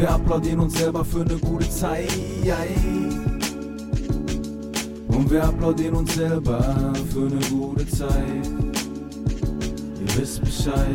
Wir 0.00 0.10
applaudieren 0.10 0.60
uns 0.60 0.78
selber 0.78 1.04
für 1.04 1.20
eine 1.20 1.36
gute 1.36 1.68
Zeit. 1.68 2.08
Und 5.08 5.30
wir 5.30 5.44
applaudieren 5.44 5.94
uns 5.94 6.14
selber 6.14 6.94
für 7.12 7.26
eine 7.26 7.38
gute 7.50 7.86
Zeit. 7.86 8.48
Ihr 10.00 10.16
wisst 10.16 10.40
Bescheid. 10.40 10.86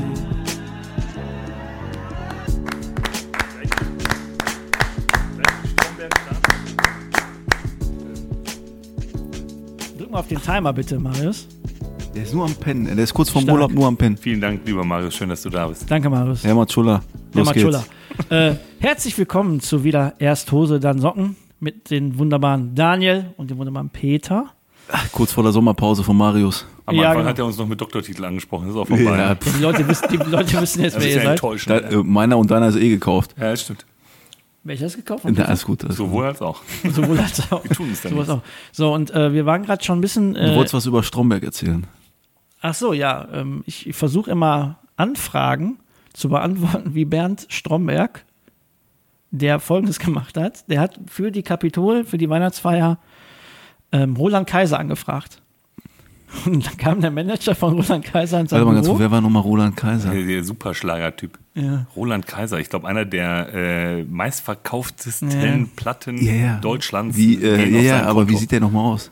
Drück 9.99 10.09
mal 10.09 10.17
auf 10.17 10.27
den 10.27 10.41
Timer 10.41 10.73
bitte, 10.73 10.97
Marius. 10.97 11.47
Der 12.15 12.23
ist 12.23 12.33
nur 12.33 12.45
am 12.45 12.55
Pennen. 12.55 12.85
Der 12.87 13.03
ist 13.03 13.13
kurz 13.13 13.29
vorm 13.29 13.43
Stark. 13.43 13.53
Urlaub 13.53 13.71
nur 13.71 13.85
am 13.85 13.97
Pennen. 13.97 14.17
Vielen 14.17 14.41
Dank, 14.41 14.61
lieber 14.65 14.83
Marius. 14.83 15.13
Schön, 15.13 15.29
dass 15.29 15.43
du 15.43 15.51
da 15.51 15.67
bist. 15.67 15.83
Danke, 15.91 16.09
Marius. 16.09 16.43
Herr 16.43 16.55
Matschulla, 16.55 17.03
Herr 17.33 17.39
los 17.39 17.45
Matschulla. 17.45 17.77
geht's. 17.77 18.04
Äh, 18.29 18.55
herzlich 18.79 19.17
willkommen 19.17 19.59
zu 19.59 19.83
wieder 19.83 20.13
erst 20.19 20.51
Hose, 20.51 20.79
dann 20.79 20.99
Socken 20.99 21.35
mit 21.59 21.89
den 21.89 22.17
wunderbaren 22.17 22.75
Daniel 22.75 23.33
und 23.37 23.49
dem 23.51 23.57
wunderbaren 23.57 23.89
Peter. 23.89 24.45
Ach, 24.91 25.11
kurz 25.11 25.31
vor 25.31 25.43
der 25.43 25.51
Sommerpause 25.51 26.03
von 26.03 26.15
Marius. 26.17 26.65
Am 26.85 26.95
Ja, 26.95 27.01
Anfang 27.09 27.17
genau. 27.19 27.29
hat 27.29 27.39
er 27.39 27.45
uns 27.45 27.57
noch 27.57 27.67
mit 27.67 27.81
Doktortitel 27.81 28.23
angesprochen. 28.25 28.67
Das 28.67 28.75
ist 28.75 28.81
auch 28.81 28.87
vorbei. 28.87 29.17
Ja, 29.17 29.35
Die 29.35 29.61
Leute 29.61 29.87
wissen, 29.87 30.07
die 30.11 30.17
Leute 30.17 30.61
wissen 30.61 30.81
jetzt, 30.83 30.95
das 30.95 31.03
wer 31.03 31.09
ist 31.09 31.15
ihr 31.15 31.21
ja 31.21 31.27
seid. 31.29 31.31
enttäuschend. 31.37 31.71
Da, 31.83 31.89
äh, 31.89 32.03
meiner 32.03 32.37
und 32.37 32.51
deiner 32.51 32.67
ist 32.67 32.75
eh 32.75 32.89
gekauft. 32.89 33.33
ja, 33.37 33.51
das 33.51 33.61
stimmt. 33.61 33.85
Welches 34.63 34.95
gekauft? 34.95 35.23
Na, 35.27 35.45
alles 35.45 35.63
gut. 35.65 35.83
Alles 35.83 35.97
gut. 35.97 36.07
Sowohl 36.07 36.25
als 36.25 36.41
auch. 36.41 36.61
Sowohl 36.91 37.19
als 37.19 37.51
auch. 37.51 37.63
Wir 37.63 37.71
tun 37.71 37.89
es 37.91 38.01
dann 38.01 38.15
nicht. 38.15 38.29
auch. 38.29 38.41
So, 38.71 38.93
und 38.93 39.11
äh, 39.11 39.31
wir 39.33 39.45
waren 39.45 39.63
gerade 39.63 39.83
schon 39.83 39.99
ein 39.99 40.01
bisschen. 40.01 40.33
Du 40.33 40.39
Äh, 40.39 40.55
wolltest 40.55 40.73
was 40.73 40.85
über 40.87 41.03
Stromberg 41.03 41.43
erzählen. 41.43 41.85
ach 42.61 42.73
so, 42.73 42.93
ja. 42.93 43.27
Ähm, 43.31 43.63
ich 43.67 43.87
ich 43.87 43.95
versuche 43.95 44.31
immer 44.31 44.79
Anfragen 44.97 45.77
zu 46.15 46.29
beantworten, 46.29 46.95
wie 46.95 47.05
Bernd 47.05 47.45
Stromberg, 47.49 48.25
der 49.31 49.59
folgendes 49.59 49.99
gemacht 49.99 50.37
hat. 50.37 50.69
Der 50.69 50.79
hat 50.79 50.99
für 51.07 51.31
die 51.31 51.43
Kapitol, 51.43 52.03
für 52.05 52.17
die 52.17 52.29
Weihnachtsfeier, 52.29 52.97
ähm, 53.91 54.15
Roland 54.15 54.47
Kaiser 54.47 54.79
angefragt. 54.79 55.41
Und 56.45 56.65
dann 56.65 56.77
kam 56.77 57.01
der 57.01 57.11
Manager 57.11 57.55
von 57.55 57.79
Roland 57.79 58.03
Kaiser 58.03 58.39
Warte 58.39 58.65
mal 58.65 58.73
ganz 58.73 58.87
kurz, 58.87 58.99
wer 58.99 59.11
war 59.11 59.21
nochmal 59.21 59.43
Roland 59.43 59.77
Kaiser? 59.77 60.11
Der, 60.11 60.23
der 60.23 60.43
Superschlagertyp. 60.43 61.37
Ja. 61.53 61.85
Roland 61.95 62.27
Kaiser, 62.27 62.59
ich 62.59 62.69
glaube, 62.69 62.87
einer 62.87 63.05
der 63.05 63.53
äh, 63.53 64.03
meistverkauftesten 64.03 65.29
Ja. 65.29 65.65
Platten 65.75 66.17
Ja, 66.17 66.33
ja. 66.33 66.57
Deutschlands. 66.59 67.15
Wie, 67.15 67.35
äh, 67.41 67.83
ja, 67.83 68.03
aber 68.03 68.27
wie 68.27 68.35
sieht 68.35 68.51
der 68.51 68.59
nochmal 68.59 68.85
aus? 68.85 69.11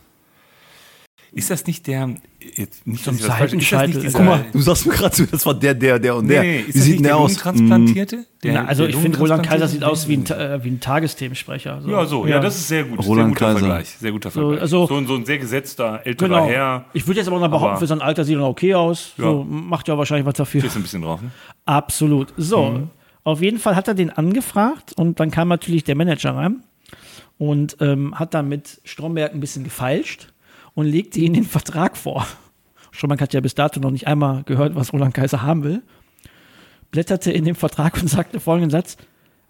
Ist 1.35 1.49
das 1.49 1.65
nicht 1.65 1.87
der. 1.87 2.15
Jetzt, 2.55 2.85
nicht, 2.85 3.03
Zum 3.03 3.13
dass 3.17 3.21
ich 3.21 3.27
das 3.27 3.35
falsch- 3.37 3.53
ist 3.53 3.61
das 3.63 3.69
Seitenscheitel. 3.69 3.87
nicht 3.95 4.03
dieser- 4.03 4.17
Guck 4.19 4.27
mal, 4.27 4.45
du 4.51 4.59
sagst 4.59 4.85
mir 4.85 4.93
gerade 4.93 5.15
so, 5.15 5.25
das 5.25 5.45
war 5.45 5.53
der, 5.55 5.73
der, 5.73 5.97
der 5.97 6.15
und 6.15 6.27
Nee, 6.27 6.39
nee, 6.39 6.59
ist 6.59 6.67
wie 6.67 6.71
das 6.73 6.83
sieht 6.83 6.99
der 6.99 7.03
der 7.07 7.17
aus? 7.17 7.29
Lungentransplantierte? 7.43 8.25
Der- 8.43 8.53
Na, 8.53 8.65
also 8.65 8.83
der 8.83 8.89
ich 8.91 8.95
finde, 8.97 9.17
Roland 9.17 9.43
Kaiser 9.43 9.67
sieht 9.67 9.83
aus 9.83 10.07
wie 10.07 10.17
ein, 10.17 10.25
äh, 10.27 10.63
wie 10.63 10.69
ein 10.69 10.79
Tagesthemensprecher. 10.79 11.81
So. 11.81 11.89
Ja, 11.89 12.05
so, 12.05 12.27
ja. 12.27 12.39
das 12.39 12.55
ist 12.57 12.67
sehr 12.67 12.83
gut. 12.83 12.99
Roland 12.99 13.07
sehr 13.07 13.25
guter 13.29 13.45
Kaiser. 13.45 13.59
Vergleich. 13.59 13.89
Sehr 13.89 14.11
guter 14.11 14.31
Vergleich. 14.31 14.61
also- 14.61 14.87
so, 14.87 14.95
ein- 14.95 15.07
so 15.07 15.15
ein 15.15 15.25
sehr 15.25 15.37
gesetzter, 15.39 16.01
älterer 16.05 16.27
Genau. 16.29 16.45
Herr. 16.47 16.85
Ich 16.93 17.07
würde 17.07 17.19
jetzt 17.19 17.27
aber 17.27 17.39
noch 17.39 17.47
behaupten, 17.47 17.69
Aber- 17.71 17.79
für 17.79 17.87
sein 17.87 18.01
Alter 18.01 18.23
sieht 18.25 18.35
er 18.35 18.39
noch 18.41 18.49
okay 18.49 18.75
aus. 18.75 19.13
Ja. 19.17 19.23
So, 19.23 19.43
macht 19.49 19.87
ja 19.87 19.97
wahrscheinlich 19.97 20.25
was 20.27 20.35
dafür. 20.35 20.61
Stehst 20.61 20.75
ein 20.75 20.83
bisschen 20.83 21.01
drauf, 21.01 21.21
ne? 21.21 21.31
Absolut. 21.65 22.33
So, 22.37 22.63
Mhm. 22.71 22.89
auf 23.23 23.41
jeden 23.41 23.57
Fall 23.57 23.75
hat 23.75 23.87
er 23.87 23.95
den 23.95 24.11
angefragt 24.11 24.93
und 24.97 25.19
dann 25.19 25.31
kam 25.31 25.47
natürlich 25.47 25.83
der 25.85 25.95
Manager 25.95 26.35
rein 26.35 26.57
und 27.37 27.77
ähm, 27.79 28.19
hat 28.19 28.33
dann 28.33 28.49
mit 28.49 28.81
Stromberg 28.83 29.33
ein 29.33 29.39
bisschen 29.39 29.63
gefeilscht 29.63 30.27
und 30.75 30.85
legte 30.85 31.19
ihm 31.19 31.33
den 31.33 31.43
Vertrag 31.43 31.97
vor. 31.97 32.27
Stromberg 32.91 33.21
hat 33.21 33.33
ja 33.33 33.41
bis 33.41 33.55
dato 33.55 33.79
noch 33.79 33.91
nicht 33.91 34.07
einmal 34.07 34.43
gehört, 34.43 34.75
was 34.75 34.93
Roland 34.93 35.13
Kaiser 35.13 35.41
haben 35.41 35.63
will. 35.63 35.83
Blätterte 36.91 37.31
in 37.31 37.45
dem 37.45 37.55
Vertrag 37.55 37.99
und 37.99 38.07
sagte 38.07 38.39
folgenden 38.39 38.69
Satz: 38.69 38.97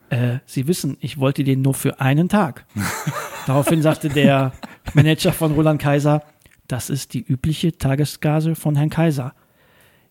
äh, 0.10 0.40
Sie 0.46 0.68
wissen, 0.68 0.98
ich 1.02 1.18
wollte 1.18 1.44
den 1.44 1.62
nur 1.62 1.74
für 1.74 2.00
einen 2.00 2.30
Tag. 2.30 2.66
Daraufhin 3.48 3.82
sagte 3.82 4.10
der 4.10 4.54
Manager 4.94 5.34
von 5.34 5.54
Roland 5.54 5.82
Kaiser: 5.82 6.24
Das 6.68 6.90
ist 6.90 7.14
die 7.14 7.22
übliche 7.22 7.78
Tagesgase 7.78 8.56
von 8.56 8.76
Herrn 8.76 8.90
Kaiser. 8.90 9.34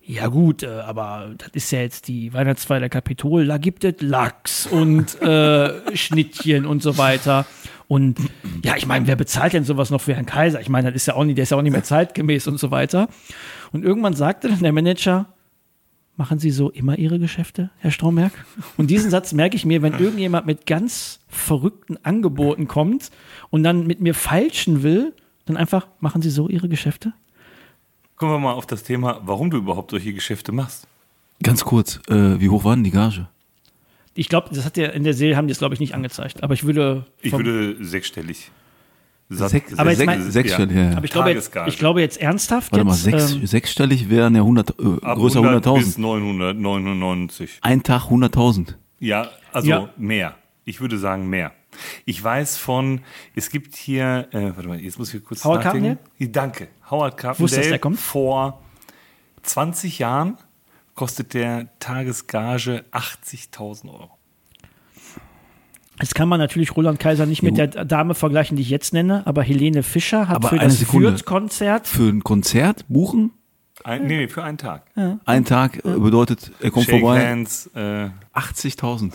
Ja 0.05 0.27
gut, 0.27 0.63
äh, 0.63 0.67
aber 0.67 1.31
das 1.39 1.51
ist 1.53 1.71
ja 1.71 1.81
jetzt 1.81 2.09
die 2.09 2.33
Weihnachtsfeier 2.33 2.81
der 2.81 2.89
Kapitol, 2.89 3.47
da 3.47 3.59
gibt 3.59 3.85
es 3.85 4.01
Lachs 4.01 4.67
und 4.67 5.21
äh, 5.23 5.97
Schnittchen 5.97 6.67
und 6.67 6.83
so 6.83 6.99
weiter. 6.99 7.47
Und 7.87 8.19
ja, 8.65 8.77
ich 8.77 8.87
meine, 8.87 9.07
wer 9.07 9.17
bezahlt 9.17 9.53
denn 9.53 9.65
sowas 9.65 9.91
noch 9.91 10.01
für 10.01 10.15
Herrn 10.15 10.27
Kaiser? 10.27 10.61
Ich 10.61 10.69
meine, 10.69 10.89
das 10.89 11.03
ist 11.03 11.07
ja 11.07 11.15
auch 11.15 11.25
nicht, 11.25 11.37
der 11.37 11.45
ist 11.45 11.51
ja 11.51 11.59
auch 11.59 11.63
nicht 11.63 11.73
mehr 11.73 11.85
zeitgemäß 11.85 12.47
und 12.47 12.59
so 12.59 12.71
weiter. 12.71 13.09
Und 13.71 13.85
irgendwann 13.85 14.15
sagte 14.15 14.49
dann 14.49 14.61
der 14.61 14.73
Manager, 14.73 15.27
machen 16.17 16.39
Sie 16.39 16.51
so 16.51 16.71
immer 16.71 16.99
Ihre 16.99 17.19
Geschäfte, 17.19 17.71
Herr 17.79 17.91
Stromberg? 17.91 18.33
Und 18.77 18.91
diesen 18.91 19.11
Satz 19.11 19.33
merke 19.33 19.57
ich 19.57 19.65
mir, 19.65 19.83
wenn 19.83 19.95
irgendjemand 19.99 20.47
mit 20.47 20.67
ganz 20.67 21.21
verrückten 21.29 21.99
Angeboten 22.03 22.67
kommt 22.67 23.11
und 23.51 23.63
dann 23.63 23.87
mit 23.87 24.01
mir 24.01 24.15
feilschen 24.15 24.83
will, 24.83 25.15
dann 25.45 25.57
einfach, 25.57 25.89
machen 26.01 26.23
Sie 26.23 26.31
so 26.31 26.49
Ihre 26.49 26.69
Geschäfte? 26.69 27.13
Kommen 28.23 28.35
wir 28.35 28.39
mal 28.39 28.53
auf 28.53 28.67
das 28.67 28.85
Thema, 28.85 29.21
warum 29.25 29.51
du 29.51 29.57
überhaupt 29.57 29.91
solche 29.91 30.13
Geschäfte 30.13 30.53
machst. 30.53 30.87
Ganz 31.43 31.65
kurz, 31.65 31.99
äh, 32.09 32.39
wie 32.41 32.51
hoch 32.51 32.63
war 32.63 32.77
denn 32.77 32.85
die 32.85 32.93
Gage? 32.93 33.27
Ich 34.15 34.29
glaube, 34.29 34.51
das 34.55 34.65
hat 34.65 34.77
der 34.77 34.93
in 34.93 35.03
der 35.03 35.13
Serie 35.13 35.37
haben 35.37 35.49
die 35.49 35.53
es 35.53 35.59
glaube 35.59 35.75
ich 35.75 35.81
nicht 35.81 35.93
angezeigt, 35.93 36.45
aber 36.45 36.55
ich 36.55 36.63
würde 36.63 37.05
Ich 37.21 37.33
würde 37.33 37.85
sechsstellig. 37.85 38.53
Sech- 39.29 39.65
Aber 39.77 39.91
jetzt 39.91 39.99
sech- 39.99 40.07
mein- 40.07 40.31
sechsstellig, 40.31 40.77
ja, 40.77 40.91
ja. 40.93 40.97
aber 40.99 41.05
ich 41.05 41.11
glaube, 41.11 41.31
jetzt, 41.33 41.51
ich 41.67 41.79
glaube 41.79 42.01
jetzt 42.01 42.21
ernsthaft 42.21 42.71
Warte 42.71 42.85
mal, 42.85 42.93
jetzt, 42.93 43.03
sechs, 43.03 43.33
ähm, 43.33 43.45
sechsstellig 43.45 44.09
wären 44.09 44.37
ja 44.37 44.43
100, 44.43 44.71
äh, 44.71 44.75
größer 44.85 45.41
100 45.41 45.65
bis 45.75 45.97
100.000. 45.97 45.99
999. 45.99 47.59
Ein 47.61 47.83
Tag 47.83 48.05
100.000. 48.09 48.77
Ja, 49.01 49.31
also 49.53 49.69
Ja. 49.69 49.89
mehr. 49.97 50.37
Ich 50.65 50.81
würde 50.81 50.97
sagen 50.97 51.29
mehr. 51.29 51.51
Ich 52.05 52.23
weiß 52.23 52.59
von, 52.59 53.01
es 53.35 53.51
gibt 53.51 53.77
hier, 53.77 54.29
äh, 54.33 54.55
warte 54.55 54.69
mal, 54.69 54.81
jetzt 54.81 54.99
muss 54.99 55.13
ich 55.13 55.25
kurz 55.25 55.45
Howard 55.45 55.65
nachdenken. 55.65 55.99
Danke. 56.33 56.69
Howard 56.91 57.13
Wusstest, 57.13 57.23
Carpendale. 57.23 57.69
der 57.69 57.79
kommt? 57.79 57.99
Vor 58.01 58.63
20 59.43 59.99
Jahren 59.99 60.39
kostet 60.95 61.35
der 61.35 61.69
Tagesgage 61.79 62.85
80.000 62.93 63.89
Euro. 63.89 64.11
jetzt 66.01 66.15
kann 66.15 66.29
man 66.29 66.39
natürlich 66.39 66.77
Roland 66.77 67.01
Kaiser 67.01 67.27
nicht 67.27 67.43
mit 67.43 67.57
der 67.57 67.69
Dame 67.69 68.15
vergleichen, 68.15 68.57
die 68.57 68.63
ich 68.63 68.71
jetzt 68.71 68.93
nenne, 68.93 69.27
aber 69.27 69.43
Helene 69.43 69.83
Fischer 69.83 70.29
hat 70.29 70.37
Aber 70.37 70.49
für 70.49 70.59
das. 70.59 70.83
Fürth-Konzert 70.83 71.87
Für 71.87 72.09
ein 72.09 72.23
Konzert 72.23 72.85
buchen? 72.89 73.33
Ein, 73.85 74.07
nee, 74.07 74.17
nee, 74.19 74.29
für 74.29 74.45
einen 74.45 74.59
Tag. 74.59 74.85
Ein 75.25 75.45
Tag 75.45 75.85
äh, 75.85 75.99
bedeutet, 75.99 76.53
er 76.61 76.71
kommt 76.71 76.87
Shake 76.87 77.01
vorbei. 77.01 77.27
Hands, 77.27 77.71
äh, 77.75 78.11
80.000. 78.35 79.15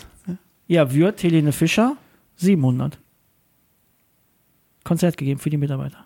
ja 0.66 0.92
Würth, 0.92 1.22
Helene 1.22 1.52
Fischer 1.52 1.96
700 2.38 2.98
Konzert 4.84 5.16
gegeben 5.16 5.38
für 5.38 5.50
die 5.50 5.56
Mitarbeiter. 5.58 6.04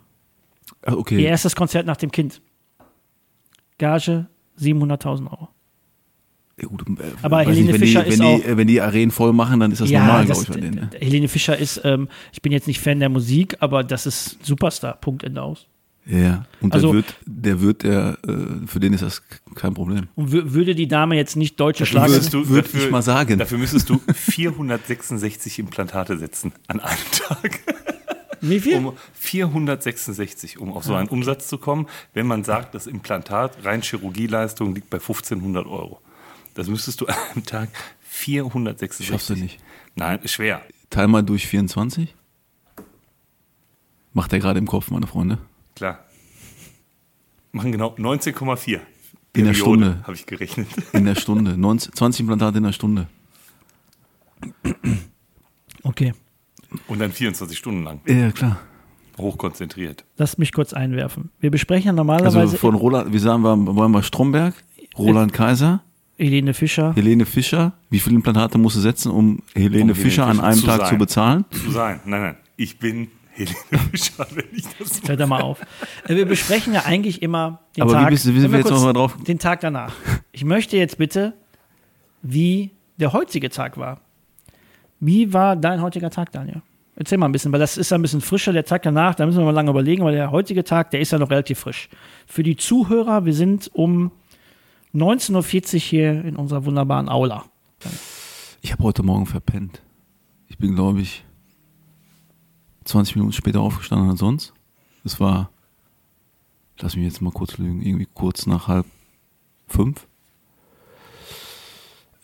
Ah, 0.82 0.94
Okay. 0.94 1.20
Ihr 1.22 1.28
erstes 1.28 1.54
Konzert 1.54 1.87
nach 1.87 1.97
dem 1.97 2.10
Kind. 2.10 2.43
Gage 3.78 4.26
700.000 4.59 5.31
Euro. 5.31 5.48
Ja, 6.60 6.69
gut, 6.69 6.82
äh, 6.88 7.02
Aber 7.23 7.40
Helene 7.40 7.73
wenn 7.73 7.81
Fischer 7.81 8.02
die, 8.02 8.11
ist 8.11 8.19
wenn 8.19 8.26
auch- 8.26 8.40
die, 8.43 8.56
wenn 8.56 8.67
die 8.67 8.81
Arenen 8.81 9.11
voll 9.11 9.32
machen, 9.32 9.61
dann 9.61 9.73
ist 9.73 9.81
das 9.81 9.90
normal, 9.90 10.26
das, 10.26 10.44
glaube 10.44 10.61
ich, 10.61 10.64
bei 10.64 10.70
denen. 10.81 10.90
Ne? 10.90 10.99
Helene 11.00 11.29
Fischer 11.29 11.56
ist, 11.56 11.81
ähm, 11.84 12.08
ich 12.32 12.43
bin 12.43 12.52
jetzt 12.52 12.67
nicht 12.67 12.81
Fan 12.81 13.00
der 13.00 13.08
Musik, 13.08 13.56
aber 13.61 13.82
das 13.84 14.06
ist 14.06 14.44
Superstar. 14.44 14.94
Punkt 15.00 15.25
Ende 15.25 15.43
aus. 15.43 15.67
Ja. 16.04 16.46
Und 16.60 16.75
Also- 16.75 16.88
der 16.88 16.94
wird, 16.96 17.16
der 17.26 17.60
wird, 17.60 17.82
der, 17.84 18.19
äh, 18.26 18.66
für 18.66 18.81
den 18.81 18.93
ist 18.93 19.02
das 19.02 19.22
kein 19.54 19.72
Problem. 19.75 20.08
Und 20.16 20.31
wür- 20.32 20.52
würde 20.52 20.75
die 20.75 20.88
Dame 20.88 21.14
jetzt 21.16 21.37
nicht 21.37 21.58
deutsche 21.60 21.87
Schlager. 21.87 22.19
du- 22.19 22.49
würd 22.49 22.66
dafür- 22.66 22.84
ich 22.87 22.90
mal 22.90 23.02
sagen. 23.02 23.38
Dafür 23.38 23.58
müsstest 23.58 23.88
du 23.88 24.00
466 24.12 25.58
Implantate 25.60 26.19
setzen 26.19 26.52
an 26.66 26.81
einem 26.81 26.99
Tag. 27.12 27.60
Wie 28.40 28.58
viel? 28.58 28.76
Um 28.78 28.94
466, 29.14 30.58
um 30.58 30.72
auf 30.72 30.82
so 30.82 30.94
einen 30.96 31.08
Umsatz 31.08 31.46
zu 31.46 31.58
kommen, 31.58 31.87
wenn 32.14 32.26
man 32.26 32.43
sagt, 32.43 32.75
das 32.75 32.88
Implantat, 32.88 33.64
rein 33.64 33.82
Chirurgieleistung, 33.82 34.75
liegt 34.75 34.90
bei 34.90 34.98
1500 34.98 35.66
Euro. 35.66 36.00
Das 36.55 36.66
müsstest 36.66 37.00
du 37.00 37.06
an 37.06 37.14
einem 37.34 37.46
Tag 37.46 37.69
466. 38.00 39.06
Schaffst 39.06 39.31
du 39.31 39.37
nicht. 39.37 39.60
Nein, 39.94 40.19
ist 40.25 40.32
schwer. 40.32 40.62
Teil 40.90 41.06
mal 41.06 41.22
durch 41.22 41.46
24. 41.46 42.14
Macht 44.12 44.32
er 44.32 44.40
gerade 44.40 44.58
im 44.58 44.66
Kopf, 44.66 44.90
meine 44.90 45.06
Freunde. 45.06 45.38
Klar. 45.74 45.98
Machen 47.52 47.72
genau 47.72 47.94
19,4. 47.96 48.80
In 49.34 49.44
der 49.46 49.54
Stunde. 49.54 50.00
Habe 50.02 50.14
ich 50.14 50.26
gerechnet. 50.26 50.69
In 50.92 51.04
der 51.04 51.14
Stunde. 51.14 51.56
19, 51.56 51.94
20 51.94 52.20
Implantate 52.20 52.58
in 52.58 52.64
der 52.64 52.72
Stunde. 52.72 53.06
Okay. 55.82 56.12
Und 56.88 57.00
dann 57.00 57.12
24 57.12 57.56
Stunden 57.56 57.84
lang. 57.84 58.00
Ja, 58.06 58.30
klar. 58.30 58.58
Hochkonzentriert. 59.19 60.04
Lass 60.16 60.38
mich 60.38 60.52
kurz 60.52 60.72
einwerfen. 60.72 61.30
Wir 61.40 61.50
besprechen 61.50 61.86
ja 61.88 61.92
normalerweise 61.92 62.38
Also 62.38 62.56
von 62.56 62.74
Roland, 62.74 63.12
wie 63.12 63.19
sagen 63.19 63.42
wir, 63.42 63.76
wollen 63.76 63.92
wir 63.92 64.02
Stromberg, 64.02 64.54
Roland 64.96 65.32
Kaiser, 65.32 65.82
Helene 66.19 66.54
Fischer. 66.54 66.94
Helene 66.94 67.26
Fischer. 67.26 67.72
Wie 67.90 67.98
viele 67.98 68.16
Implantate 68.16 68.56
musst 68.58 68.76
du 68.76 68.80
setzen, 68.80 69.10
um 69.10 69.42
Helene 69.54 69.72
Helene 69.74 69.94
Fischer 69.94 70.26
an 70.26 70.36
Fischer 70.36 70.46
einem 70.46 70.60
zu 70.60 70.66
Tag 70.66 70.80
sein. 70.80 70.88
zu 70.88 70.96
bezahlen? 70.98 71.44
Zu 71.50 71.70
sein. 71.70 72.00
Nein, 72.04 72.20
nein. 72.20 72.36
Ich 72.56 72.78
bin 72.78 73.08
Helene 73.34 73.56
Fischer, 73.90 74.26
wenn 74.31 74.44
ich 74.52 74.64
das 74.79 75.02
Hört 75.06 75.20
da 75.20 75.26
mal 75.26 75.40
auf. 75.43 75.61
Äh, 76.08 76.17
Wir 76.17 76.26
besprechen 76.26 76.73
ja 76.75 76.84
eigentlich 76.84 77.23
immer 77.23 77.61
den 77.76 77.82
Aber 77.82 77.93
wie 77.93 77.96
Tag. 77.96 78.11
bist 78.11 78.26
du- 78.26 78.34
wie 78.34 78.40
sind 78.40 78.50
wir 78.52 78.58
jetzt 78.58 78.69
kurz 78.69 78.81
noch 78.81 78.87
mal 78.87 78.93
drauf? 78.93 79.17
Den 79.26 79.38
Tag 79.38 79.61
danach. 79.61 79.93
Ich 80.32 80.44
möchte 80.44 80.76
jetzt 80.76 80.99
bitte, 80.99 81.32
wie 82.23 82.70
der 82.99 83.12
heutige 83.12 83.49
Tag 83.50 83.76
war. 83.79 84.00
Wie 85.00 85.32
war 85.32 85.56
dein 85.56 85.81
heutiger 85.82 86.11
Tag, 86.11 86.31
Daniel? 86.32 86.62
Erzähl 86.94 87.17
mal 87.19 87.26
ein 87.26 87.32
bisschen, 87.32 87.50
weil 87.52 87.58
das 87.61 87.79
ist 87.79 87.90
ja 87.90 87.96
ein 87.99 88.02
bisschen 88.02 88.20
frischer, 88.20 88.52
der 88.52 88.64
Tag 88.64 88.82
danach, 88.82 89.14
da 89.14 89.25
müssen 89.26 89.38
wir 89.38 89.44
mal 89.46 89.50
lange 89.50 89.70
überlegen, 89.70 90.05
weil 90.05 90.14
der 90.14 90.31
heutige 90.31 90.62
Tag, 90.62 90.90
der 90.90 91.00
ist 91.00 91.11
ja 91.11 91.19
noch 91.19 91.31
relativ 91.31 91.58
frisch. 91.58 91.88
Für 92.26 92.43
die 92.43 92.56
Zuhörer, 92.56 93.25
wir 93.25 93.32
sind 93.34 93.70
um 93.73 94.12
19.40 94.94 95.75
Uhr 95.75 95.81
hier 95.81 96.25
in 96.25 96.37
unserer 96.37 96.64
wunderbaren 96.67 97.08
Aula. 97.08 97.44
Ich 98.61 98.73
habe 98.73 98.84
heute 98.84 99.02
Morgen 99.02 99.26
verpennt. 99.26 99.82
Ich 100.49 100.58
bin, 100.58 100.75
glaube 100.75 101.00
ich, 101.00 101.25
20 102.84 103.17
Minuten 103.17 103.32
später 103.32 103.61
aufgestanden 103.61 104.11
als 104.11 104.20
sonst. 104.20 104.52
Es 105.05 105.20
war, 105.20 105.50
lass 106.79 106.96
mich 106.96 107.05
jetzt 107.05 107.20
mal 107.20 107.32
kurz 107.32 107.58
lügen, 107.58 107.82
irgendwie 107.82 108.08
kurz 108.12 108.46
nach 108.46 108.69
halb 108.69 108.87
fünf. 109.67 110.06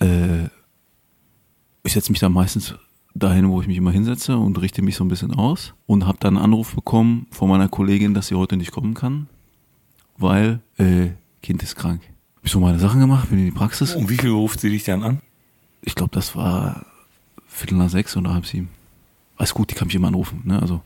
Äh, 0.01 0.45
ich 1.83 1.93
setze 1.93 2.13
mich 2.13 2.21
dann 2.21 2.33
meistens 2.33 2.75
dahin, 3.15 3.49
wo 3.49 3.61
ich 3.61 3.67
mich 3.67 3.77
immer 3.77 3.91
hinsetze 3.91 4.37
und 4.37 4.61
richte 4.61 4.83
mich 4.83 4.97
so 4.97 5.05
ein 5.05 5.09
bisschen 5.09 5.35
aus 5.35 5.75
und 5.87 6.07
habe 6.07 6.19
dann 6.21 6.37
einen 6.37 6.45
Anruf 6.45 6.75
bekommen 6.75 7.27
von 7.31 7.49
meiner 7.49 7.69
Kollegin, 7.69 8.15
dass 8.15 8.29
sie 8.29 8.35
heute 8.35 8.57
nicht 8.57 8.73
kommen 8.73 8.95
kann, 8.95 9.29
weil 10.17 10.61
äh, 10.77 11.09
Kind 11.43 11.63
ist 11.63 11.77
krank. 11.77 12.03
Hab 12.37 12.45
ich 12.45 12.53
so 12.53 12.61
meine 12.61 12.79
Sachen 12.79 13.01
gemacht, 13.01 13.31
bin 13.31 13.39
in 13.39 13.47
die 13.47 13.51
Praxis. 13.51 13.95
Um 13.95 14.09
wie 14.09 14.17
viel 14.17 14.31
ruft 14.31 14.61
sie 14.61 14.71
dich 14.71 14.85
dann 14.85 15.03
an? 15.03 15.21
Ich 15.83 15.95
glaube, 15.95 16.11
das 16.15 16.37
war 16.37 16.85
Viertel 17.47 17.79
nach 17.79 17.89
sechs 17.89 18.17
oder 18.17 18.35
halb 18.35 18.47
sieben. 18.47 18.69
Alles 19.39 19.55
gut, 19.55 19.71
die 19.71 19.75
kann 19.75 19.87
mich 19.89 19.95
immer 19.95 20.09
anrufen, 20.09 20.43
ne? 20.45 20.61
Also 20.61 20.83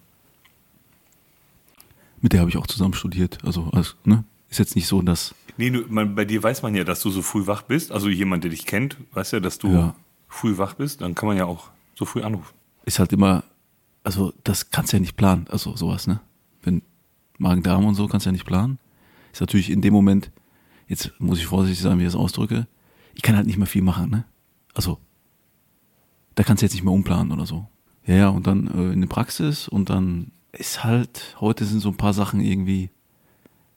mit 2.20 2.32
der 2.32 2.40
habe 2.40 2.50
ich 2.50 2.56
auch 2.56 2.66
zusammen 2.66 2.94
studiert. 2.94 3.38
Also 3.44 3.68
alles, 3.72 3.96
ne? 4.04 4.24
Ist 4.48 4.58
jetzt 4.58 4.76
nicht 4.76 4.86
so, 4.86 5.02
dass 5.02 5.34
Nee, 5.56 5.70
du, 5.70 5.84
man, 5.88 6.14
bei 6.14 6.24
dir 6.24 6.42
weiß 6.42 6.62
man 6.62 6.74
ja, 6.74 6.84
dass 6.84 7.00
du 7.00 7.10
so 7.10 7.20
früh 7.22 7.46
wach 7.46 7.62
bist. 7.62 7.90
Also 7.92 8.08
jemand, 8.08 8.44
der 8.44 8.50
dich 8.50 8.64
kennt, 8.66 8.96
weiß 9.12 9.32
ja, 9.32 9.40
dass 9.40 9.58
du 9.58 9.68
Ja. 9.72 9.94
früh 10.28 10.56
wach 10.58 10.74
bist. 10.74 11.00
Dann 11.00 11.14
kann 11.14 11.26
man 11.28 11.36
ja 11.36 11.44
auch 11.46 11.70
so 11.94 12.04
früh 12.04 12.22
anrufen. 12.22 12.52
ist 12.84 12.98
halt 12.98 13.12
immer, 13.12 13.44
also 14.04 14.32
das 14.44 14.70
kannst 14.70 14.92
du 14.92 14.96
ja 14.96 15.00
nicht 15.00 15.16
planen, 15.16 15.46
also 15.50 15.76
sowas, 15.76 16.06
ne? 16.06 16.20
Wenn 16.62 16.82
Magen-Darm 17.38 17.84
und 17.84 17.94
so 17.94 18.06
kannst 18.08 18.26
du 18.26 18.28
ja 18.28 18.32
nicht 18.32 18.44
planen. 18.46 18.78
Ist 19.32 19.40
natürlich 19.40 19.70
in 19.70 19.80
dem 19.82 19.92
Moment, 19.94 20.30
jetzt 20.88 21.12
muss 21.20 21.38
ich 21.38 21.46
vorsichtig 21.46 21.80
sein, 21.82 21.98
wie 21.98 22.02
ich 22.02 22.08
das 22.08 22.16
ausdrücke, 22.16 22.66
ich 23.14 23.22
kann 23.22 23.36
halt 23.36 23.46
nicht 23.46 23.56
mehr 23.58 23.66
viel 23.68 23.82
machen, 23.82 24.10
ne? 24.10 24.24
Also, 24.74 24.98
da 26.34 26.42
kannst 26.42 26.62
du 26.62 26.66
jetzt 26.66 26.72
nicht 26.72 26.82
mehr 26.84 26.92
umplanen 26.94 27.30
oder 27.32 27.46
so. 27.46 27.68
Ja, 28.06 28.14
ja, 28.14 28.28
und 28.28 28.46
dann 28.46 28.66
äh, 28.66 28.92
in 28.92 29.00
der 29.00 29.08
Praxis 29.08 29.68
und 29.68 29.90
dann 29.90 30.32
ist 30.52 30.84
halt, 30.84 31.36
heute 31.40 31.64
sind 31.64 31.80
so 31.80 31.88
ein 31.90 31.96
paar 31.96 32.12
Sachen 32.12 32.40
irgendwie, 32.40 32.90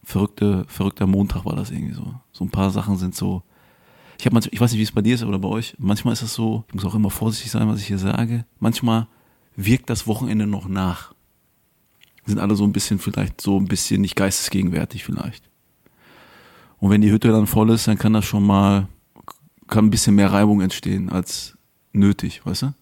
verrückte, 0.03 0.65
verrückter 0.67 1.07
Montag 1.07 1.45
war 1.45 1.55
das 1.55 1.71
irgendwie 1.71 1.93
so. 1.93 2.13
So 2.31 2.43
ein 2.43 2.49
paar 2.49 2.71
Sachen 2.71 2.97
sind 2.97 3.15
so, 3.15 3.43
ich 4.19 4.25
habe 4.25 4.33
manchmal, 4.33 4.53
ich 4.53 4.61
weiß 4.61 4.71
nicht, 4.71 4.79
wie 4.79 4.83
es 4.83 4.91
bei 4.91 5.01
dir 5.01 5.15
ist 5.15 5.23
oder 5.23 5.39
bei 5.39 5.49
euch. 5.49 5.75
Manchmal 5.77 6.13
ist 6.13 6.21
es 6.21 6.33
so, 6.33 6.63
ich 6.67 6.73
muss 6.73 6.85
auch 6.85 6.95
immer 6.95 7.09
vorsichtig 7.09 7.51
sein, 7.51 7.67
was 7.67 7.79
ich 7.79 7.87
hier 7.87 7.97
sage. 7.97 8.45
Manchmal 8.59 9.07
wirkt 9.55 9.89
das 9.89 10.07
Wochenende 10.07 10.47
noch 10.47 10.67
nach. 10.67 11.13
Sind 12.25 12.39
alle 12.39 12.55
so 12.55 12.63
ein 12.63 12.73
bisschen 12.73 12.99
vielleicht 12.99 13.41
so 13.41 13.59
ein 13.59 13.67
bisschen 13.67 14.01
nicht 14.01 14.15
geistesgegenwärtig 14.15 15.03
vielleicht. 15.03 15.49
Und 16.77 16.89
wenn 16.89 17.01
die 17.01 17.11
Hütte 17.11 17.29
dann 17.29 17.47
voll 17.47 17.69
ist, 17.69 17.87
dann 17.87 17.97
kann 17.97 18.13
das 18.13 18.25
schon 18.25 18.45
mal, 18.45 18.87
kann 19.67 19.85
ein 19.85 19.91
bisschen 19.91 20.15
mehr 20.15 20.31
Reibung 20.31 20.61
entstehen 20.61 21.09
als 21.09 21.57
nötig, 21.93 22.45
weißt 22.45 22.63
du? 22.63 22.73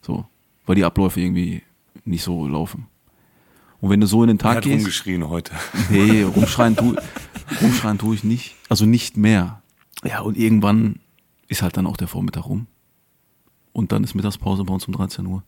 So. 0.00 0.26
Weil 0.66 0.76
die 0.76 0.84
Abläufe 0.84 1.20
irgendwie 1.20 1.62
nicht 2.04 2.22
so 2.22 2.46
laufen. 2.46 2.86
Und 3.80 3.90
wenn 3.90 4.00
du 4.00 4.06
so 4.06 4.22
in 4.22 4.28
den 4.28 4.38
Tag 4.38 4.56
hat 4.56 4.64
gehst. 4.64 4.78
rumgeschrien 4.78 5.28
heute. 5.28 5.52
Nee, 5.90 6.22
rumschreien 6.22 6.76
tue 6.76 6.96
rumschreien 7.60 7.98
tu 7.98 8.14
ich 8.14 8.24
nicht. 8.24 8.56
Also 8.68 8.86
nicht 8.86 9.16
mehr. 9.16 9.62
Ja, 10.02 10.20
und 10.20 10.36
irgendwann 10.36 11.00
ist 11.48 11.62
halt 11.62 11.76
dann 11.76 11.86
auch 11.86 11.96
der 11.96 12.08
Vormittag 12.08 12.46
rum. 12.46 12.66
Und 13.72 13.92
dann 13.92 14.04
ist 14.04 14.14
Mittagspause 14.14 14.64
bei 14.64 14.72
uns 14.72 14.86
um 14.86 14.94
13 14.94 15.26
Uhr. 15.26 15.42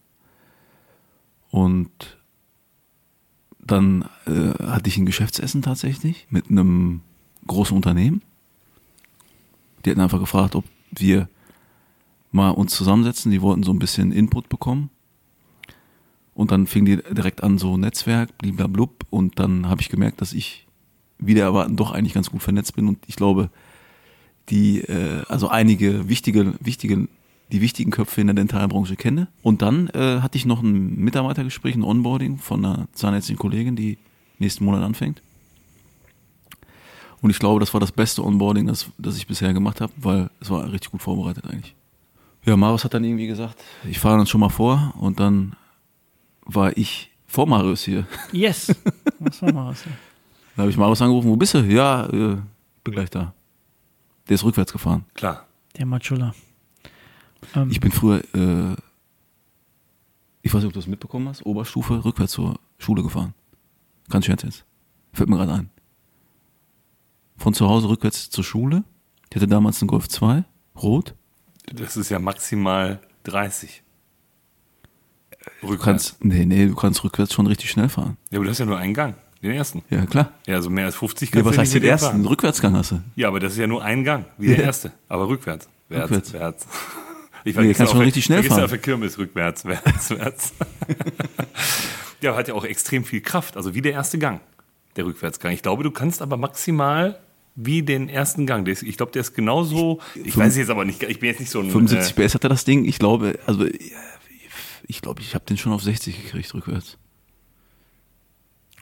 Und 1.50 2.18
dann 3.58 4.08
äh, 4.26 4.50
hatte 4.62 4.88
ich 4.88 4.98
ein 4.98 5.06
Geschäftsessen 5.06 5.62
tatsächlich 5.62 6.26
mit 6.30 6.50
einem 6.50 7.00
großen 7.46 7.76
Unternehmen. 7.76 8.22
Die 9.84 9.90
hatten 9.90 10.00
einfach 10.00 10.20
gefragt, 10.20 10.54
ob 10.54 10.64
wir 10.90 11.28
mal 12.32 12.50
uns 12.50 12.74
zusammensetzen. 12.74 13.30
Die 13.30 13.42
wollten 13.42 13.62
so 13.62 13.72
ein 13.72 13.78
bisschen 13.78 14.12
Input 14.12 14.48
bekommen. 14.48 14.90
Und 16.36 16.50
dann 16.50 16.66
fing 16.66 16.84
die 16.84 16.96
direkt 16.96 17.42
an, 17.42 17.56
so 17.56 17.78
Netzwerk, 17.78 18.36
bliblablub. 18.36 19.06
Und 19.08 19.38
dann 19.38 19.70
habe 19.70 19.80
ich 19.80 19.88
gemerkt, 19.88 20.20
dass 20.20 20.34
ich 20.34 20.66
wieder 21.18 21.44
erwarten 21.44 21.76
doch 21.76 21.92
eigentlich 21.92 22.12
ganz 22.12 22.30
gut 22.30 22.42
vernetzt 22.42 22.76
bin. 22.76 22.88
Und 22.88 22.98
ich 23.06 23.16
glaube, 23.16 23.48
die, 24.50 24.82
äh, 24.82 25.22
also 25.28 25.48
einige 25.48 26.10
wichtige, 26.10 26.52
wichtige, 26.60 27.08
die 27.50 27.60
wichtigen 27.62 27.90
Köpfe 27.90 28.20
in 28.20 28.26
der 28.26 28.34
Dentalbranche 28.34 28.96
kenne. 28.96 29.28
Und 29.42 29.62
dann 29.62 29.88
äh, 29.94 30.20
hatte 30.20 30.36
ich 30.36 30.44
noch 30.44 30.62
ein 30.62 30.96
Mitarbeitergespräch, 30.96 31.74
ein 31.74 31.82
Onboarding 31.82 32.36
von 32.36 32.62
einer 32.62 32.86
zahnärztlichen 32.92 33.38
Kollegin, 33.38 33.74
die 33.74 33.96
nächsten 34.38 34.66
Monat 34.66 34.82
anfängt. 34.82 35.22
Und 37.22 37.30
ich 37.30 37.38
glaube, 37.38 37.60
das 37.60 37.72
war 37.72 37.80
das 37.80 37.92
beste 37.92 38.22
Onboarding, 38.22 38.66
das, 38.66 38.90
das 38.98 39.16
ich 39.16 39.26
bisher 39.26 39.54
gemacht 39.54 39.80
habe, 39.80 39.94
weil 39.96 40.28
es 40.40 40.50
war 40.50 40.70
richtig 40.70 40.90
gut 40.90 41.00
vorbereitet 41.00 41.46
eigentlich. 41.46 41.74
Ja, 42.44 42.58
Marius 42.58 42.84
hat 42.84 42.92
dann 42.92 43.04
irgendwie 43.04 43.26
gesagt, 43.26 43.56
ich 43.88 43.98
fahre 43.98 44.18
dann 44.18 44.26
schon 44.26 44.40
mal 44.40 44.50
vor 44.50 44.92
und 45.00 45.18
dann 45.18 45.56
war 46.46 46.76
ich 46.76 47.10
vor 47.26 47.46
Marius 47.46 47.82
hier. 47.84 48.06
Yes. 48.32 48.74
Was 49.18 49.42
war 49.42 49.52
mal 49.52 49.70
was? 49.70 49.84
Da 50.54 50.62
habe 50.62 50.70
ich 50.70 50.76
Marius 50.76 51.02
angerufen, 51.02 51.28
wo 51.28 51.36
bist 51.36 51.52
du? 51.54 51.58
Ja, 51.58 52.06
äh, 52.06 52.36
bin 52.84 52.94
gleich 52.94 53.10
da. 53.10 53.34
Der 54.28 54.34
ist 54.34 54.44
rückwärts 54.44 54.72
gefahren. 54.72 55.04
Klar. 55.14 55.46
Der 55.76 55.84
Machulla. 55.86 56.34
Ähm, 57.54 57.70
Ich 57.70 57.80
bin 57.80 57.92
früher, 57.92 58.22
äh, 58.34 58.76
ich 60.42 60.52
weiß 60.54 60.62
nicht, 60.62 60.66
ob 60.68 60.72
du 60.72 60.78
das 60.78 60.86
mitbekommen 60.86 61.28
hast, 61.28 61.44
Oberstufe, 61.44 62.04
rückwärts 62.04 62.32
zur 62.32 62.58
Schule 62.78 63.02
gefahren. 63.02 63.34
Kein 64.08 64.22
Scherz 64.22 64.42
jetzt. 64.44 64.64
Fällt 65.12 65.28
mir 65.28 65.36
gerade 65.36 65.52
ein. 65.52 65.70
Von 67.36 67.52
zu 67.52 67.68
Hause 67.68 67.88
rückwärts 67.88 68.30
zur 68.30 68.44
Schule. 68.44 68.84
Ich 69.30 69.36
hatte 69.36 69.48
damals 69.48 69.82
einen 69.82 69.88
Golf 69.88 70.08
2, 70.08 70.44
rot. 70.76 71.14
Das 71.66 71.96
ist 71.96 72.08
ja 72.10 72.18
maximal 72.18 73.00
30. 73.24 73.82
Du 75.60 75.68
Rückwärts. 75.68 75.84
kannst, 75.84 76.24
nee, 76.24 76.44
nee, 76.44 76.66
du 76.66 76.74
kannst 76.74 77.02
rückwärts 77.04 77.32
schon 77.34 77.46
richtig 77.46 77.70
schnell 77.70 77.88
fahren. 77.88 78.16
Ja, 78.30 78.38
aber 78.38 78.44
du 78.44 78.50
hast 78.50 78.58
ja 78.58 78.66
nur 78.66 78.78
einen 78.78 78.94
Gang. 78.94 79.14
Den 79.42 79.52
ersten. 79.52 79.82
Ja, 79.90 80.04
klar. 80.06 80.32
Ja, 80.46 80.56
also 80.56 80.70
mehr 80.70 80.86
als 80.86 80.96
50 80.96 81.28
Nee, 81.30 81.32
kannst 81.34 81.46
was 81.46 81.54
du 81.54 81.60
heißt 81.60 81.74
den 81.74 81.84
ersten? 81.84 82.06
fahren. 82.08 82.26
Rückwärtsgang 82.26 82.74
hast 82.76 82.90
du. 82.92 83.00
Ja, 83.16 83.28
aber 83.28 83.38
das 83.38 83.52
ist 83.52 83.58
ja 83.58 83.66
nur 83.66 83.82
ein 83.84 84.02
Gang, 84.02 84.24
wie 84.38 84.48
der 84.48 84.58
Ja. 84.58 84.62
erste. 84.64 84.92
Aber 85.08 85.28
rückwärts. 85.28 85.68
Wärts, 85.88 86.04
Rückwärts. 86.10 86.32
wärts. 86.32 86.66
Ich 87.44 87.54
Nee, 87.54 87.74
kannst 87.74 87.92
schon 87.92 88.00
richtig 88.02 88.24
schnell 88.24 88.42
fahren. 88.42 88.64
auf 88.64 88.70
der 88.70 88.78
Kirmes 88.80 89.18
rückwärts, 89.18 89.64
wärts, 89.66 90.10
wärts. 90.10 90.52
ja, 92.20 92.34
hat 92.34 92.48
ja 92.48 92.54
auch 92.54 92.64
extrem 92.64 93.04
viel 93.04 93.20
Kraft. 93.20 93.56
Also 93.56 93.72
wie 93.74 93.82
der 93.82 93.92
erste 93.92 94.18
Gang, 94.18 94.40
der 94.96 95.06
Rückwärtsgang. 95.06 95.52
Ich 95.52 95.62
glaube, 95.62 95.84
du 95.84 95.92
kannst 95.92 96.22
aber 96.22 96.36
maximal 96.36 97.20
wie 97.54 97.82
den 97.82 98.08
ersten 98.08 98.46
Gang. 98.46 98.64
Der 98.64 98.74
ich 98.82 98.96
glaube, 98.96 99.12
der 99.12 99.20
ist 99.20 99.34
genauso. 99.34 100.00
Ich 100.24 100.36
weiß 100.36 100.56
jetzt 100.56 100.70
aber 100.70 100.84
nicht, 100.84 101.02
ich 101.04 101.20
bin 101.20 101.28
jetzt 101.28 101.38
nicht 101.40 101.50
so 101.50 101.60
ein. 101.60 101.70
75 101.70 102.18
äh, 102.18 102.26
PS 102.26 102.34
hatte 102.34 102.48
das 102.48 102.64
Ding. 102.64 102.84
Ich 102.84 102.98
glaube, 102.98 103.38
also 103.46 103.64
ich 104.88 105.00
glaube, 105.00 105.20
ich 105.20 105.34
habe 105.34 105.44
den 105.44 105.56
schon 105.56 105.72
auf 105.72 105.82
60 105.82 106.24
gekriegt 106.24 106.54
rückwärts. 106.54 106.98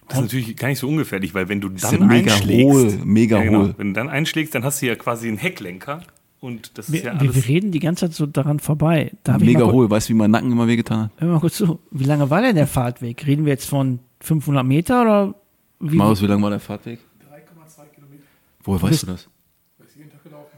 Das 0.09 0.19
ist 0.19 0.23
natürlich 0.23 0.57
gar 0.57 0.69
nicht 0.69 0.79
so 0.79 0.89
ungefährlich, 0.89 1.33
weil 1.35 1.49
wenn 1.49 1.61
du 1.61 1.71
ist 1.71 1.85
dann 1.85 2.01
ja 2.01 2.07
mega 2.07 2.35
einschlägst, 2.35 2.65
hohl, 2.65 2.99
mega 3.05 3.39
ja, 3.39 3.45
genau, 3.45 3.61
hohl. 3.61 3.75
wenn 3.79 3.89
du 3.89 3.93
dann 3.95 4.11
einschlägst, 4.11 4.55
dann 4.55 4.63
hast 4.63 4.83
du 4.83 4.87
ja 4.87 4.97
quasi 4.97 5.29
einen 5.29 5.39
Hecklenker 5.39 6.03
und 6.41 6.77
das 6.77 6.89
ist 6.89 6.93
wir, 6.93 7.01
ja 7.01 7.13
wir, 7.15 7.21
alles. 7.21 7.37
wir 7.37 7.49
reden 7.49 7.73
die 7.73 7.79
ganze 7.79 8.07
Zeit 8.07 8.15
so 8.15 8.27
daran 8.27 8.61
vorbei. 8.61 9.13
Ich 9.27 9.39
Mega 9.39 9.65
hohl. 9.65 9.89
Weißt 9.89 10.09
du, 10.09 10.13
wie 10.13 10.19
mein 10.19 10.31
Nacken 10.31 10.53
immer 10.53 10.69
wehgetan 10.69 11.05
hat? 11.05 11.11
Hör 11.17 11.29
mal 11.29 11.41
kurz 11.41 11.57
zu. 11.57 11.79
Wie 11.91 12.05
lange 12.05 12.29
war 12.29 12.43
denn 12.43 12.55
der 12.55 12.67
Fahrtweg? 12.67 13.27
Reden 13.27 13.47
wir 13.47 13.53
jetzt 13.53 13.69
von 13.69 13.99
500 14.21 14.65
Meter 14.65 15.03
oder 15.03 15.35
wie? 15.81 15.97
Marius, 15.97 16.21
wie 16.21 16.27
lang 16.27 16.43
war 16.43 16.51
der 16.51 16.61
Fahrtweg? 16.61 16.99
3,2 16.99 17.95
Kilometer. 17.95 18.25
Woher 18.63 18.83
weißt 18.83 19.03
du 19.05 19.07
das? 19.07 19.29
Weil 19.79 19.87
ich 19.89 19.97
jeden 19.97 20.11
Tag 20.11 20.23
gelaufen 20.23 20.51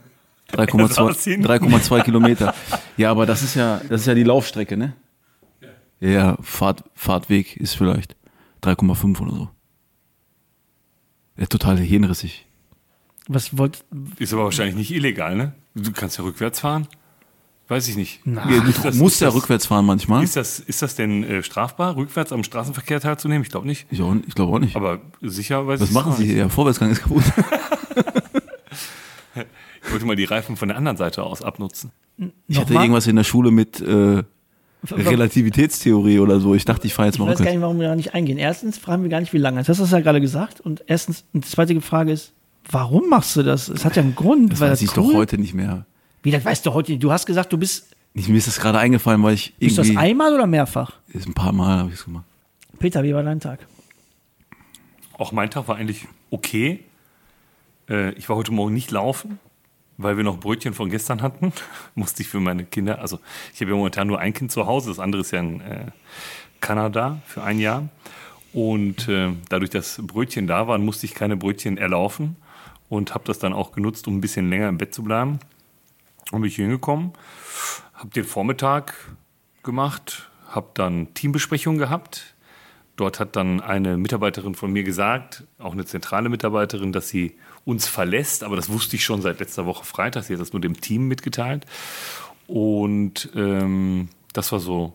bin. 0.51 1.47
3,2 1.47 1.47
3,2 1.47 2.03
Kilometer. 2.05 2.55
Ja, 2.97 3.13
aber 3.13 3.27
das 3.27 3.45
ist 3.45 3.55
ja, 3.55 3.81
das 3.89 4.01
ist 4.01 4.07
ja 4.09 4.15
die 4.15 4.25
Laufstrecke, 4.25 4.77
ne? 4.77 4.95
Ja, 6.01 6.09
ja 6.11 6.39
Fahrt, 6.41 6.85
Fahrtweg 6.95 7.57
ist 7.57 7.75
vielleicht 7.75 8.17
3,5 8.63 9.21
oder 9.21 9.33
so. 9.33 9.49
Ja, 11.37 11.47
total 11.47 11.79
hirnrissig. 11.79 12.47
Was 13.29 13.59
wollt, 13.59 13.85
Ist 14.19 14.33
aber 14.33 14.45
wahrscheinlich 14.45 14.77
nicht 14.77 14.91
illegal, 14.93 15.35
ne? 15.37 15.53
Du 15.75 15.93
kannst 15.93 16.17
ja 16.19 16.25
rückwärts 16.25 16.61
fahren. 16.61 16.87
Weiß 17.69 17.89
ich 17.89 17.97
nicht. 17.97 18.21
Na, 18.25 18.49
Ja, 18.49 18.61
du 18.61 18.71
das- 18.71 18.95
musst 18.97 19.21
ja 19.21 19.27
das- 19.27 19.35
rückwärts 19.35 19.67
fahren 19.67 19.85
manchmal. 19.85 20.23
Ist 20.23 20.37
das, 20.37 20.61
ist 20.61 20.83
das 20.83 20.95
denn 20.95 21.25
äh, 21.25 21.43
strafbar, 21.43 21.97
rückwärts 21.97 22.31
am 22.33 22.45
Straßenverkehr 22.45 23.01
teilzunehmen? 23.01 23.43
Ich 23.43 23.51
glaube 23.51 23.67
nicht. 23.67 23.87
Ich, 23.91 24.01
auch, 24.01 24.15
ich 24.27 24.35
glaube 24.37 24.55
auch 24.55 24.61
nicht. 24.61 24.77
Aber 24.77 25.01
sicher 25.21 25.67
weiß 25.67 25.81
Was 25.81 25.89
ich 25.89 25.95
machen 25.95 26.13
auch 26.13 26.17
Sie 26.17 26.27
hier? 26.27 26.35
Der 26.37 26.51
Vorwärtsgang 26.51 26.91
ist 26.93 27.03
kaputt. 27.03 27.25
Ich 29.85 29.93
wollte 29.93 30.05
mal 30.07 30.17
die 30.17 30.25
Reifen 30.25 30.57
von 30.57 30.67
der 30.69 30.77
anderen 30.77 30.97
Seite 30.97 31.23
aus 31.23 31.43
abnutzen. 31.43 31.93
Ich 32.49 32.59
hatte 32.59 32.75
irgendwas 32.75 33.07
in 33.07 33.15
der 33.17 33.23
Schule 33.25 33.51
mit 33.53 33.81
äh, 33.81 34.25
Relativitätstheorie 34.93 36.19
oder 36.19 36.41
so. 36.41 36.55
Ich 36.55 36.65
dachte, 36.65 36.87
ich 36.87 36.95
fahre 36.95 37.07
jetzt 37.09 37.17
Ich 37.17 37.21
mal 37.21 37.29
weiß 37.31 37.39
gar 37.39 37.51
nicht, 37.51 37.61
warum 37.61 37.79
wir 37.81 37.89
da 37.89 37.97
nicht 37.97 38.15
eingehen. 38.15 38.39
Erstens 38.39 38.79
fragen 38.79 39.03
wir 39.03 39.11
gar 39.11 39.21
nicht, 39.21 39.33
wie 39.33 39.39
lange. 39.39 39.63
Das 39.63 39.79
hast 39.81 39.91
du 39.93 39.97
ja 39.97 40.01
gerade 40.03 40.21
gesagt. 40.21 40.61
Und 40.61 40.83
erstens, 40.87 41.25
und 41.33 41.45
die 41.45 41.49
zweite 41.49 41.81
Frage 41.81 42.13
ist, 42.13 42.33
warum 42.71 43.09
machst 43.09 43.37
du 43.37 43.43
das? 43.43 43.69
Es 43.69 43.85
hat 43.85 43.97
ja 43.97 44.03
einen 44.03 44.15
Grund. 44.15 44.53
Das 44.53 44.61
weil 44.61 44.71
weiß 44.73 44.83
ich 44.83 44.97
cool- 44.97 45.13
doch 45.13 45.15
heute 45.15 45.39
nicht 45.39 45.55
mehr. 45.55 45.87
Wie, 46.23 46.31
das 46.31 46.45
weißt 46.45 46.67
du 46.67 46.73
heute 46.75 46.93
nicht. 46.93 47.03
Du 47.03 47.13
hast 47.13 47.27
gesagt, 47.27 47.53
du 47.53 47.59
bist, 47.59 47.95
Ich, 48.15 48.29
mir 48.29 48.37
ist 48.39 48.47
das 48.49 48.59
gerade 48.59 48.79
eingefallen, 48.79 49.23
weil 49.23 49.35
ich 49.35 49.55
bist 49.59 49.77
du 49.77 49.83
das 49.83 49.89
irgendwie. 49.89 50.05
einmal 50.05 50.35
oder 50.35 50.47
mehrfach? 50.47 50.93
Ist 51.13 51.27
ein 51.29 51.35
paar 51.35 51.53
Mal 51.53 51.79
habe 51.79 51.89
ich 51.91 51.97
es 51.97 52.05
gemacht. 52.05 52.25
Peter, 52.79 53.03
wie 53.05 53.15
war 53.15 53.23
dein 53.23 53.41
Tag? 53.41 53.61
Auch 55.19 55.33
mein 55.33 55.51
Tag 55.51 55.69
war 55.69 55.77
eigentlich 55.77 56.07
okay. 56.31 56.81
Äh, 57.89 58.11
ich 58.15 58.29
war 58.29 58.37
heute 58.37 58.53
Morgen 58.53 58.75
nicht 58.75 58.91
laufen, 58.91 59.39
weil 59.99 60.17
wir 60.17 60.25
noch 60.25 60.39
Brötchen 60.39 60.75
von 60.75 60.91
gestern 60.91 61.23
hatten. 61.23 61.53
Musste 61.95 62.23
ich 62.23 62.29
für 62.29 62.41
meine 62.41 62.65
Kinder, 62.65 63.01
also 63.01 63.19
ich 63.55 63.61
habe 63.61 63.71
ja 63.71 63.77
momentan 63.77 64.07
nur 64.07 64.19
ein 64.19 64.33
Kind 64.33 64.53
zu 64.53 64.67
Hause, 64.67 64.91
das 64.91 64.99
andere 64.99 65.23
ist 65.23 65.31
ja 65.31 65.41
in 65.41 65.61
äh, 65.61 65.87
Kanada 66.61 67.21
für 67.27 67.43
ein 67.43 67.59
Jahr. 67.59 67.89
Und 68.53 69.09
äh, 69.09 69.33
dadurch, 69.49 69.71
dass 69.71 70.01
Brötchen 70.03 70.47
da 70.47 70.67
waren, 70.67 70.85
musste 70.85 71.05
ich 71.05 71.15
keine 71.15 71.37
Brötchen 71.37 71.77
erlaufen 71.77 72.37
und 72.89 73.15
habe 73.15 73.25
das 73.27 73.39
dann 73.39 73.53
auch 73.53 73.73
genutzt, 73.73 74.09
um 74.09 74.17
ein 74.17 74.21
bisschen 74.21 74.49
länger 74.49 74.69
im 74.69 74.79
Bett 74.79 74.95
zu 74.95 75.03
bleiben. 75.03 75.39
Und 76.33 76.41
bin 76.41 76.49
ich 76.49 76.57
hingekommen, 76.57 77.13
habe 77.95 78.11
den 78.11 78.25
Vormittag 78.25 78.95
gemacht, 79.63 80.31
habe 80.49 80.71
dann 80.75 81.13
Teambesprechung 81.15 81.79
gehabt. 81.79 82.35
Dort 82.97 83.21
hat 83.21 83.37
dann 83.37 83.61
eine 83.61 83.97
Mitarbeiterin 83.99 84.55
von 84.55 84.73
mir 84.73 84.83
gesagt, 84.83 85.45
auch 85.59 85.73
eine 85.73 85.85
zentrale 85.85 86.31
Mitarbeiterin, 86.31 86.93
dass 86.93 87.09
sie 87.09 87.37
uns 87.67 87.87
verlässt. 87.87 88.45
Aber 88.45 88.57
das 88.57 88.71
wusste 88.71 88.97
ich 88.97 89.05
schon 89.05 89.21
seit 89.21 89.41
letzter 89.41 89.67
Woche 89.67 89.85
Freitag. 89.85 90.25
Sie 90.25 90.33
hat 90.33 90.41
das 90.41 90.55
nur 90.55 90.61
dem 90.63 90.81
Team 90.81 91.09
mitgeteilt. 91.09 91.67
Und 92.47 93.29
ähm, 93.35 94.09
das 94.33 94.53
war 94.53 94.61
so 94.61 94.95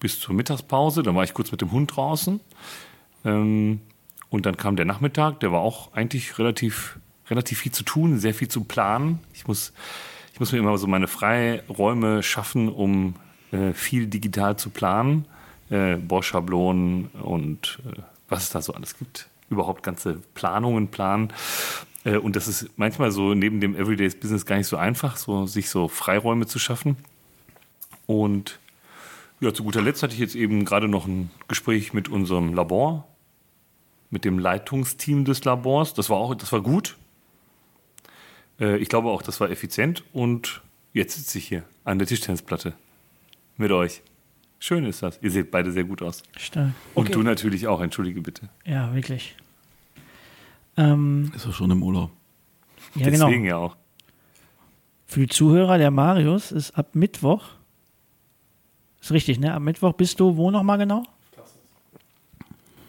bis 0.00 0.18
zur 0.20 0.34
Mittagspause. 0.34 1.02
Dann 1.02 1.14
war 1.14 1.24
ich 1.24 1.34
kurz 1.34 1.50
mit 1.52 1.60
dem 1.60 1.72
Hund 1.72 1.94
draußen. 1.94 2.40
Ähm, 3.26 3.80
und 4.30 4.46
dann 4.46 4.56
kam 4.56 4.76
der 4.76 4.86
Nachmittag. 4.86 5.40
Der 5.40 5.52
war 5.52 5.60
auch 5.60 5.92
eigentlich 5.92 6.38
relativ, 6.38 6.98
relativ 7.28 7.58
viel 7.58 7.72
zu 7.72 7.82
tun, 7.82 8.18
sehr 8.18 8.32
viel 8.32 8.48
zu 8.48 8.64
planen. 8.64 9.18
Ich 9.34 9.46
muss, 9.46 9.72
ich 10.32 10.40
muss 10.40 10.52
mir 10.52 10.58
immer 10.58 10.78
so 10.78 10.86
meine 10.86 11.08
Freiräume 11.08 12.22
schaffen, 12.22 12.68
um 12.68 13.16
äh, 13.50 13.72
viel 13.74 14.06
digital 14.06 14.56
zu 14.56 14.70
planen. 14.70 15.26
Äh, 15.70 15.96
Bosch-Schablonen 15.96 17.06
und 17.20 17.80
äh, 17.84 18.00
was 18.28 18.44
es 18.44 18.50
da 18.50 18.62
so 18.62 18.74
alles 18.74 18.96
gibt. 18.96 19.28
Überhaupt 19.50 19.82
ganze 19.82 20.22
Planungen 20.34 20.88
planen. 20.88 21.32
Äh, 22.04 22.16
und 22.16 22.36
das 22.36 22.48
ist 22.48 22.70
manchmal 22.76 23.10
so 23.10 23.34
neben 23.34 23.60
dem 23.60 23.76
Everyday's 23.76 24.16
Business 24.16 24.46
gar 24.46 24.56
nicht 24.56 24.66
so 24.66 24.76
einfach, 24.76 25.16
so, 25.16 25.46
sich 25.46 25.70
so 25.70 25.88
Freiräume 25.88 26.46
zu 26.46 26.58
schaffen. 26.58 26.96
Und 28.06 28.58
ja, 29.40 29.52
zu 29.52 29.64
guter 29.64 29.82
Letzt 29.82 30.02
hatte 30.02 30.14
ich 30.14 30.20
jetzt 30.20 30.34
eben 30.34 30.64
gerade 30.64 30.88
noch 30.88 31.06
ein 31.06 31.30
Gespräch 31.48 31.92
mit 31.92 32.08
unserem 32.08 32.54
Labor, 32.54 33.06
mit 34.10 34.24
dem 34.24 34.38
Leitungsteam 34.38 35.24
des 35.24 35.44
Labors. 35.44 35.94
Das 35.94 36.10
war 36.10 36.18
auch, 36.18 36.34
das 36.34 36.52
war 36.52 36.60
gut. 36.60 36.96
Äh, 38.60 38.76
ich 38.78 38.88
glaube 38.88 39.08
auch, 39.08 39.22
das 39.22 39.40
war 39.40 39.50
effizient. 39.50 40.04
Und 40.12 40.62
jetzt 40.92 41.16
sitze 41.16 41.38
ich 41.38 41.48
hier 41.48 41.64
an 41.84 41.98
der 41.98 42.06
Tischtennisplatte 42.06 42.74
mit 43.56 43.72
euch. 43.72 44.02
Schön 44.58 44.84
ist 44.84 45.02
das. 45.02 45.18
Ihr 45.22 45.32
seht 45.32 45.50
beide 45.50 45.72
sehr 45.72 45.82
gut 45.82 46.02
aus. 46.02 46.22
Stark. 46.36 46.70
Und 46.94 47.12
du 47.12 47.22
natürlich 47.24 47.66
auch, 47.66 47.80
entschuldige 47.80 48.20
bitte. 48.20 48.48
Ja, 48.64 48.94
wirklich. 48.94 49.34
Ähm, 50.76 51.32
Ist 51.34 51.46
doch 51.46 51.54
schon 51.54 51.70
im 51.70 51.82
Urlaub. 51.82 52.10
ja, 52.94 53.10
genau. 53.10 53.26
Deswegen 53.26 53.44
ja 53.44 53.56
auch. 53.56 53.76
Für 55.06 55.20
die 55.20 55.28
Zuhörer, 55.28 55.76
der 55.78 55.90
Marius 55.90 56.52
ist 56.52 56.70
ab 56.78 56.94
Mittwoch. 56.94 57.44
Ist 59.00 59.12
richtig, 59.12 59.38
ne? 59.40 59.52
Ab 59.52 59.62
Mittwoch 59.62 59.92
bist 59.92 60.18
du 60.20 60.36
wo 60.36 60.50
nochmal 60.50 60.78
genau? 60.78 61.02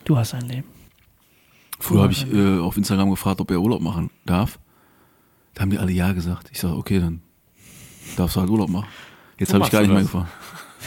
Du 0.05 0.17
hast 0.17 0.33
ein 0.33 0.47
Leben. 0.47 0.67
Früher 1.79 2.03
habe 2.03 2.13
ich 2.13 2.31
äh, 2.31 2.59
auf 2.59 2.77
Instagram 2.77 3.09
gefragt, 3.09 3.41
ob 3.41 3.51
er 3.51 3.59
Urlaub 3.59 3.81
machen 3.81 4.09
darf. 4.25 4.59
Da 5.53 5.61
haben 5.61 5.69
die 5.69 5.77
alle 5.77 5.91
Ja 5.91 6.13
gesagt. 6.13 6.49
Ich 6.51 6.59
sage, 6.59 6.75
okay, 6.75 6.99
dann 6.99 7.21
darfst 8.15 8.35
du 8.35 8.39
halt 8.41 8.49
Urlaub 8.49 8.69
machen. 8.69 8.87
Jetzt 9.37 9.53
habe 9.53 9.65
ich 9.65 9.71
gar 9.71 9.81
nicht 9.81 9.91
mehr 9.91 10.01
gefragt. 10.01 10.31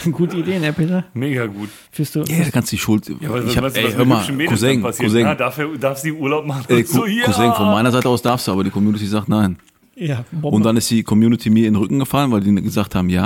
Gute 0.11 0.37
Idee, 0.37 0.59
ne, 0.59 0.73
Peter? 0.73 1.05
Mega 1.13 1.45
gut. 1.47 1.69
Fühlst 1.91 2.15
du? 2.15 2.21
Ja, 2.23 2.43
da 2.43 2.51
kannst 2.51 2.71
du 2.71 2.75
die 2.75 2.81
Schuld. 2.81 3.07
Ja, 3.19 3.29
was, 3.29 3.45
ich 3.45 3.57
hab, 3.57 3.63
was, 3.63 3.75
ey, 3.75 3.85
was 3.85 3.95
hör 3.95 4.05
mal, 4.05 4.23
Cousin? 4.47 4.81
Cousin, 4.83 5.25
Ah, 5.25 5.35
darf, 5.35 5.57
er, 5.57 5.67
darf 5.77 5.97
sie 5.97 6.11
Urlaub 6.11 6.45
machen? 6.45 6.65
ey, 6.67 6.77
Und 6.77 6.87
so, 6.87 7.05
ja. 7.05 7.25
Cousin, 7.25 7.53
von 7.53 7.67
meiner 7.71 7.91
Seite 7.91 8.07
aus 8.09 8.21
darfst 8.21 8.47
du, 8.47 8.51
aber 8.51 8.63
die 8.63 8.69
Community 8.69 9.05
sagt 9.07 9.29
nein. 9.29 9.57
Ja, 9.95 10.23
Und 10.41 10.63
dann 10.63 10.77
ist 10.77 10.89
die 10.91 11.03
Community 11.03 11.49
mir 11.49 11.67
in 11.67 11.73
den 11.73 11.81
Rücken 11.81 11.99
gefallen, 11.99 12.31
weil 12.31 12.41
die 12.41 12.53
gesagt 12.61 12.93
haben, 12.95 13.09
ja. 13.09 13.23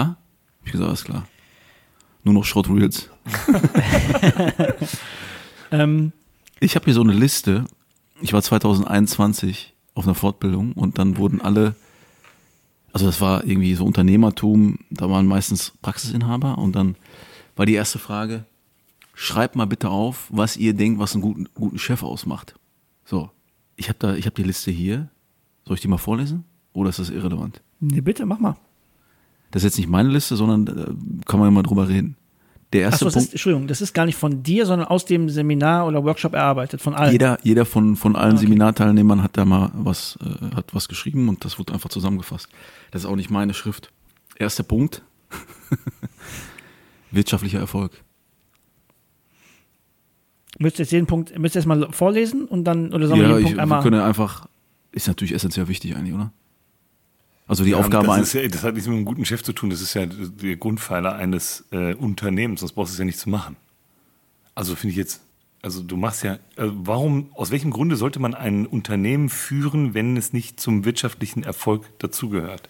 Hab 0.59 0.65
ich 0.65 0.71
gesagt, 0.71 0.87
alles 0.87 1.03
klar. 1.03 1.27
Nur 2.23 2.35
noch 2.35 2.45
Schrott 2.45 2.69
Reels. 2.69 3.09
ähm, 5.71 6.11
Ich 6.59 6.75
habe 6.75 6.85
hier 6.85 6.93
so 6.93 7.01
eine 7.01 7.13
Liste. 7.13 7.65
Ich 8.21 8.33
war 8.33 8.41
2021 8.41 9.73
auf 9.95 10.05
einer 10.05 10.15
Fortbildung 10.15 10.73
und 10.73 10.99
dann 10.99 11.17
wurden 11.17 11.41
alle, 11.41 11.75
also 12.93 13.05
das 13.05 13.21
war 13.21 13.43
irgendwie 13.45 13.75
so 13.75 13.85
Unternehmertum, 13.85 14.79
da 14.89 15.09
waren 15.09 15.25
meistens 15.25 15.73
Praxisinhaber 15.81 16.57
und 16.57 16.75
dann 16.75 16.95
war 17.55 17.65
die 17.65 17.73
erste 17.73 17.99
Frage, 17.99 18.45
schreibt 19.13 19.55
mal 19.55 19.65
bitte 19.65 19.89
auf, 19.89 20.27
was 20.29 20.57
ihr 20.57 20.73
denkt, 20.73 20.99
was 20.99 21.13
einen 21.13 21.21
guten, 21.21 21.47
guten 21.53 21.79
Chef 21.79 22.03
ausmacht. 22.03 22.55
So, 23.05 23.29
ich 23.75 23.89
habe 23.89 23.99
da, 23.99 24.15
ich 24.15 24.25
habe 24.25 24.35
die 24.35 24.43
Liste 24.43 24.71
hier. 24.71 25.09
Soll 25.65 25.75
ich 25.75 25.81
die 25.81 25.87
mal 25.87 25.97
vorlesen? 25.97 26.43
Oder 26.73 26.89
ist 26.89 26.99
das 26.99 27.09
irrelevant? 27.09 27.61
nee, 27.79 28.01
bitte, 28.01 28.25
mach 28.25 28.39
mal. 28.39 28.55
Das 29.51 29.63
ist 29.63 29.71
jetzt 29.71 29.77
nicht 29.77 29.89
meine 29.89 30.09
Liste, 30.09 30.35
sondern 30.35 30.67
äh, 30.67 31.25
kann 31.25 31.39
man 31.39 31.47
ja 31.47 31.51
mal 31.51 31.63
drüber 31.63 31.89
reden. 31.89 32.15
Der 32.73 32.81
erste 32.81 32.95
Achso, 32.95 33.05
das 33.05 33.13
Punkt. 33.15 33.27
ist, 33.27 33.33
Entschuldigung, 33.33 33.67
das 33.67 33.81
ist 33.81 33.93
gar 33.93 34.05
nicht 34.05 34.15
von 34.17 34.43
dir, 34.43 34.65
sondern 34.65 34.87
aus 34.87 35.03
dem 35.05 35.27
Seminar 35.29 35.87
oder 35.87 36.03
Workshop 36.05 36.33
erarbeitet, 36.33 36.81
von 36.81 36.93
allen. 36.95 37.11
Jeder, 37.11 37.37
jeder 37.43 37.65
von, 37.65 37.95
von 37.97 38.15
allen 38.15 38.33
Okay. 38.37 38.45
Seminarteilnehmern 38.45 39.21
hat 39.23 39.35
da 39.37 39.43
mal 39.43 39.71
was, 39.73 40.17
äh, 40.21 40.55
hat 40.55 40.73
was 40.73 40.87
geschrieben 40.87 41.27
und 41.27 41.43
das 41.43 41.59
wurde 41.59 41.73
einfach 41.73 41.89
zusammengefasst. 41.89 42.47
Das 42.91 43.03
ist 43.03 43.09
auch 43.09 43.15
nicht 43.17 43.29
meine 43.29 43.53
Schrift. 43.53 43.91
Erster 44.37 44.63
Punkt. 44.63 45.03
Wirtschaftlicher 47.11 47.59
Erfolg. 47.59 47.91
Müsst 50.59 50.79
ihr 50.79 50.83
jetzt 50.83 50.91
jeden 50.91 51.07
Punkt, 51.07 51.37
müsst 51.39 51.55
ihr 51.55 51.59
jetzt 51.59 51.67
mal 51.67 51.87
vorlesen 51.91 52.45
und 52.45 52.63
dann, 52.65 52.93
oder 52.93 53.07
sollen 53.07 53.21
wir 53.21 53.27
Ja, 53.29 53.37
jeden 53.37 53.39
ich, 53.39 53.45
Punkt 53.45 53.57
wir 53.57 53.63
einmal. 53.63 53.81
können 53.83 53.97
ja 53.97 54.05
einfach, 54.05 54.47
ist 54.91 55.07
natürlich 55.07 55.33
essentiell 55.33 55.67
wichtig 55.67 55.95
eigentlich, 55.95 56.13
oder? 56.13 56.31
Also 57.51 57.65
die 57.65 57.71
Ja, 57.71 57.79
Aufgabe 57.79 58.07
das, 58.07 58.31
ja, 58.31 58.47
das 58.47 58.63
hat 58.63 58.75
nichts 58.75 58.87
mit 58.87 58.95
einem 58.95 59.03
guten 59.03 59.25
Chef 59.25 59.43
zu 59.43 59.51
tun. 59.51 59.71
Das 59.71 59.81
ist 59.81 59.93
ja 59.93 60.05
der 60.05 60.55
Grundpfeiler 60.55 61.15
eines 61.17 61.65
äh, 61.71 61.93
Unternehmens. 61.95 62.61
Sonst 62.61 62.71
brauchst 62.71 62.91
du 62.91 62.93
es 62.93 62.99
ja 62.99 63.03
nicht 63.03 63.19
zu 63.19 63.29
machen. 63.29 63.57
Also 64.55 64.73
finde 64.73 64.91
ich 64.91 64.97
jetzt, 64.97 65.19
also 65.61 65.83
du 65.83 65.97
machst 65.97 66.23
ja, 66.23 66.39
also 66.55 66.71
warum, 66.77 67.29
aus 67.33 67.51
welchem 67.51 67.71
Grunde 67.71 67.97
sollte 67.97 68.19
man 68.19 68.35
ein 68.35 68.65
Unternehmen 68.65 69.27
führen, 69.27 69.93
wenn 69.93 70.15
es 70.15 70.31
nicht 70.31 70.61
zum 70.61 70.85
wirtschaftlichen 70.85 71.43
Erfolg 71.43 71.83
dazugehört? 71.99 72.69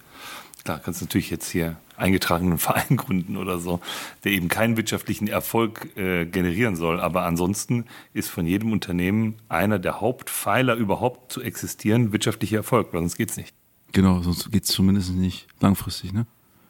Klar, 0.64 0.80
kannst 0.84 1.02
natürlich 1.02 1.30
jetzt 1.30 1.52
hier 1.52 1.78
eingetragenen 1.96 2.58
Verein 2.58 2.98
gründen 2.98 3.38
oder 3.38 3.60
so, 3.60 3.82
der 4.24 4.32
eben 4.32 4.48
keinen 4.48 4.78
wirtschaftlichen 4.78 5.28
Erfolg 5.28 5.96
äh, 5.96 6.26
generieren 6.26 6.76
soll. 6.76 7.00
Aber 7.00 7.26
ansonsten 7.26 7.86
ist 8.16 8.30
von 8.30 8.48
jedem 8.48 8.72
Unternehmen 8.72 9.36
einer 9.48 9.78
der 9.78 10.02
Hauptpfeiler 10.02 10.74
überhaupt 10.74 11.32
zu 11.32 11.40
existieren 11.40 12.12
wirtschaftlicher 12.14 12.58
Erfolg, 12.58 12.88
weil 12.94 13.02
sonst 13.02 13.18
geht's 13.18 13.38
nicht. 13.38 13.54
Genau, 13.92 14.22
sonst 14.22 14.52
geht 14.52 14.64
es 14.64 14.70
zumindest 14.70 15.14
nicht 15.14 15.48
langfristig, 15.60 16.14
ne? 16.14 16.26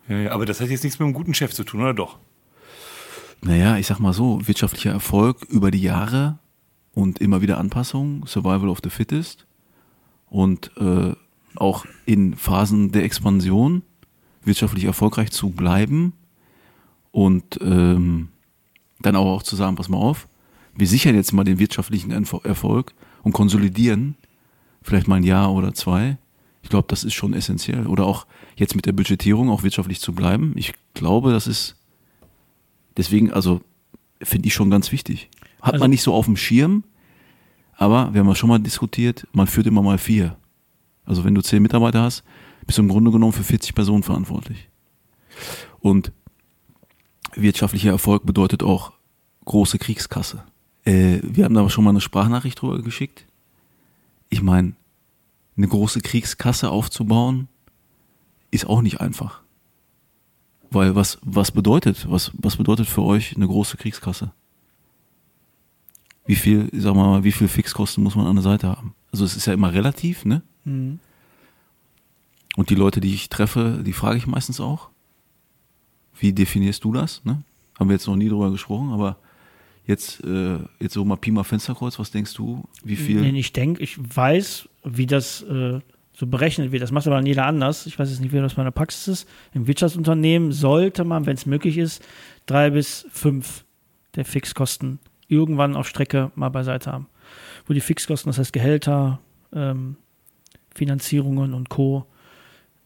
Ja, 0.08 0.18
ja, 0.18 0.32
aber 0.32 0.46
das 0.46 0.60
hat 0.60 0.70
jetzt 0.70 0.84
nichts 0.84 1.00
mit 1.00 1.06
einem 1.06 1.14
guten 1.14 1.34
Chef 1.34 1.54
zu 1.54 1.64
tun, 1.64 1.82
oder 1.82 1.94
doch? 1.94 2.18
Naja, 3.42 3.78
ich 3.78 3.88
sag 3.88 4.00
mal 4.00 4.14
so, 4.14 4.46
wirtschaftlicher 4.48 4.92
Erfolg 4.92 5.44
über 5.50 5.72
die 5.72 5.82
Jahre 5.82 6.40
und 6.94 7.20
immer 7.20 7.42
wieder 7.42 7.58
Anpassungen, 7.58 8.24
Survival 8.26 8.70
of 8.70 8.80
the 8.84 8.90
Fittest 8.90 9.46
und 10.30 10.72
äh, 10.78 11.14
auch 11.56 11.86
in 12.06 12.36
Phasen 12.36 12.92
der 12.92 13.04
Expansion 13.04 13.84
wirtschaftlich 14.44 14.86
erfolgreich 14.86 15.32
zu 15.32 15.50
bleiben 15.50 16.14
und 17.12 17.60
ähm, 17.62 18.30
dann 19.00 19.16
aber 19.16 19.32
auch 19.32 19.44
zu 19.44 19.56
sagen, 19.56 19.76
pass 19.76 19.90
mal 19.90 19.98
auf, 19.98 20.28
wir 20.76 20.88
sichern 20.88 21.16
jetzt 21.16 21.34
mal 21.34 21.44
den 21.44 21.60
wirtschaftlichen 21.60 22.12
Erfo- 22.12 22.46
Erfolg 22.46 22.94
und 23.24 23.34
konsolidieren 23.34 24.16
vielleicht 24.82 25.08
mal 25.08 25.16
ein 25.16 25.24
Jahr 25.24 25.52
oder 25.52 25.74
zwei. 25.74 26.18
Ich 26.64 26.70
glaube, 26.70 26.88
das 26.90 27.04
ist 27.04 27.14
schon 27.14 27.34
essentiell. 27.34 27.88
Oder 27.88 28.06
auch 28.06 28.26
jetzt 28.56 28.76
mit 28.76 28.86
der 28.86 28.92
Budgetierung 28.94 29.50
auch 29.50 29.64
wirtschaftlich 29.64 30.00
zu 30.00 30.14
bleiben. 30.14 30.54
Ich 30.56 30.74
glaube, 30.94 31.32
das 31.32 31.48
ist 31.48 31.76
deswegen, 32.98 33.32
also 33.32 33.62
finde 34.22 34.48
ich 34.48 34.54
schon 34.54 34.70
ganz 34.70 34.92
wichtig. 34.92 35.30
Hat 35.62 35.74
Also- 35.74 35.84
man 35.84 35.92
nicht 35.92 36.04
so 36.04 36.14
auf 36.14 36.26
dem 36.26 36.38
Schirm, 36.38 36.84
aber 37.76 38.14
wir 38.14 38.20
haben 38.22 38.28
ja 38.28 38.36
schon 38.36 38.50
mal 38.50 38.60
diskutiert, 38.60 39.28
man 39.34 39.48
führt 39.48 39.68
immer 39.68 39.82
mal 39.82 39.98
vier. 39.98 40.38
Also 41.06 41.24
wenn 41.24 41.34
du 41.36 41.42
zehn 41.42 41.64
Mitarbeiter 41.64 42.04
hast, 42.04 42.24
bist 42.66 42.78
du 42.78 42.84
im 42.84 42.90
Grunde 42.90 43.12
genommen 43.12 43.34
für 43.34 43.44
40 43.44 43.74
Personen 43.74 44.04
verantwortlich. 44.04 44.70
Und 45.80 46.12
wirtschaftlicher 47.36 47.90
Erfolg 47.90 48.26
bedeutet 48.26 48.62
auch 48.62 48.92
große 49.46 49.80
Kriegskasse. 49.80 50.44
Äh, 50.84 51.20
wir 51.24 51.46
haben 51.46 51.56
da 51.56 51.68
schon 51.70 51.84
mal 51.84 51.90
eine 51.92 52.02
Sprachnachricht 52.02 52.62
drüber 52.62 52.82
geschickt. 52.82 53.26
Ich 54.30 54.42
meine, 54.42 54.74
eine 55.58 55.68
große 55.68 56.02
Kriegskasse 56.02 56.70
aufzubauen, 56.70 57.48
ist 58.52 58.66
auch 58.66 58.82
nicht 58.82 59.02
einfach. 59.02 59.42
Weil 60.70 60.96
was, 60.96 61.20
was 61.22 61.52
bedeutet, 61.52 62.10
was, 62.10 62.32
was 62.34 62.56
bedeutet 62.56 62.88
für 62.88 63.02
euch 63.02 63.36
eine 63.36 63.48
große 63.48 63.78
Kriegskasse? 63.78 64.32
Wie 66.26 66.36
viel, 66.36 66.70
sag 66.74 66.96
mal, 66.96 67.24
wie 67.24 67.32
viel 67.32 67.48
Fixkosten 67.48 68.04
muss 68.04 68.16
man 68.16 68.28
an 68.28 68.36
der 68.36 68.44
Seite 68.44 68.70
haben? 68.70 68.96
Also 69.12 69.26
es 69.26 69.36
ist 69.36 69.48
ja 69.48 69.54
immer 69.54 69.74
relativ, 69.74 70.24
ne? 70.24 70.44
Mhm. 70.64 71.00
Und 72.56 72.70
die 72.70 72.76
Leute, 72.76 73.02
die 73.02 73.14
ich 73.14 73.30
treffe, 73.30 73.82
die 73.86 73.94
frage 73.94 74.18
ich 74.18 74.28
meistens 74.28 74.60
auch. 74.60 74.90
Wie 76.18 76.34
definierst 76.34 76.84
du 76.84 76.92
das? 76.92 77.24
Ne? 77.24 77.44
Haben 77.80 77.90
wir 77.90 77.96
jetzt 77.96 78.08
noch 78.08 78.16
nie 78.16 78.30
drüber 78.30 78.52
gesprochen, 78.52 78.92
aber 78.92 79.18
jetzt, 79.92 80.24
äh, 80.24 80.58
jetzt 80.80 80.94
so 80.94 81.06
mal 81.06 81.18
Pi 81.18 81.32
mal 81.32 81.44
Fensterkreuz, 81.44 82.00
was 82.00 82.12
denkst 82.12 82.34
du? 82.34 82.64
Wie 82.84 82.96
viel? 82.96 83.22
Nee, 83.22 83.40
ich 83.40 83.54
denke, 83.54 83.84
ich 83.84 83.98
weiß, 84.00 84.68
wie 84.84 85.06
das 85.06 85.44
äh, 85.44 85.80
so 86.14 86.28
berechnet 86.28 86.72
wird. 86.72 86.82
Das 86.82 86.92
macht 86.92 87.08
aber 87.08 87.22
jeder 87.26 87.46
anders. 87.46 87.86
Ich 87.86 88.00
weiß 88.00 88.10
jetzt 88.10 88.22
nicht, 88.22 88.34
wie 88.34 88.38
das 88.38 88.56
bei 88.56 88.64
der 88.64 88.72
Praxis 88.72 89.08
ist. 89.08 89.30
Im 89.54 89.68
Wirtschaftsunternehmen 89.68 90.52
sollte 90.52 91.04
man, 91.04 91.26
wenn 91.26 91.36
es 91.36 91.46
möglich 91.46 91.78
ist, 91.78 92.04
drei 92.46 92.70
bis 92.72 93.06
fünf 93.12 93.66
der 94.16 94.26
Fixkosten 94.26 95.00
irgendwann 95.28 95.76
auf 95.76 95.88
Strecke 95.88 96.32
mal 96.36 96.50
beiseite 96.50 96.92
haben. 96.92 97.08
Wo 97.66 97.74
die 97.74 97.82
Fixkosten, 97.82 98.30
das 98.30 98.40
heißt 98.40 98.54
Gehälter, 98.54 99.20
ähm, 99.54 99.96
Finanzierungen 100.74 101.54
und 101.54 101.70
Co. 101.70 102.06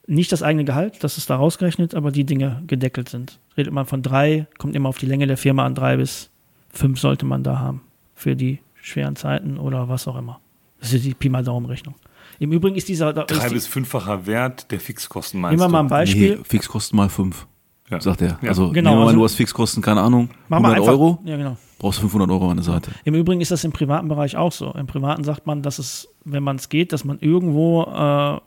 Nicht 0.08 0.32
das 0.32 0.44
eigene 0.44 0.66
Gehalt, 0.66 1.04
das 1.04 1.18
ist 1.18 1.30
da 1.30 1.36
rausgerechnet, 1.36 1.96
aber 1.96 2.12
die 2.12 2.26
Dinge 2.26 2.64
gedeckelt 2.68 3.10
sind. 3.10 3.40
Redet 3.58 3.74
man 3.74 3.86
von 3.88 4.04
drei, 4.04 4.48
kommt 4.60 4.76
immer 4.76 4.90
auf 4.90 5.00
die 5.00 5.08
Länge 5.08 5.26
der 5.26 5.38
Firma 5.38 5.66
an, 5.66 5.74
drei 5.74 5.98
bis 5.98 6.30
fünf 6.76 7.00
sollte 7.00 7.26
man 7.26 7.44
da 7.44 7.60
haben. 7.60 7.82
Für 8.14 8.36
die 8.36 8.60
schweren 8.82 9.16
Zeiten 9.16 9.58
oder 9.58 9.90
was 9.90 10.08
auch 10.08 10.18
immer. 10.18 10.40
Das 10.80 10.94
ist 10.94 11.04
die 11.06 11.14
Pi 11.14 11.30
mal 11.30 11.44
Daumen-Rechnung. 11.44 11.96
Im 12.40 12.52
Übrigen 12.52 12.76
ist 12.76 12.88
dieser. 12.88 13.14
Drei 13.14 13.24
ist 13.36 13.50
die, 13.50 13.54
bis 13.56 13.68
fünffacher 13.68 14.26
Wert 14.28 14.70
der 14.72 14.80
Fixkosten 14.80 15.40
meinst 15.42 15.60
Nehmen 15.60 15.72
wir 15.72 15.74
mal 15.74 15.80
ein? 15.86 15.88
Beispiel. 15.88 16.38
Nee, 16.38 16.44
Fixkosten 16.44 16.98
mal 16.98 17.10
fünf, 17.10 17.48
Ja. 17.90 18.00
sagt 18.02 18.22
er. 18.22 18.38
Ja. 18.42 18.50
Also 18.50 18.72
Genau, 18.72 18.90
nehmen 18.92 19.00
wir 19.02 19.06
mal, 19.06 19.08
also- 19.08 19.16
du 19.20 19.24
hast 19.24 19.36
Fixkosten, 19.36 19.82
keine 19.82 20.02
Ahnung, 20.02 20.30
Machen 20.50 20.64
wir 20.64 20.70
100 20.70 20.78
einfach, 20.80 20.92
Euro, 20.92 21.20
Ja, 21.24 21.38
genau. 21.38 21.58
brauchst 21.80 21.98
du 22.00 22.02
500 22.02 22.30
Euro 22.30 22.50
an 22.52 22.58
der 22.58 22.64
Seite. 22.66 22.92
Im 23.06 23.16
Übrigen 23.16 23.42
ist 23.42 23.52
das 23.52 23.64
im 23.64 23.72
privaten 23.72 24.08
Bereich 24.10 24.36
auch 24.38 24.52
so. 24.52 24.72
Im 24.74 24.86
privaten 24.88 25.24
sagt 25.24 25.48
man, 25.48 25.62
dass 25.62 25.80
es, 25.80 26.08
wenn 26.26 26.44
man 26.44 26.58
es 26.58 26.70
geht, 26.70 26.92
dass 26.94 27.06
man 27.06 27.20
irgendwo 27.20 27.84
äh, 27.84 28.40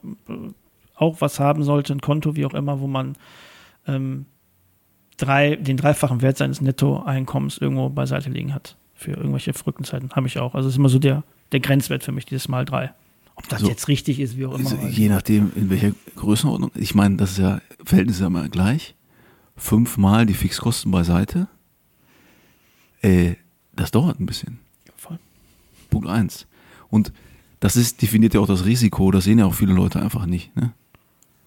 auch 0.97 1.21
was 1.21 1.41
haben 1.41 1.63
sollte, 1.63 1.93
ein 1.95 2.01
Konto, 2.01 2.37
wie 2.37 2.45
auch 2.47 2.55
immer, 2.55 2.81
wo 2.81 2.87
man 2.87 3.17
ähm, 3.87 4.27
drei, 5.19 5.57
den 5.57 5.77
dreifachen 5.77 6.23
Wert 6.23 6.39
seines 6.39 6.61
Nettoeinkommens 6.63 7.59
irgendwo 7.59 7.91
beiseite 7.91 8.31
liegen 8.31 8.55
hat. 8.55 8.77
Für 8.95 9.13
irgendwelche 9.13 9.53
verrückten 9.53 9.85
Zeiten. 9.85 10.11
Habe 10.13 10.27
ich 10.27 10.39
auch. 10.39 10.55
Also 10.55 10.69
es 10.69 10.75
ist 10.75 10.79
immer 10.79 10.89
so 10.89 10.99
der, 10.99 11.23
der 11.53 11.61
Grenzwert 11.61 12.03
für 12.03 12.11
mich, 12.13 12.25
dieses 12.25 12.49
Mal 12.49 12.65
drei. 12.65 12.93
Ob 13.37 13.49
das 13.49 13.61
So. 13.61 13.69
jetzt 13.69 13.87
richtig 13.87 14.19
ist, 14.19 14.37
wie 14.37 14.47
auch 14.47 14.59
immer. 14.59 14.71
Also, 14.71 14.87
je 14.89 15.09
nachdem, 15.09 15.53
in 15.55 15.71
welcher 15.71 15.93
Größenordnung. 16.17 16.73
Ich 16.75 16.97
meine, 16.97 17.17
das 17.17 17.33
ist 17.33 17.39
ja, 17.39 17.61
Verhältnis 17.85 18.17
ist 18.17 18.23
ja 18.23 18.27
immer 18.27 18.49
gleich. 18.49 18.97
Fünfmal 19.57 20.27
die 20.27 20.35
Fixkosten 20.35 20.91
beiseite. 20.91 21.47
Äh, 23.03 23.35
das 23.77 23.93
dauert 23.93 24.19
ein 24.19 24.27
bisschen. 24.27 24.59
Voll. 24.97 25.19
Punkt 25.91 26.09
eins. 26.09 26.47
Und 26.91 27.13
das 27.61 27.77
ist, 27.77 28.03
definiert 28.03 28.35
ja 28.35 28.41
auch 28.41 28.47
das 28.47 28.65
Risiko, 28.65 29.11
das 29.13 29.25
sehen 29.25 29.39
ja 29.39 29.47
auch 29.47 29.55
viele 29.55 29.73
Leute 29.73 30.01
einfach 30.01 30.27
nicht. 30.27 30.55
Ne? 30.57 30.73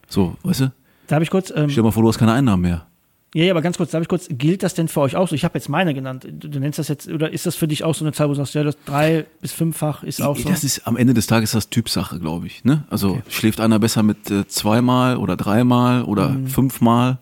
So, 0.08 0.38
weißt 0.44 0.62
du? 0.62 0.74
Da 1.08 1.16
habe 1.16 1.24
ich 1.24 1.30
kurz. 1.30 1.50
Ähm, 1.50 1.70
Stell 1.70 1.82
dir 1.82 1.84
mal 1.84 1.92
vor, 1.92 2.04
du 2.04 2.10
hast 2.10 2.18
keine 2.18 2.34
Einnahmen 2.34 2.62
mehr. 2.62 2.88
Ja, 3.34 3.46
ja, 3.46 3.54
aber 3.54 3.62
ganz 3.62 3.78
kurz, 3.78 3.92
darf 3.92 4.02
ich 4.02 4.10
kurz, 4.10 4.28
gilt 4.30 4.62
das 4.62 4.74
denn 4.74 4.90
für 4.90 5.00
euch 5.00 5.16
auch 5.16 5.28
so? 5.28 5.36
Ich 5.36 5.46
habe 5.46 5.58
jetzt 5.58 5.70
meine 5.70 5.94
genannt. 5.94 6.28
Du, 6.30 6.50
du 6.50 6.60
nennst 6.60 6.80
das 6.80 6.90
jetzt, 6.90 7.08
oder 7.08 7.32
ist 7.32 7.46
das 7.46 7.56
für 7.56 7.68
dich 7.68 7.84
auch 7.86 7.96
so 7.96 8.04
eine 8.04 8.12
Zahl, 8.12 8.28
wo 8.28 8.32
du 8.34 8.38
sagst, 8.38 8.54
ja, 8.56 8.64
das 8.64 8.76
drei 8.86 9.26
bis 9.40 9.54
fünffach 9.54 10.04
ist 10.04 10.22
auch 10.22 10.36
so? 10.38 10.50
Das 10.50 10.66
ist 10.66 10.86
am 10.86 10.98
Ende 10.98 11.14
des 11.14 11.28
Tages 11.28 11.52
das 11.52 11.70
Typsache, 11.70 12.20
glaube 12.20 12.48
ich. 12.48 12.66
Ne? 12.66 12.84
Also 12.90 13.22
schläft 13.30 13.62
einer 13.62 13.80
besser 13.80 14.04
mit 14.04 14.30
äh, 14.30 14.46
zweimal 14.48 15.16
oder 15.16 15.38
dreimal 15.38 16.04
oder 16.04 16.30
Mhm. 16.30 16.48
fünfmal. 16.48 17.20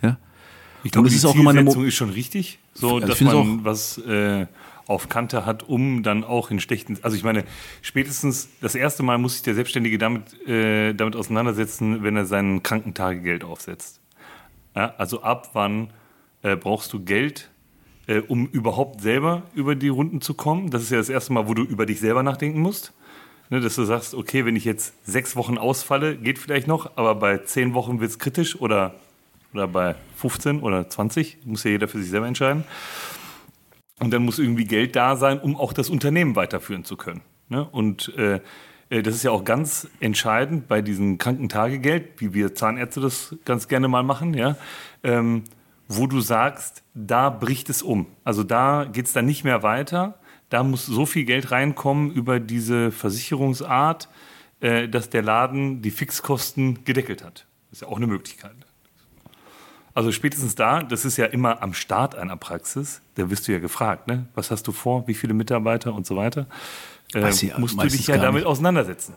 Ja? 0.00 0.16
Ich 0.82 0.92
glaube, 0.92 1.08
es 1.08 1.12
die 1.12 1.18
ist 1.18 1.26
auch 1.26 1.34
immer 1.34 1.50
eine 1.50 1.62
Mo- 1.62 1.72
Zielsetzung 1.72 1.86
ist 1.88 1.94
schon 1.94 2.10
richtig, 2.10 2.58
so 2.72 2.94
Also 2.94 3.06
dass 3.06 3.20
man 3.20 3.62
was 3.62 3.98
äh, 3.98 4.46
auf 4.86 5.10
Kante 5.10 5.44
hat, 5.44 5.68
um 5.68 6.02
dann 6.02 6.24
auch 6.24 6.50
in 6.50 6.58
schlechten, 6.60 6.96
also 7.02 7.16
ich 7.18 7.22
meine, 7.22 7.44
spätestens 7.82 8.48
das 8.62 8.74
erste 8.74 9.02
Mal 9.02 9.18
muss 9.18 9.34
sich 9.34 9.42
der 9.42 9.54
Selbstständige 9.54 9.98
damit, 9.98 10.22
äh, 10.48 10.94
damit 10.94 11.16
auseinandersetzen, 11.16 12.02
wenn 12.02 12.16
er 12.16 12.24
sein 12.24 12.62
Krankentagegeld 12.62 13.44
aufsetzt. 13.44 13.99
Ja, 14.80 14.94
also 14.96 15.20
ab 15.20 15.50
wann 15.52 15.88
äh, 16.40 16.56
brauchst 16.56 16.90
du 16.94 17.04
Geld, 17.04 17.50
äh, 18.06 18.20
um 18.20 18.46
überhaupt 18.46 19.02
selber 19.02 19.42
über 19.52 19.74
die 19.74 19.88
Runden 19.88 20.22
zu 20.22 20.32
kommen? 20.32 20.70
Das 20.70 20.80
ist 20.80 20.90
ja 20.90 20.96
das 20.96 21.10
erste 21.10 21.34
Mal, 21.34 21.46
wo 21.46 21.52
du 21.52 21.64
über 21.64 21.84
dich 21.84 22.00
selber 22.00 22.22
nachdenken 22.22 22.60
musst. 22.60 22.94
Ne, 23.50 23.60
dass 23.60 23.74
du 23.74 23.84
sagst, 23.84 24.14
okay, 24.14 24.46
wenn 24.46 24.56
ich 24.56 24.64
jetzt 24.64 24.94
sechs 25.06 25.36
Wochen 25.36 25.58
ausfalle, 25.58 26.16
geht 26.16 26.38
vielleicht 26.38 26.66
noch, 26.66 26.96
aber 26.96 27.14
bei 27.14 27.36
zehn 27.36 27.74
Wochen 27.74 28.00
wird 28.00 28.10
es 28.10 28.18
kritisch 28.18 28.58
oder, 28.58 28.94
oder 29.52 29.68
bei 29.68 29.96
15 30.16 30.60
oder 30.60 30.88
20, 30.88 31.44
muss 31.44 31.62
ja 31.64 31.72
jeder 31.72 31.86
für 31.86 31.98
sich 31.98 32.08
selber 32.08 32.26
entscheiden. 32.26 32.64
Und 33.98 34.12
dann 34.12 34.24
muss 34.24 34.38
irgendwie 34.38 34.64
Geld 34.64 34.96
da 34.96 35.14
sein, 35.16 35.40
um 35.40 35.56
auch 35.58 35.74
das 35.74 35.90
Unternehmen 35.90 36.36
weiterführen 36.36 36.86
zu 36.86 36.96
können. 36.96 37.20
Ne? 37.50 37.68
Und 37.70 38.16
äh, 38.16 38.40
das 38.90 39.14
ist 39.14 39.22
ja 39.22 39.30
auch 39.30 39.44
ganz 39.44 39.88
entscheidend 40.00 40.66
bei 40.66 40.82
diesem 40.82 41.16
Krankentagegeld, 41.16 42.20
wie 42.20 42.34
wir 42.34 42.54
Zahnärzte 42.54 43.00
das 43.00 43.36
ganz 43.44 43.68
gerne 43.68 43.86
mal 43.86 44.02
machen, 44.02 44.34
ja, 44.34 44.56
ähm, 45.04 45.44
wo 45.86 46.06
du 46.06 46.20
sagst, 46.20 46.82
da 46.94 47.30
bricht 47.30 47.70
es 47.70 47.82
um. 47.82 48.06
Also 48.24 48.42
da 48.42 48.84
geht 48.84 49.06
es 49.06 49.12
dann 49.12 49.26
nicht 49.26 49.44
mehr 49.44 49.62
weiter. 49.62 50.18
Da 50.48 50.64
muss 50.64 50.86
so 50.86 51.06
viel 51.06 51.24
Geld 51.24 51.52
reinkommen 51.52 52.10
über 52.10 52.40
diese 52.40 52.90
Versicherungsart, 52.90 54.08
äh, 54.60 54.88
dass 54.88 55.08
der 55.08 55.22
Laden 55.22 55.82
die 55.82 55.92
Fixkosten 55.92 56.84
gedeckelt 56.84 57.24
hat. 57.24 57.46
Das 57.70 57.78
ist 57.78 57.82
ja 57.82 57.88
auch 57.88 57.96
eine 57.96 58.08
Möglichkeit. 58.08 58.54
Also 59.94 60.12
spätestens 60.12 60.54
da, 60.54 60.82
das 60.82 61.04
ist 61.04 61.16
ja 61.16 61.26
immer 61.26 61.62
am 61.62 61.74
Start 61.74 62.14
einer 62.14 62.36
Praxis, 62.36 63.02
da 63.16 63.28
wirst 63.30 63.48
du 63.48 63.52
ja 63.52 63.58
gefragt, 63.58 64.06
ne? 64.06 64.26
was 64.34 64.50
hast 64.50 64.66
du 64.66 64.72
vor, 64.72 65.06
wie 65.08 65.14
viele 65.14 65.34
Mitarbeiter 65.34 65.94
und 65.94 66.06
so 66.06 66.16
weiter. 66.16 66.46
Äh, 67.14 67.28
ich 67.30 67.56
musst 67.58 67.80
du 67.80 67.86
dich 67.86 68.06
ja 68.06 68.18
damit 68.18 68.42
nicht. 68.42 68.46
auseinandersetzen. 68.46 69.14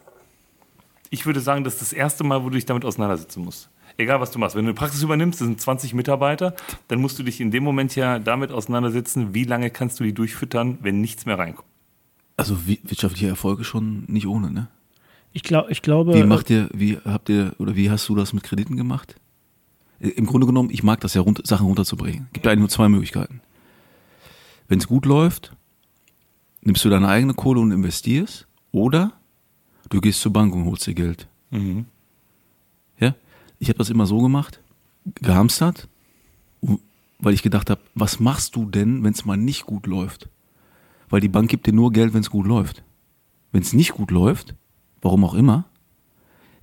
Ich 1.09 1.25
würde 1.25 1.41
sagen, 1.41 1.63
das 1.63 1.75
ist 1.75 1.81
das 1.81 1.93
erste 1.93 2.23
Mal, 2.23 2.43
wo 2.43 2.49
du 2.49 2.55
dich 2.55 2.65
damit 2.65 2.85
auseinandersetzen 2.85 3.43
musst. 3.43 3.69
Egal, 3.97 4.19
was 4.19 4.31
du 4.31 4.39
machst. 4.39 4.55
Wenn 4.55 4.65
du 4.65 4.69
eine 4.69 4.75
Praxis 4.75 5.03
übernimmst, 5.03 5.39
das 5.39 5.47
sind 5.47 5.61
20 5.61 5.93
Mitarbeiter, 5.93 6.55
dann 6.87 6.99
musst 6.99 7.19
du 7.19 7.23
dich 7.23 7.39
in 7.39 7.51
dem 7.51 7.63
Moment 7.63 7.95
ja 7.95 8.17
damit 8.17 8.51
auseinandersetzen, 8.51 9.35
wie 9.35 9.43
lange 9.43 9.69
kannst 9.69 9.99
du 9.99 10.03
die 10.03 10.13
durchfüttern, 10.13 10.79
wenn 10.81 10.99
nichts 10.99 11.27
mehr 11.27 11.37
reinkommt. 11.37 11.67
Also 12.35 12.65
wirtschaftliche 12.65 13.27
Erfolge 13.27 13.63
schon 13.63 14.05
nicht 14.07 14.25
ohne, 14.25 14.49
ne? 14.49 14.67
Ich, 15.33 15.43
glaub, 15.43 15.69
ich 15.69 15.81
glaube. 15.81 16.15
Wie 16.15 16.23
macht 16.23 16.49
ihr, 16.49 16.69
wie 16.73 16.97
habt 17.05 17.29
ihr, 17.29 17.53
oder 17.59 17.75
wie 17.75 17.89
hast 17.91 18.09
du 18.09 18.15
das 18.15 18.33
mit 18.33 18.43
Krediten 18.43 18.77
gemacht? 18.77 19.15
Äh, 19.99 20.09
Im 20.09 20.25
Grunde 20.25 20.47
genommen, 20.47 20.69
ich 20.71 20.83
mag 20.83 20.99
das 21.01 21.13
ja, 21.13 21.21
runter, 21.21 21.43
Sachen 21.45 21.67
runterzubringen. 21.67 22.29
Gibt 22.33 22.47
eigentlich 22.47 22.59
nur 22.59 22.69
zwei 22.69 22.89
Möglichkeiten. 22.89 23.41
Wenn 24.67 24.79
es 24.79 24.87
gut 24.87 25.05
läuft, 25.05 25.53
nimmst 26.63 26.83
du 26.83 26.89
deine 26.89 27.07
eigene 27.07 27.33
Kohle 27.33 27.59
und 27.59 27.71
investierst, 27.71 28.47
oder 28.71 29.13
du 29.89 30.01
gehst 30.01 30.21
zur 30.21 30.33
Bank 30.33 30.53
und 30.55 30.65
holst 30.65 30.87
dir 30.87 30.93
Geld. 30.93 31.27
Ja? 32.99 33.15
Ich 33.59 33.69
habe 33.69 33.77
das 33.77 33.89
immer 33.89 34.05
so 34.05 34.19
gemacht, 34.19 34.59
gehamstert, 35.21 35.87
weil 37.19 37.33
ich 37.33 37.43
gedacht 37.43 37.69
habe, 37.69 37.81
was 37.95 38.19
machst 38.19 38.55
du 38.55 38.65
denn, 38.65 39.03
wenn 39.03 39.13
es 39.13 39.25
mal 39.25 39.37
nicht 39.37 39.65
gut 39.65 39.87
läuft? 39.87 40.29
Weil 41.09 41.21
die 41.21 41.29
Bank 41.29 41.49
gibt 41.49 41.67
dir 41.67 41.73
nur 41.73 41.91
Geld, 41.91 42.13
wenn 42.13 42.21
es 42.21 42.29
gut 42.29 42.47
läuft. 42.47 42.83
Wenn 43.51 43.61
es 43.61 43.73
nicht 43.73 43.91
gut 43.93 44.09
läuft, 44.09 44.55
warum 45.01 45.23
auch 45.23 45.35
immer, 45.35 45.65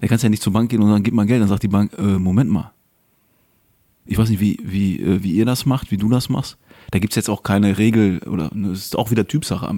dann 0.00 0.08
kannst 0.08 0.24
du 0.24 0.26
ja 0.26 0.30
nicht 0.30 0.42
zur 0.42 0.52
Bank 0.52 0.70
gehen 0.70 0.82
und 0.82 0.88
sagen, 0.88 1.04
gib 1.04 1.14
mal 1.14 1.26
Geld. 1.26 1.40
Dann 1.40 1.48
sagt 1.48 1.62
die 1.62 1.68
Bank, 1.68 1.92
äh, 1.98 2.18
Moment 2.18 2.50
mal. 2.50 2.72
Ich 4.06 4.18
weiß 4.18 4.30
nicht, 4.30 4.40
wie, 4.40 4.58
wie, 4.62 5.00
äh, 5.00 5.22
wie 5.22 5.32
ihr 5.32 5.44
das 5.44 5.66
macht, 5.66 5.90
wie 5.90 5.98
du 5.98 6.08
das 6.08 6.28
machst. 6.28 6.58
Da 6.90 6.98
gibt's 6.98 7.16
jetzt 7.16 7.28
auch 7.28 7.42
keine 7.42 7.78
Regel 7.78 8.18
oder 8.26 8.50
ne, 8.52 8.70
es 8.70 8.86
ist 8.86 8.98
auch 8.98 9.10
wieder 9.10 9.28
Typsache 9.28 9.68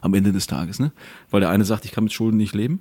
am, 0.00 0.14
Ende 0.14 0.32
des 0.32 0.46
Tages, 0.46 0.78
ne? 0.78 0.92
Weil 1.30 1.40
der 1.40 1.50
eine 1.50 1.64
sagt, 1.64 1.84
ich 1.84 1.92
kann 1.92 2.04
mit 2.04 2.12
Schulden 2.12 2.36
nicht 2.36 2.54
leben. 2.54 2.80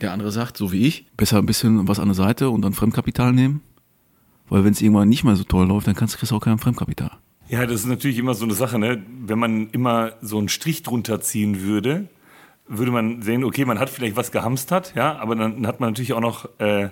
Der 0.00 0.12
andere 0.12 0.32
sagt, 0.32 0.56
so 0.56 0.72
wie 0.72 0.86
ich, 0.86 1.06
besser 1.16 1.38
ein 1.38 1.46
bisschen 1.46 1.86
was 1.88 1.98
an 1.98 2.08
der 2.08 2.14
Seite 2.14 2.50
und 2.50 2.62
dann 2.62 2.72
Fremdkapital 2.72 3.32
nehmen. 3.32 3.62
Weil 4.48 4.64
wenn 4.64 4.72
es 4.72 4.80
irgendwann 4.80 5.08
nicht 5.08 5.24
mehr 5.24 5.36
so 5.36 5.44
toll 5.44 5.66
läuft, 5.66 5.86
dann 5.86 5.94
kannst, 5.94 6.16
kriegst 6.18 6.32
du 6.32 6.36
auch 6.36 6.40
kein 6.40 6.58
Fremdkapital. 6.58 7.12
Ja, 7.48 7.66
das 7.66 7.80
ist 7.80 7.86
natürlich 7.86 8.18
immer 8.18 8.34
so 8.34 8.44
eine 8.44 8.54
Sache, 8.54 8.78
ne? 8.78 9.02
Wenn 9.26 9.38
man 9.38 9.70
immer 9.70 10.12
so 10.22 10.38
einen 10.38 10.48
Strich 10.48 10.82
drunter 10.82 11.20
ziehen 11.20 11.62
würde, 11.62 12.08
würde 12.66 12.92
man 12.92 13.22
sehen, 13.22 13.44
okay, 13.44 13.64
man 13.64 13.78
hat 13.78 13.90
vielleicht 13.90 14.16
was 14.16 14.30
gehamstert, 14.30 14.92
ja, 14.94 15.18
aber 15.18 15.34
dann 15.34 15.66
hat 15.66 15.80
man 15.80 15.90
natürlich 15.90 16.12
auch 16.12 16.20
noch 16.20 16.48
äh, 16.60 16.90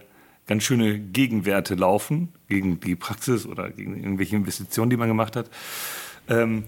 ganz 0.49 0.65
schöne 0.65 0.99
Gegenwerte 0.99 1.77
laufen 1.77 2.33
gegen 2.49 2.81
die 2.81 2.97
Praxis 2.97 3.47
oder 3.47 3.71
gegen 3.71 3.97
irgendwelche 3.97 4.35
Investitionen, 4.35 4.91
die 4.91 4.97
man 4.97 5.09
gemacht 5.09 5.37
hat. 5.37 5.49
Ähm, 6.29 6.65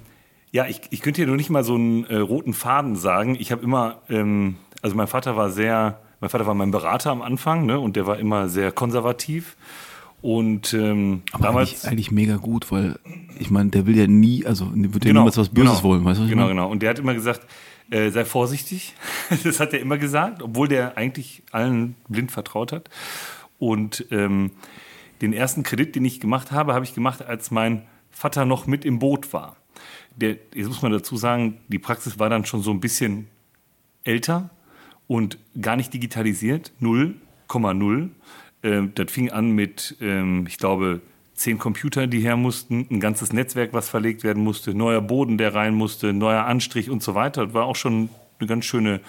ja, 0.53 0.67
ich, 0.67 0.81
ich 0.91 1.01
könnte 1.01 1.19
hier 1.19 1.27
nur 1.27 1.37
nicht 1.37 1.51
mal 1.51 1.65
so 1.65 1.75
einen 1.75 2.05
äh, 2.05 2.17
roten 2.17 2.55
Faden 2.55 2.97
sagen. 2.97 3.37
Ich 3.39 3.53
habe 3.53 3.63
immer, 3.63 3.99
ähm, 4.09 4.57
also 4.83 4.97
mein 4.97 5.07
Vater 5.07 5.37
war 5.37 5.51
sehr, 5.51 6.01
mein 6.21 6.31
Vater 6.31 6.47
war 6.47 6.55
mein 6.55 6.71
Berater 6.71 7.11
am 7.11 7.23
Anfang, 7.23 7.67
ne, 7.67 7.79
und 7.79 7.97
der 7.97 8.07
war 8.07 8.19
immer 8.19 8.49
sehr 8.49 8.73
konservativ. 8.73 9.57
Und 10.23 10.75
ähm, 10.75 11.23
Aber 11.33 11.45
damals. 11.45 11.71
eigentlich, 11.71 11.87
eigentlich 11.87 12.11
mega 12.11 12.37
gut, 12.37 12.71
weil 12.71 12.99
ich 13.39 13.51
meine, 13.51 13.71
der 13.71 13.87
will 13.87 13.97
ja 13.97 14.07
nie, 14.07 14.45
also 14.45 14.71
wird 14.75 15.05
ja 15.05 15.15
niemals 15.15 15.39
was 15.39 15.49
Böses 15.49 15.79
genau, 15.79 15.83
wollen, 15.83 16.05
weißt 16.05 16.19
du? 16.19 16.25
was 16.25 16.31
Genau, 16.31 16.43
meine? 16.43 16.55
genau. 16.55 16.71
Und 16.71 16.83
der 16.83 16.91
hat 16.91 16.99
immer 16.99 17.15
gesagt, 17.15 17.41
äh, 17.91 18.11
sei 18.11 18.25
vorsichtig. 18.25 18.95
das 19.45 19.61
hat 19.61 19.73
er 19.73 19.81
immer 19.81 19.97
gesagt, 19.97 20.43
obwohl 20.43 20.69
der 20.69 20.99
eigentlich 20.99 21.43
allen 21.53 21.97
blind 22.09 22.33
vertraut 22.33 22.73
hat. 22.73 22.91
Und 23.59 24.07
ähm, 24.11 24.51
den 25.23 25.33
ersten 25.33 25.63
Kredit, 25.63 25.95
den 25.97 26.05
ich 26.05 26.21
gemacht 26.21 26.51
habe, 26.53 26.75
habe 26.75 26.85
ich 26.85 26.95
gemacht, 26.95 27.23
als 27.23 27.51
mein 27.51 27.83
Vater 28.11 28.45
noch 28.45 28.67
mit 28.67 28.85
im 28.85 28.99
Boot 28.99 29.33
war. 29.33 29.57
Der, 30.21 30.37
jetzt 30.55 30.69
muss 30.69 30.83
man 30.83 30.93
dazu 30.93 31.17
sagen, 31.17 31.59
die 31.69 31.79
Praxis 31.79 32.19
war 32.19 32.29
dann 32.29 32.45
schon 32.45 32.63
so 32.63 32.71
ein 32.71 32.81
bisschen 32.81 33.29
älter 34.05 34.51
und 35.07 35.39
gar 35.61 35.77
nicht 35.77 35.93
digitalisiert, 35.93 36.73
0,0. 36.81 38.11
Ähm, 38.63 38.93
das 38.95 39.11
fing 39.11 39.31
an 39.31 39.51
mit, 39.51 39.97
ähm, 40.01 40.47
ich 40.47 40.59
glaube, 40.59 41.01
zehn 41.35 41.59
Computer, 41.59 42.07
die 42.07 42.21
her 42.21 42.37
mussten, 42.37 42.87
ein 42.91 43.01
ganzes 43.01 43.33
Netzwerk, 43.33 43.73
was 43.73 43.89
verlegt 43.89 44.23
werden 44.23 44.45
musste, 44.45 44.75
neuer 44.75 45.01
Boden, 45.01 45.39
der 45.39 45.55
rein 45.55 45.75
musste, 45.75 46.13
neuer 46.13 46.45
Anstrich 46.45 46.91
und 46.91 47.03
so 47.03 47.15
weiter. 47.15 47.47
Das 47.47 47.55
war 47.55 47.65
auch 47.65 47.77
schon 47.77 48.11
eine 48.39 48.49
ganz 48.49 48.67
schöne 48.67 49.01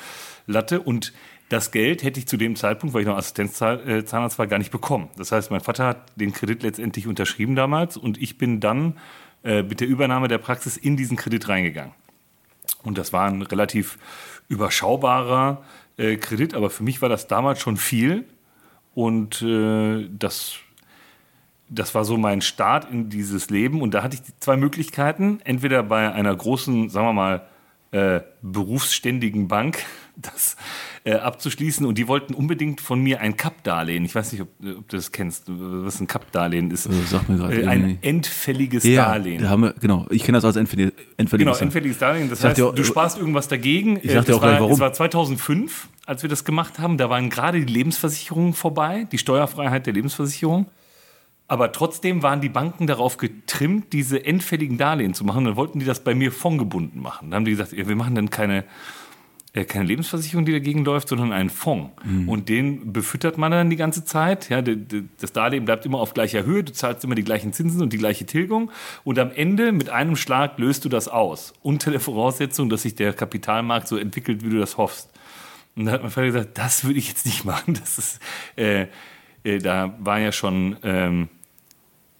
Latte. 0.47 0.81
Und 0.81 1.13
das 1.49 1.71
Geld 1.71 2.03
hätte 2.03 2.19
ich 2.19 2.27
zu 2.27 2.37
dem 2.37 2.55
Zeitpunkt, 2.55 2.93
weil 2.93 3.01
ich 3.01 3.07
noch 3.07 3.17
Assistenzzahnarzt 3.17 4.39
war, 4.39 4.47
gar 4.47 4.57
nicht 4.57 4.71
bekommen. 4.71 5.09
Das 5.17 5.33
heißt, 5.33 5.51
mein 5.51 5.59
Vater 5.59 5.85
hat 5.85 6.13
den 6.15 6.31
Kredit 6.31 6.63
letztendlich 6.63 7.07
unterschrieben 7.07 7.55
damals 7.55 7.97
und 7.97 8.21
ich 8.21 8.37
bin 8.37 8.61
dann 8.61 8.97
äh, 9.43 9.63
mit 9.63 9.79
der 9.79 9.87
Übernahme 9.87 10.27
der 10.27 10.37
Praxis 10.37 10.77
in 10.77 10.97
diesen 10.97 11.17
Kredit 11.17 11.47
reingegangen. 11.49 11.93
Und 12.83 12.97
das 12.97 13.13
war 13.13 13.27
ein 13.27 13.41
relativ 13.41 13.97
überschaubarer 14.47 15.63
äh, 15.97 16.17
Kredit, 16.17 16.53
aber 16.53 16.69
für 16.69 16.83
mich 16.83 17.01
war 17.01 17.09
das 17.09 17.27
damals 17.27 17.59
schon 17.59 17.77
viel. 17.77 18.25
Und 18.93 19.41
äh, 19.41 20.07
das, 20.11 20.55
das 21.69 21.95
war 21.95 22.05
so 22.05 22.17
mein 22.17 22.41
Start 22.41 22.91
in 22.91 23.09
dieses 23.09 23.49
Leben. 23.49 23.81
Und 23.81 23.93
da 23.93 24.03
hatte 24.03 24.15
ich 24.15 24.39
zwei 24.39 24.57
Möglichkeiten. 24.57 25.39
Entweder 25.43 25.83
bei 25.83 26.11
einer 26.11 26.35
großen, 26.35 26.89
sagen 26.89 27.07
wir 27.07 27.13
mal, 27.13 27.47
äh, 27.91 28.21
berufsständigen 28.41 29.47
Bank 29.47 29.79
das 30.21 30.55
äh, 31.03 31.13
abzuschließen. 31.13 31.85
Und 31.85 31.97
die 31.97 32.07
wollten 32.07 32.33
unbedingt 32.33 32.81
von 32.81 33.01
mir 33.01 33.21
ein 33.21 33.37
Cup-Darlehen. 33.37 34.05
Ich 34.05 34.13
weiß 34.15 34.31
nicht, 34.33 34.41
ob, 34.41 34.49
ob 34.59 34.87
du 34.89 34.95
das 34.97 35.11
kennst, 35.11 35.43
was 35.47 35.99
ein 35.99 36.07
Cup-Darlehen 36.07 36.69
ist. 36.71 36.87
Also, 36.87 36.99
sag 37.09 37.27
mir 37.29 37.37
gerade 37.37 37.61
Äh, 37.61 37.67
ein 37.67 37.81
irgendwie. 37.81 38.07
endfälliges 38.07 38.83
Ja, 38.83 39.05
Darlehen. 39.05 39.41
da 39.41 39.55
wir, 39.57 39.73
genau, 39.79 40.05
ich 40.09 40.23
kenne 40.23 40.37
das 40.37 40.45
als 40.45 40.55
endfällig, 40.55 40.93
endfälliges. 41.17 41.53
Genau, 41.57 41.63
endfälliges 41.63 41.97
Darlehen. 41.97 42.29
Das 42.29 42.43
heißt, 42.43 42.61
auch- 42.61 42.75
du 42.75 42.83
sparst 42.83 43.17
irgendwas 43.17 43.47
dagegen. 43.47 43.97
Ich 44.01 44.11
sag 44.11 44.25
dir 44.25 44.33
Äh, 44.33 44.35
auch 44.35 44.39
das 44.39 44.39
gleich, 44.39 44.53
war, 44.53 44.59
warum. 44.61 44.73
Es 44.73 44.79
war 44.79 44.93
2005, 44.93 45.89
als 46.05 46.21
wir 46.23 46.29
das 46.29 46.43
gemacht 46.45 46.79
haben. 46.79 46.97
Da 46.97 47.09
waren 47.09 47.29
gerade 47.29 47.63
die 47.63 47.71
Lebensversicherungen 47.73 48.53
vorbei, 48.53 49.07
die 49.11 49.17
Steuerfreiheit 49.17 49.85
der 49.85 49.93
Lebensversicherung. 49.93 50.67
Aber 51.47 51.73
trotzdem 51.73 52.23
waren 52.23 52.39
die 52.39 52.47
Banken 52.47 52.87
darauf 52.87 53.17
getrimmt, 53.17 53.91
diese 53.91 54.23
endfälligen 54.25 54.77
Darlehen 54.77 55.13
zu 55.13 55.25
machen. 55.25 55.43
Dann 55.43 55.57
wollten 55.57 55.79
die 55.79 55.85
das 55.85 56.01
bei 56.01 56.15
mir 56.15 56.31
fondgebunden 56.31 57.01
machen. 57.01 57.29
Dann 57.29 57.39
haben 57.39 57.45
die 57.45 57.51
gesagt, 57.51 57.73
ja, 57.73 57.85
wir 57.89 57.95
machen 57.97 58.15
dann 58.15 58.29
keine, 58.29 58.59
äh, 58.59 58.63
keine 59.53 59.83
Lebensversicherung, 59.85 60.45
die 60.45 60.53
dagegen 60.53 60.85
läuft, 60.85 61.09
sondern 61.09 61.33
einen 61.33 61.49
Fonds. 61.49 61.91
Und 62.27 62.47
den 62.47 62.93
befüttert 62.93 63.37
man 63.37 63.51
dann 63.51 63.69
die 63.69 63.75
ganze 63.75 64.05
Zeit. 64.05 64.49
Ja, 64.49 64.61
das 64.61 65.33
Darlehen 65.33 65.65
bleibt 65.65 65.85
immer 65.85 65.99
auf 65.99 66.13
gleicher 66.13 66.45
Höhe, 66.45 66.63
du 66.63 66.71
zahlst 66.71 67.03
immer 67.03 67.15
die 67.15 67.23
gleichen 67.23 67.51
Zinsen 67.51 67.81
und 67.81 67.91
die 67.91 67.97
gleiche 67.97 68.25
Tilgung. 68.25 68.71
Und 69.03 69.19
am 69.19 69.29
Ende 69.31 69.73
mit 69.73 69.89
einem 69.89 70.15
Schlag 70.15 70.57
löst 70.57 70.85
du 70.85 70.89
das 70.89 71.09
aus. 71.09 71.53
Unter 71.61 71.91
der 71.91 71.99
Voraussetzung, 71.99 72.69
dass 72.69 72.83
sich 72.83 72.95
der 72.95 73.11
Kapitalmarkt 73.11 73.89
so 73.89 73.97
entwickelt, 73.97 74.45
wie 74.45 74.49
du 74.49 74.59
das 74.59 74.77
hoffst. 74.77 75.09
Und 75.75 75.85
da 75.85 75.93
hat 75.93 76.01
mein 76.01 76.11
Vater 76.11 76.27
gesagt, 76.27 76.57
das 76.57 76.85
würde 76.85 76.99
ich 76.99 77.09
jetzt 77.09 77.25
nicht 77.25 77.43
machen. 77.45 77.73
Das 77.73 77.97
ist, 77.97 78.19
äh, 78.55 78.87
äh, 79.43 79.57
da 79.57 79.95
war 79.99 80.19
ja 80.19 80.31
schon, 80.31 80.77
ähm, 80.83 81.29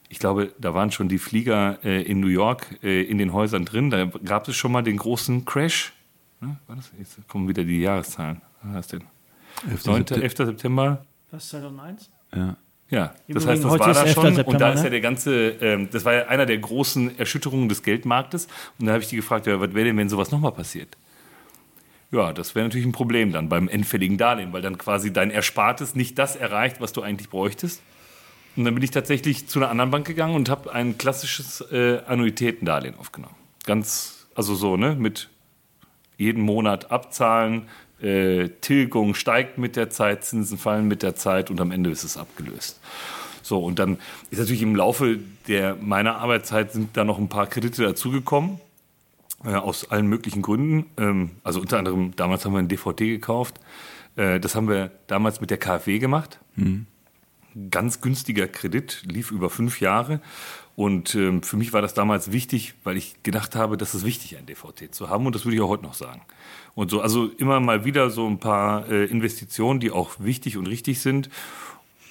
ich 0.09 0.19
glaube, 0.19 0.53
da 0.59 0.73
waren 0.73 0.91
schon 0.91 1.07
die 1.07 1.17
Flieger 1.17 1.79
äh, 1.83 2.01
in 2.01 2.19
New 2.19 2.27
York 2.27 2.79
äh, 2.83 3.03
in 3.03 3.17
den 3.17 3.31
Häusern 3.31 3.63
drin. 3.63 3.89
Da 3.89 4.05
gab 4.05 4.47
es 4.47 4.55
schon 4.55 4.71
mal 4.73 4.81
den 4.81 4.97
großen 4.97 5.45
Crash. 5.45 5.93
Ne? 6.41 6.57
War 6.67 6.75
das? 6.75 6.91
Jetzt 6.97 7.27
kommen 7.27 7.47
wieder 7.47 7.63
die 7.63 7.81
Jahreszahlen. 7.81 8.41
Was 8.61 8.67
war 8.67 8.75
das 8.75 8.87
denn? 8.87 9.03
9. 9.85 10.05
11. 10.07 10.37
September. 10.37 11.05
Was, 11.29 11.49
2001? 11.49 12.09
Ja. 12.35 12.57
Ja, 12.89 13.13
das 13.29 13.47
heißt, 13.47 13.63
das 13.63 13.71
war 13.71 13.77
da 13.77 14.03
11. 14.03 14.13
schon. 14.13 14.25
und 14.25 14.35
September, 14.35 14.59
da 14.59 14.73
ist 14.73 14.79
ne? 14.79 14.83
ja 14.83 14.89
der 14.89 14.99
ganze, 14.99 15.49
ähm, 15.61 15.87
das 15.89 16.03
war 16.03 16.13
ja 16.13 16.27
einer 16.27 16.45
der 16.45 16.57
großen 16.57 17.17
Erschütterungen 17.17 17.69
des 17.69 17.83
Geldmarktes. 17.83 18.47
Und 18.79 18.87
da 18.87 18.91
habe 18.91 19.01
ich 19.01 19.07
die 19.07 19.15
gefragt, 19.15 19.47
ja, 19.47 19.61
was 19.61 19.73
wäre 19.73 19.85
denn, 19.85 19.95
wenn 19.95 20.09
sowas 20.09 20.29
nochmal 20.31 20.51
passiert? 20.51 20.97
Ja, 22.11 22.33
das 22.33 22.53
wäre 22.53 22.65
natürlich 22.65 22.85
ein 22.85 22.91
Problem 22.91 23.31
dann 23.31 23.47
beim 23.47 23.69
endfälligen 23.69 24.17
Darlehen, 24.17 24.51
weil 24.51 24.61
dann 24.61 24.77
quasi 24.77 25.13
dein 25.13 25.31
Erspartes 25.31 25.95
nicht 25.95 26.19
das 26.19 26.35
erreicht, 26.35 26.81
was 26.81 26.91
du 26.91 27.01
eigentlich 27.01 27.29
bräuchtest. 27.29 27.81
Und 28.57 28.65
dann 28.65 28.75
bin 28.75 28.83
ich 28.83 28.91
tatsächlich 28.91 29.47
zu 29.47 29.59
einer 29.59 29.69
anderen 29.69 29.91
Bank 29.91 30.05
gegangen 30.05 30.35
und 30.35 30.49
habe 30.49 30.73
ein 30.73 30.97
klassisches 30.97 31.61
äh, 31.71 31.99
Annuitätendarlehen 32.05 32.97
aufgenommen. 32.97 33.35
Ganz, 33.65 34.27
also 34.35 34.53
so, 34.53 34.75
ne, 34.75 34.95
mit 34.95 35.29
jeden 36.21 36.43
Monat 36.43 36.91
abzahlen, 36.91 37.63
äh, 38.01 38.49
Tilgung 38.61 39.15
steigt 39.15 39.57
mit 39.57 39.75
der 39.75 39.89
Zeit, 39.89 40.23
Zinsen 40.23 40.57
fallen 40.57 40.87
mit 40.87 41.03
der 41.03 41.15
Zeit 41.15 41.49
und 41.49 41.59
am 41.59 41.71
Ende 41.71 41.89
ist 41.89 42.03
es 42.03 42.17
abgelöst. 42.17 42.79
So, 43.41 43.63
und 43.63 43.79
dann 43.79 43.97
ist 44.29 44.39
natürlich 44.39 44.61
im 44.61 44.75
Laufe 44.75 45.19
der, 45.47 45.75
meiner 45.75 46.17
Arbeitszeit 46.17 46.71
sind 46.71 46.95
da 46.95 47.03
noch 47.03 47.17
ein 47.17 47.27
paar 47.27 47.47
Kredite 47.47 47.83
dazugekommen, 47.83 48.59
äh, 49.43 49.55
aus 49.55 49.89
allen 49.89 50.07
möglichen 50.07 50.41
Gründen. 50.41 50.85
Ähm, 50.97 51.31
also 51.43 51.59
unter 51.59 51.79
anderem, 51.79 52.15
damals 52.15 52.45
haben 52.45 52.53
wir 52.53 52.59
einen 52.59 52.67
DVD 52.67 53.09
gekauft. 53.09 53.59
Äh, 54.15 54.39
das 54.39 54.55
haben 54.55 54.69
wir 54.69 54.91
damals 55.07 55.41
mit 55.41 55.49
der 55.49 55.57
KfW 55.57 55.99
gemacht. 55.99 56.39
Ganz 57.71 57.99
günstiger 57.99 58.47
Kredit, 58.47 59.03
lief 59.05 59.31
über 59.31 59.49
fünf 59.49 59.81
Jahre. 59.81 60.21
Und 60.75 61.15
ähm, 61.15 61.43
für 61.43 61.57
mich 61.57 61.73
war 61.73 61.81
das 61.81 61.93
damals 61.93 62.31
wichtig, 62.31 62.73
weil 62.83 62.97
ich 62.97 63.21
gedacht 63.23 63.55
habe, 63.55 63.77
das 63.77 63.93
ist 63.93 64.05
wichtig, 64.05 64.37
ein 64.37 64.45
DVD 64.45 64.89
zu 64.89 65.09
haben. 65.09 65.25
Und 65.25 65.35
das 65.35 65.45
würde 65.45 65.55
ich 65.55 65.61
auch 65.61 65.69
heute 65.69 65.83
noch 65.83 65.93
sagen. 65.93 66.21
Und 66.75 66.89
so, 66.89 67.01
also 67.01 67.27
immer 67.37 67.59
mal 67.59 67.83
wieder 67.85 68.09
so 68.09 68.25
ein 68.27 68.39
paar 68.39 68.87
äh, 68.89 69.05
Investitionen, 69.05 69.79
die 69.79 69.91
auch 69.91 70.11
wichtig 70.19 70.57
und 70.57 70.67
richtig 70.67 71.01
sind. 71.01 71.29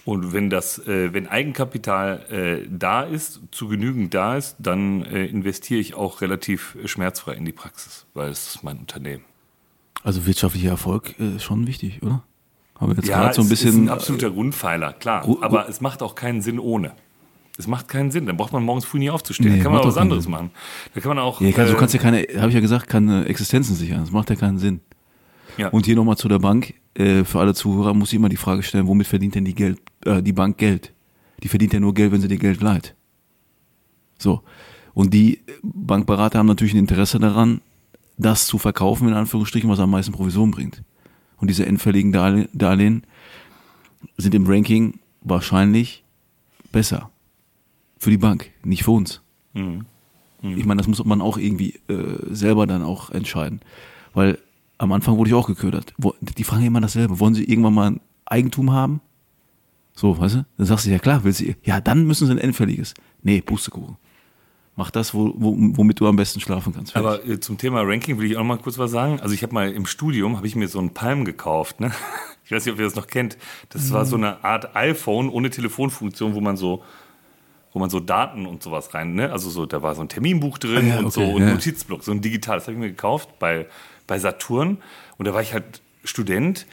Und 0.04 0.32
wenn 0.32 0.50
das, 0.50 0.78
äh, 0.86 1.12
wenn 1.12 1.26
Eigenkapital 1.26 2.62
äh, 2.64 2.68
da 2.70 3.02
ist, 3.02 3.40
zu 3.50 3.68
genügend 3.68 4.14
da 4.14 4.36
ist, 4.36 4.56
dann 4.58 5.04
äh, 5.04 5.26
investiere 5.26 5.80
ich 5.80 5.94
auch 5.94 6.20
relativ 6.20 6.76
äh, 6.82 6.88
schmerzfrei 6.88 7.34
in 7.34 7.44
die 7.44 7.52
Praxis, 7.52 8.06
weil 8.14 8.30
es 8.30 8.54
ist 8.56 8.62
mein 8.62 8.78
Unternehmen. 8.78 9.24
Also 10.02 10.26
wirtschaftlicher 10.26 10.70
Erfolg 10.70 11.14
äh, 11.18 11.36
ist 11.36 11.44
schon 11.44 11.66
wichtig, 11.66 12.02
oder? 12.02 12.22
Haben 12.78 12.92
wir 12.92 12.96
jetzt 12.96 13.08
Ja, 13.08 13.20
gerade 13.20 13.34
so 13.34 13.42
ein 13.42 13.48
bisschen. 13.48 13.68
ist 13.70 13.76
ein 13.76 13.88
absoluter 13.90 14.30
Grundpfeiler, 14.30 14.94
klar. 14.94 15.26
Aber 15.42 15.68
es 15.68 15.82
macht 15.82 16.02
auch 16.02 16.14
keinen 16.14 16.40
Sinn 16.40 16.58
ohne. 16.58 16.92
Es 17.60 17.66
macht 17.66 17.88
keinen 17.88 18.10
Sinn. 18.10 18.26
Dann 18.26 18.36
braucht 18.36 18.52
man 18.52 18.64
morgens 18.64 18.84
früh 18.84 18.98
nie 18.98 19.10
aufzustehen. 19.10 19.50
Nee, 19.52 19.58
da 19.58 19.62
kann 19.62 19.72
man 19.72 19.82
auch 19.82 19.86
was 19.86 19.96
anderes 19.96 20.24
Sinn. 20.24 20.32
machen. 20.32 20.50
Da 20.94 21.00
kann 21.00 21.10
man 21.10 21.18
auch. 21.18 21.40
Ja, 21.40 21.52
kann, 21.52 21.66
du 21.66 21.72
äh, 21.72 21.76
kannst 21.76 21.94
ja 21.94 22.00
keine, 22.00 22.26
habe 22.36 22.48
ich 22.48 22.54
ja 22.54 22.60
gesagt, 22.60 22.88
keine 22.88 23.26
Existenzen 23.26 23.76
sichern. 23.76 24.00
Das 24.00 24.10
macht 24.10 24.30
ja 24.30 24.36
keinen 24.36 24.58
Sinn. 24.58 24.80
ja. 25.56 25.68
Und 25.68 25.86
hier 25.86 25.96
nochmal 25.96 26.16
zu 26.16 26.28
der 26.28 26.38
Bank. 26.38 26.74
Äh, 26.94 27.24
für 27.24 27.38
alle 27.38 27.54
Zuhörer 27.54 27.94
muss 27.94 28.08
ich 28.08 28.16
immer 28.16 28.28
die 28.28 28.36
Frage 28.36 28.62
stellen, 28.62 28.86
womit 28.86 29.06
verdient 29.06 29.34
denn 29.34 29.44
die, 29.44 29.54
Geld, 29.54 29.78
äh, 30.04 30.22
die 30.22 30.32
Bank 30.32 30.58
Geld? 30.58 30.92
Die 31.42 31.48
verdient 31.48 31.72
ja 31.72 31.80
nur 31.80 31.94
Geld, 31.94 32.12
wenn 32.12 32.20
sie 32.20 32.28
dir 32.28 32.38
Geld 32.38 32.60
leiht. 32.60 32.94
So. 34.18 34.42
Und 34.92 35.14
die 35.14 35.40
Bankberater 35.62 36.38
haben 36.38 36.46
natürlich 36.46 36.74
ein 36.74 36.78
Interesse 36.80 37.18
daran, 37.18 37.60
das 38.18 38.46
zu 38.46 38.58
verkaufen, 38.58 39.08
in 39.08 39.14
Anführungsstrichen, 39.14 39.70
was 39.70 39.78
am 39.78 39.90
meisten 39.90 40.12
Provision 40.12 40.50
bringt. 40.50 40.82
Und 41.38 41.48
diese 41.48 41.64
endfälligen 41.64 42.12
Darle 42.12 42.48
Darlehen 42.52 43.04
sind 44.16 44.34
im 44.34 44.46
Ranking 44.46 44.98
wahrscheinlich 45.22 46.04
besser. 46.72 47.10
Für 48.00 48.10
die 48.10 48.16
Bank, 48.16 48.50
nicht 48.64 48.82
für 48.82 48.92
uns. 48.92 49.20
Mhm. 49.52 49.84
Ich 50.42 50.64
meine, 50.64 50.78
das 50.78 50.88
muss 50.88 51.04
man 51.04 51.20
auch 51.20 51.36
irgendwie 51.36 51.78
äh, 51.88 52.16
selber 52.30 52.66
dann 52.66 52.82
auch 52.82 53.10
entscheiden. 53.10 53.60
Weil 54.14 54.38
am 54.78 54.90
Anfang 54.92 55.18
wurde 55.18 55.28
ich 55.28 55.34
auch 55.34 55.46
geködert. 55.46 55.92
Die 56.38 56.44
fragen 56.44 56.64
immer 56.64 56.80
dasselbe. 56.80 57.20
Wollen 57.20 57.34
sie 57.34 57.44
irgendwann 57.44 57.74
mal 57.74 57.90
ein 57.90 58.00
Eigentum 58.24 58.72
haben? 58.72 59.02
So, 59.94 60.18
weißt 60.18 60.36
du? 60.36 60.46
Dann 60.56 60.66
sagst 60.66 60.86
du, 60.86 60.90
ja 60.90 60.98
klar, 60.98 61.24
willst 61.24 61.40
du, 61.40 61.54
ja, 61.62 61.82
dann 61.82 62.06
müssen 62.06 62.26
sie 62.26 62.32
ein 62.32 62.38
endfälliges. 62.38 62.94
Nee, 63.22 63.42
Pustekuchen. 63.42 63.98
Mach 64.76 64.90
das, 64.90 65.12
wo, 65.12 65.34
wo, 65.36 65.54
womit 65.58 66.00
du 66.00 66.06
am 66.06 66.16
besten 66.16 66.40
schlafen 66.40 66.72
kannst. 66.72 66.92
Fertig. 66.92 67.06
Aber 67.06 67.28
äh, 67.28 67.38
zum 67.38 67.58
Thema 67.58 67.82
Ranking 67.82 68.18
will 68.18 68.30
ich 68.30 68.38
auch 68.38 68.44
mal 68.44 68.56
kurz 68.56 68.78
was 68.78 68.92
sagen. 68.92 69.20
Also 69.20 69.34
ich 69.34 69.42
habe 69.42 69.52
mal 69.52 69.70
im 69.70 69.84
Studium 69.84 70.38
habe 70.38 70.46
ich 70.46 70.56
mir 70.56 70.68
so 70.68 70.78
einen 70.78 70.94
Palm 70.94 71.26
gekauft. 71.26 71.80
Ne? 71.80 71.92
Ich 72.42 72.56
weiß 72.56 72.64
nicht, 72.64 72.74
ob 72.74 72.80
ihr 72.80 72.84
das 72.84 72.96
noch 72.96 73.06
kennt. 73.06 73.38
Das 73.68 73.92
war 73.92 74.04
so 74.04 74.16
eine 74.16 74.42
Art 74.42 74.74
iPhone 74.74 75.28
ohne 75.28 75.50
Telefonfunktion, 75.50 76.34
wo 76.34 76.40
man 76.40 76.56
so 76.56 76.82
wo 77.72 77.78
man 77.78 77.90
so 77.90 78.00
Daten 78.00 78.46
und 78.46 78.62
sowas 78.62 78.94
rein, 78.94 79.14
ne? 79.14 79.30
Also 79.30 79.50
so, 79.50 79.66
da 79.66 79.82
war 79.82 79.94
so 79.94 80.02
ein 80.02 80.08
Terminbuch 80.08 80.58
drin 80.58 80.90
Ah 80.90 80.94
ja, 80.94 80.98
und 80.98 81.12
so 81.12 81.22
okay, 81.22 81.32
und 81.32 81.42
ja. 81.42 81.52
Notizblock, 81.52 82.02
so 82.02 82.12
ein 82.12 82.20
digital. 82.20 82.56
Das 82.56 82.64
habe 82.64 82.72
ich 82.74 82.78
mir 82.78 82.88
gekauft 82.88 83.38
bei, 83.38 83.66
bei 84.06 84.18
Saturn. 84.18 84.78
Und 85.18 85.26
da 85.26 85.34
war 85.34 85.42
ich 85.42 85.52
halt 85.52 85.80
Student 86.04 86.66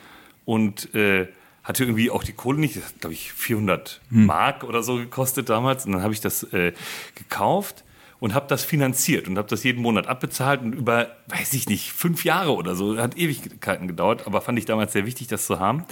und 0.45 0.93
äh, 0.95 1.27
hatte 1.63 1.83
irgendwie 1.83 2.10
auch 2.10 2.23
die 2.23 2.33
Kohle 2.33 2.60
nicht. 2.60 2.77
Das 2.77 2.86
hat, 2.86 3.01
glaube 3.01 3.13
ich, 3.13 3.33
400 3.33 4.01
Hm. 4.10 4.25
Mark 4.25 4.63
oder 4.63 4.81
so 4.81 4.95
gekostet 4.95 5.49
damals. 5.49 5.86
Und 5.86 5.91
dann 5.91 6.01
habe 6.01 6.13
ich 6.13 6.21
das 6.21 6.43
äh, 6.53 6.73
gekauft 7.15 7.83
und 8.19 8.33
habe 8.33 8.47
das 8.47 8.63
finanziert 8.65 9.27
und 9.27 9.38
habe 9.38 9.47
das 9.47 9.63
jeden 9.63 9.81
Monat 9.81 10.07
abbezahlt 10.07 10.62
und 10.62 10.73
über, 10.73 11.15
weiß 11.27 11.53
ich 11.53 11.67
nicht, 11.69 11.91
fünf 11.91 12.23
Jahre 12.23 12.55
oder 12.55 12.75
so, 12.75 12.97
hat 12.97 13.17
Ewigkeiten 13.17 13.88
gedauert, 13.88 14.25
aber 14.25 14.41
fand 14.41 14.57
ich 14.57 14.65
damals 14.65 14.93
sehr 14.93 15.05
wichtig, 15.05 15.27
das 15.27 15.45
zu 15.45 15.60
haben. 15.60 15.83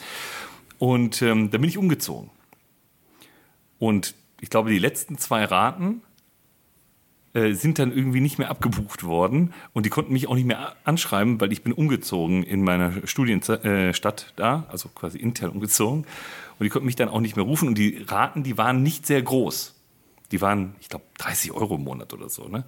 Und 0.80 1.22
ähm, 1.22 1.52
dann 1.52 1.62
bin 1.62 1.70
ich 1.70 1.78
umgezogen. 1.78 2.32
Und 3.78 4.16
ich 4.42 4.50
glaube, 4.50 4.70
die 4.70 4.80
letzten 4.80 5.18
zwei 5.18 5.46
Raten 5.46 6.02
äh, 7.36 7.54
sind 7.54 7.80
dann 7.80 7.92
irgendwie 7.92 8.22
nicht 8.22 8.38
mehr 8.40 8.50
abgebucht 8.50 9.04
worden 9.04 9.54
und 9.74 9.86
die 9.86 9.90
konnten 9.90 10.14
mich 10.14 10.28
auch 10.28 10.36
nicht 10.36 10.46
mehr 10.46 10.76
anschreiben, 10.86 11.42
weil 11.42 11.52
ich 11.52 11.64
bin 11.64 11.74
umgezogen 11.74 12.44
in 12.44 12.64
meiner 12.64 13.06
Studienstadt 13.06 13.66
äh, 13.66 14.34
da, 14.38 14.66
also 14.70 14.90
quasi 14.90 15.18
intern 15.18 15.50
umgezogen. 15.50 16.06
Und 16.58 16.64
die 16.64 16.70
konnten 16.70 16.86
mich 16.86 16.96
dann 16.96 17.10
auch 17.10 17.20
nicht 17.20 17.36
mehr 17.36 17.44
rufen 17.44 17.68
und 17.68 17.78
die 17.78 18.06
Raten, 18.08 18.44
die 18.44 18.58
waren 18.58 18.84
nicht 18.84 19.06
sehr 19.06 19.22
groß. 19.22 19.76
Die 20.32 20.40
waren, 20.40 20.76
ich 20.80 20.88
glaube, 20.88 21.04
30 21.18 21.52
Euro 21.52 21.76
im 21.76 21.84
Monat 21.84 22.14
oder 22.14 22.30
so. 22.30 22.48
Ne? 22.48 22.64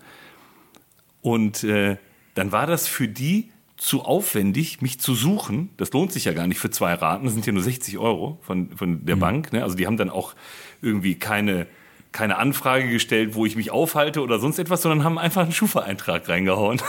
Und 1.22 1.64
äh, 1.64 1.96
dann 2.34 2.52
war 2.52 2.68
das 2.68 2.88
für 2.88 3.08
die 3.08 3.50
zu 3.78 4.02
aufwendig, 4.02 4.82
mich 4.82 5.00
zu 5.00 5.14
suchen. 5.14 5.70
Das 5.78 5.92
lohnt 5.94 6.12
sich 6.12 6.26
ja 6.26 6.34
gar 6.34 6.48
nicht 6.48 6.60
für 6.60 6.72
zwei 6.72 6.96
Raten. 6.96 7.26
Das 7.26 7.34
sind 7.34 7.46
ja 7.46 7.54
nur 7.54 7.62
60 7.62 7.98
Euro 8.00 8.40
von, 8.42 8.72
von 8.76 9.06
der 9.06 9.16
Bank. 9.16 9.54
Ne? 9.54 9.64
Also 9.64 9.76
die 9.76 9.86
haben 9.86 9.98
dann 9.98 10.10
auch 10.10 10.34
irgendwie 10.82 11.16
keine, 11.16 11.68
keine 12.12 12.38
Anfrage 12.38 12.90
gestellt, 12.90 13.36
wo 13.36 13.46
ich 13.46 13.56
mich 13.56 13.70
aufhalte 13.70 14.22
oder 14.22 14.40
sonst 14.40 14.58
etwas, 14.58 14.82
sondern 14.82 15.04
haben 15.04 15.20
einfach 15.20 15.44
einen 15.44 15.52
Schufa-Eintrag 15.52 16.28
reingehauen. 16.28 16.82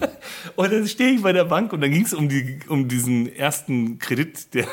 und 0.56 0.72
dann 0.72 0.88
stehe 0.88 1.12
ich 1.12 1.22
bei 1.22 1.32
der 1.32 1.44
Bank 1.44 1.72
und 1.72 1.80
dann 1.80 1.92
ging 1.92 2.04
es 2.04 2.12
um, 2.12 2.28
die, 2.28 2.58
um 2.66 2.88
diesen 2.88 3.32
ersten 3.34 4.00
Kredit 4.00 4.52
der, 4.54 4.66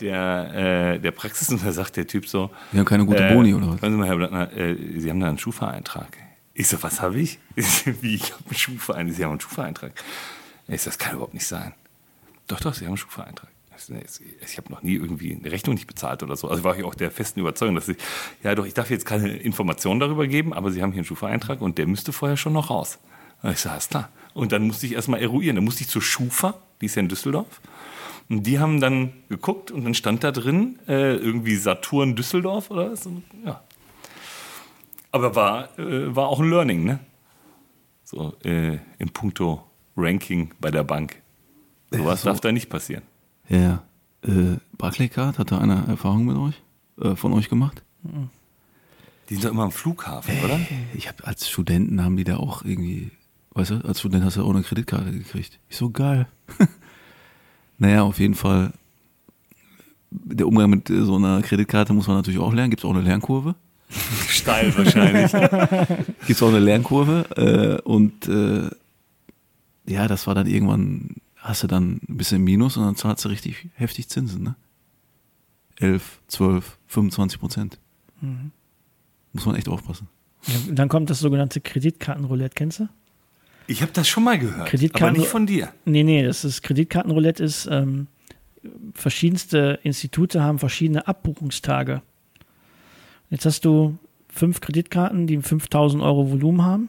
der, 0.00 0.94
äh, 0.96 0.98
der 0.98 1.12
Praxis 1.12 1.48
und 1.50 1.64
da 1.64 1.70
sagt 1.70 1.96
der 1.96 2.08
Typ 2.08 2.26
so, 2.26 2.50
Wir 2.72 2.80
haben 2.80 2.86
keine 2.86 3.06
gute 3.06 3.24
äh, 3.24 3.32
Boni 3.32 3.54
oder 3.54 3.68
was? 3.70 3.82
Hören 3.82 3.92
Sie 3.92 3.98
mal, 3.98 4.08
Herr 4.08 4.16
Blattner, 4.16 4.52
äh, 4.52 4.74
Sie 4.96 5.08
haben 5.08 5.20
da 5.20 5.28
einen 5.28 5.38
Schufa-Eintrag. 5.38 6.16
Ich 6.54 6.66
so, 6.66 6.82
was 6.82 7.00
habe 7.00 7.20
ich? 7.20 7.38
Wie, 8.00 8.16
ich 8.16 8.32
habe 8.32 8.42
einen 8.46 8.56
Schufa-Eintrag. 8.56 9.16
Sie 9.16 9.24
haben 9.24 9.30
einen 9.30 9.40
Schufa-Eintrag. 9.40 9.92
Ich 10.68 10.82
so, 10.82 10.90
das 10.90 10.98
kann 10.98 11.14
überhaupt 11.14 11.34
nicht 11.34 11.46
sein. 11.46 11.74
Doch, 12.46 12.60
doch, 12.60 12.74
Sie 12.74 12.84
haben 12.84 12.92
einen 12.92 12.96
Schufa-Eintrag. 12.98 13.48
Ich 13.76 13.84
so, 13.84 13.94
habe 13.94 14.72
noch 14.72 14.82
nie 14.82 14.94
irgendwie 14.94 15.34
eine 15.34 15.50
Rechnung 15.52 15.74
nicht 15.74 15.86
bezahlt 15.86 16.22
oder 16.22 16.36
so. 16.36 16.48
Also 16.48 16.64
war 16.64 16.76
ich 16.76 16.84
auch 16.84 16.94
der 16.94 17.10
festen 17.10 17.40
Überzeugung, 17.40 17.76
dass 17.76 17.88
ich, 17.88 17.96
ja 18.42 18.54
doch, 18.54 18.66
ich 18.66 18.74
darf 18.74 18.90
jetzt 18.90 19.06
keine 19.06 19.28
Informationen 19.36 20.00
darüber 20.00 20.26
geben, 20.26 20.52
aber 20.52 20.70
Sie 20.72 20.82
haben 20.82 20.92
hier 20.92 21.00
einen 21.00 21.06
Schufa-Eintrag 21.06 21.60
und 21.60 21.78
der 21.78 21.86
müsste 21.86 22.12
vorher 22.12 22.36
schon 22.36 22.52
noch 22.52 22.70
raus. 22.70 22.98
Und 23.42 23.52
ich 23.52 23.60
so, 23.60 23.68
alles 23.68 23.88
klar. 23.88 24.10
Und 24.34 24.52
dann 24.52 24.66
musste 24.66 24.86
ich 24.86 24.92
erstmal 24.92 25.20
eruieren. 25.20 25.56
Dann 25.56 25.64
musste 25.64 25.82
ich 25.82 25.88
zur 25.88 26.02
Schufa, 26.02 26.54
die 26.80 26.86
ist 26.86 26.96
ja 26.96 27.00
in 27.00 27.08
Düsseldorf. 27.08 27.60
Und 28.28 28.42
die 28.42 28.58
haben 28.58 28.80
dann 28.80 29.12
geguckt 29.28 29.70
und 29.70 29.84
dann 29.84 29.94
stand 29.94 30.22
da 30.22 30.32
drin 30.32 30.78
äh, 30.86 31.16
irgendwie 31.16 31.56
Saturn 31.56 32.14
Düsseldorf 32.14 32.70
oder. 32.70 32.90
Und, 32.90 33.22
ja. 33.44 33.62
Aber 35.12 35.34
war, 35.34 35.78
äh, 35.78 36.14
war 36.14 36.28
auch 36.28 36.40
ein 36.40 36.50
Learning, 36.50 36.84
ne? 36.84 37.00
So 38.04 38.36
äh, 38.44 38.78
in 38.98 39.10
puncto 39.12 39.67
Ranking 39.98 40.52
bei 40.60 40.70
der 40.70 40.84
Bank. 40.84 41.16
Sowas 41.90 42.22
so. 42.22 42.28
darf 42.28 42.40
da 42.40 42.52
nicht 42.52 42.70
passieren. 42.70 43.02
Ja. 43.48 43.82
Äh, 44.22 44.56
Barclaycard, 44.76 45.38
hat 45.38 45.50
da 45.50 45.58
einer 45.58 45.88
Erfahrung 45.88 46.24
mit 46.24 46.36
euch? 46.36 46.62
Äh, 47.00 47.16
von 47.16 47.32
euch 47.32 47.48
gemacht? 47.48 47.82
Die 49.28 49.34
sind 49.34 49.44
doch 49.44 49.50
immer 49.50 49.64
am 49.64 49.72
Flughafen, 49.72 50.34
oder? 50.44 50.58
Ich 50.94 51.08
habe 51.08 51.26
als 51.26 51.48
Studenten 51.48 52.02
haben 52.02 52.16
die 52.16 52.24
da 52.24 52.36
auch 52.36 52.64
irgendwie, 52.64 53.10
weißt 53.52 53.70
du, 53.70 53.74
als 53.84 54.00
Student 54.00 54.24
hast 54.24 54.36
du 54.36 54.44
auch 54.44 54.50
eine 54.50 54.62
Kreditkarte 54.62 55.12
gekriegt. 55.12 55.58
Ich 55.68 55.76
so 55.76 55.90
geil. 55.90 56.26
naja, 57.78 58.02
auf 58.02 58.18
jeden 58.18 58.34
Fall. 58.34 58.72
Der 60.10 60.46
Umgang 60.46 60.70
mit 60.70 60.88
äh, 60.88 61.04
so 61.04 61.16
einer 61.16 61.42
Kreditkarte 61.42 61.92
muss 61.92 62.06
man 62.06 62.16
natürlich 62.16 62.40
auch 62.40 62.52
lernen. 62.52 62.70
Gibt 62.70 62.82
es 62.82 62.88
auch 62.88 62.94
eine 62.94 63.02
Lernkurve? 63.02 63.54
Steil 64.28 64.76
wahrscheinlich. 64.76 65.32
Gibt 66.26 66.30
es 66.30 66.42
auch 66.42 66.48
eine 66.48 66.60
Lernkurve. 66.60 67.26
Äh, 67.36 67.82
und 67.82 68.26
äh, 68.28 68.70
ja, 69.88 70.06
das 70.08 70.26
war 70.26 70.34
dann 70.34 70.46
irgendwann, 70.46 71.16
hast 71.36 71.62
du 71.62 71.66
dann 71.66 72.00
ein 72.08 72.16
bisschen 72.16 72.42
Minus 72.42 72.76
und 72.76 72.84
dann 72.84 72.96
zahlst 72.96 73.24
du 73.24 73.28
richtig 73.28 73.68
heftig 73.74 74.08
Zinsen, 74.08 74.42
ne? 74.42 74.54
11, 75.76 76.20
12, 76.28 76.78
25 76.88 77.38
Prozent. 77.40 77.78
Muss 79.32 79.46
man 79.46 79.54
echt 79.54 79.68
aufpassen. 79.68 80.08
Ja, 80.46 80.54
dann 80.72 80.88
kommt 80.88 81.08
das 81.10 81.20
sogenannte 81.20 81.60
Kreditkartenroulette, 81.60 82.54
kennst 82.54 82.80
du? 82.80 82.88
Ich 83.68 83.82
habe 83.82 83.92
das 83.92 84.08
schon 84.08 84.24
mal 84.24 84.38
gehört, 84.38 84.68
Kreditkarten- 84.68 85.02
aber 85.10 85.18
nicht 85.18 85.28
von 85.28 85.46
dir. 85.46 85.72
Nee, 85.84 86.02
nee, 86.02 86.22
das 86.24 86.44
ist 86.44 86.62
Kreditkartenroulette 86.62 87.44
ist, 87.44 87.66
ähm, 87.70 88.06
verschiedenste 88.94 89.78
Institute 89.84 90.42
haben 90.42 90.58
verschiedene 90.58 91.06
Abbuchungstage. 91.06 92.02
Jetzt 93.30 93.44
hast 93.46 93.64
du 93.64 93.98
fünf 94.28 94.60
Kreditkarten, 94.60 95.26
die 95.26 95.40
5000 95.40 96.02
Euro 96.02 96.30
Volumen 96.30 96.62
haben 96.64 96.88